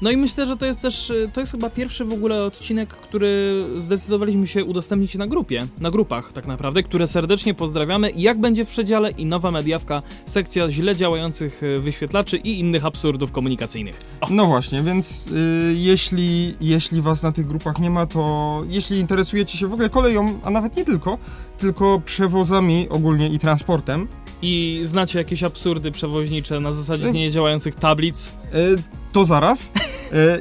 No 0.03 0.11
i 0.11 0.17
myślę, 0.17 0.47
że 0.47 0.57
to 0.57 0.67
jest 0.67 0.83
też, 0.83 1.11
y, 1.11 1.31
to 1.33 1.41
jest 1.41 1.53
chyba 1.53 1.71
pierwszy 1.71 2.05
w 2.05 2.13
ogóle 2.13 2.45
odcinek, 2.45 2.89
który 2.89 3.65
zdecydowaliśmy 3.79 4.47
się 4.47 4.65
udostępnić 4.65 5.15
na 5.15 5.27
grupie, 5.27 5.67
na 5.81 5.91
grupach 5.91 6.33
tak 6.33 6.47
naprawdę, 6.47 6.83
które 6.83 7.07
serdecznie 7.07 7.55
pozdrawiamy. 7.55 8.11
Jak 8.17 8.41
będzie 8.41 8.65
w 8.65 8.69
przedziale 8.69 9.11
i 9.11 9.27
nowa 9.27 9.51
mediawka, 9.51 10.03
sekcja 10.27 10.71
źle 10.71 10.95
działających 11.19 11.63
y, 11.63 11.81
wyświetlaczy 11.81 12.37
i 12.37 12.61
innych 12.61 12.85
absurdów 12.85 13.33
komunikacyjnych. 13.33 14.01
No 14.31 14.47
właśnie, 14.47 14.83
więc 14.83 15.27
y, 15.27 15.75
jeśli, 15.77 16.55
jeśli 16.61 17.03
was 17.03 17.23
na 17.23 17.33
tych 17.33 17.47
grupach 17.47 17.79
nie 17.79 17.91
ma, 17.91 18.07
to 18.07 18.63
jeśli 18.69 18.99
interesujecie 18.99 19.59
się 19.59 19.67
w 19.67 19.73
ogóle 19.73 19.91
koleją, 19.91 20.41
a 20.45 20.51
nawet 20.51 20.77
nie 20.77 20.85
tylko, 20.85 21.19
tylko 21.59 22.01
przewozami 22.05 22.89
ogólnie 22.89 23.29
i 23.29 23.39
transportem, 23.39 24.09
I 24.43 24.81
znacie 24.83 25.19
jakieś 25.19 25.43
absurdy 25.43 25.91
przewoźnicze 25.91 26.61
na 26.61 26.73
zasadzie 26.73 27.07
Y. 27.09 27.13
niedziałających 27.13 27.75
tablic? 27.75 28.33
y, 28.55 28.83
to 29.13 29.25
zaraz. 29.25 29.73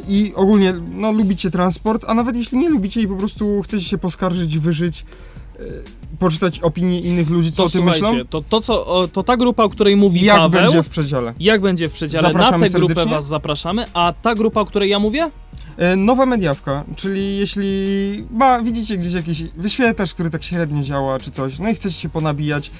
I 0.07 0.33
ogólnie, 0.35 0.73
no, 0.91 1.11
lubicie 1.11 1.51
transport, 1.51 2.05
a 2.07 2.13
nawet 2.13 2.35
jeśli 2.35 2.57
nie 2.57 2.69
lubicie 2.69 3.01
i 3.01 3.07
po 3.07 3.15
prostu 3.15 3.61
chcecie 3.61 3.83
się 3.85 3.97
poskarżyć, 3.97 4.59
wyżyć, 4.59 5.05
poczytać 6.19 6.59
opinie 6.59 6.99
innych 7.01 7.29
ludzi, 7.29 7.51
co 7.51 7.63
To 7.63 7.63
o 7.63 7.69
tym 7.69 7.83
myślą, 7.83 8.25
to, 8.29 8.41
to, 8.41 8.61
co, 8.61 8.85
o, 8.85 9.07
to 9.07 9.23
ta 9.23 9.37
grupa, 9.37 9.63
o 9.63 9.69
której 9.69 9.95
mówi 9.95 10.21
jak 10.25 10.37
Paweł, 10.37 10.61
będzie 10.61 10.83
w 10.83 10.89
przedziale. 10.89 11.33
jak 11.39 11.61
będzie 11.61 11.89
w 11.89 11.93
przedziale, 11.93 12.27
na 12.27 12.33
Zapraszamy 12.33 12.69
tę 12.69 12.79
grupę 12.79 13.05
was 13.05 13.27
zapraszamy, 13.27 13.85
a 13.93 14.13
ta 14.21 14.35
grupa, 14.35 14.61
o 14.61 14.65
której 14.65 14.89
ja 14.89 14.99
mówię? 14.99 15.31
E, 15.77 15.95
Nowa 15.95 16.25
mediawka, 16.25 16.83
czyli 16.95 17.37
jeśli 17.37 17.67
ma, 18.31 18.61
widzicie 18.61 18.97
gdzieś 18.97 19.13
jakiś 19.13 19.43
wyświetlacz, 19.57 20.13
który 20.13 20.29
tak 20.29 20.43
średnio 20.43 20.83
działa 20.83 21.19
czy 21.19 21.31
coś, 21.31 21.59
no 21.59 21.69
i 21.69 21.73
chcecie 21.75 21.95
się 21.95 22.09
ponabijać, 22.09 22.71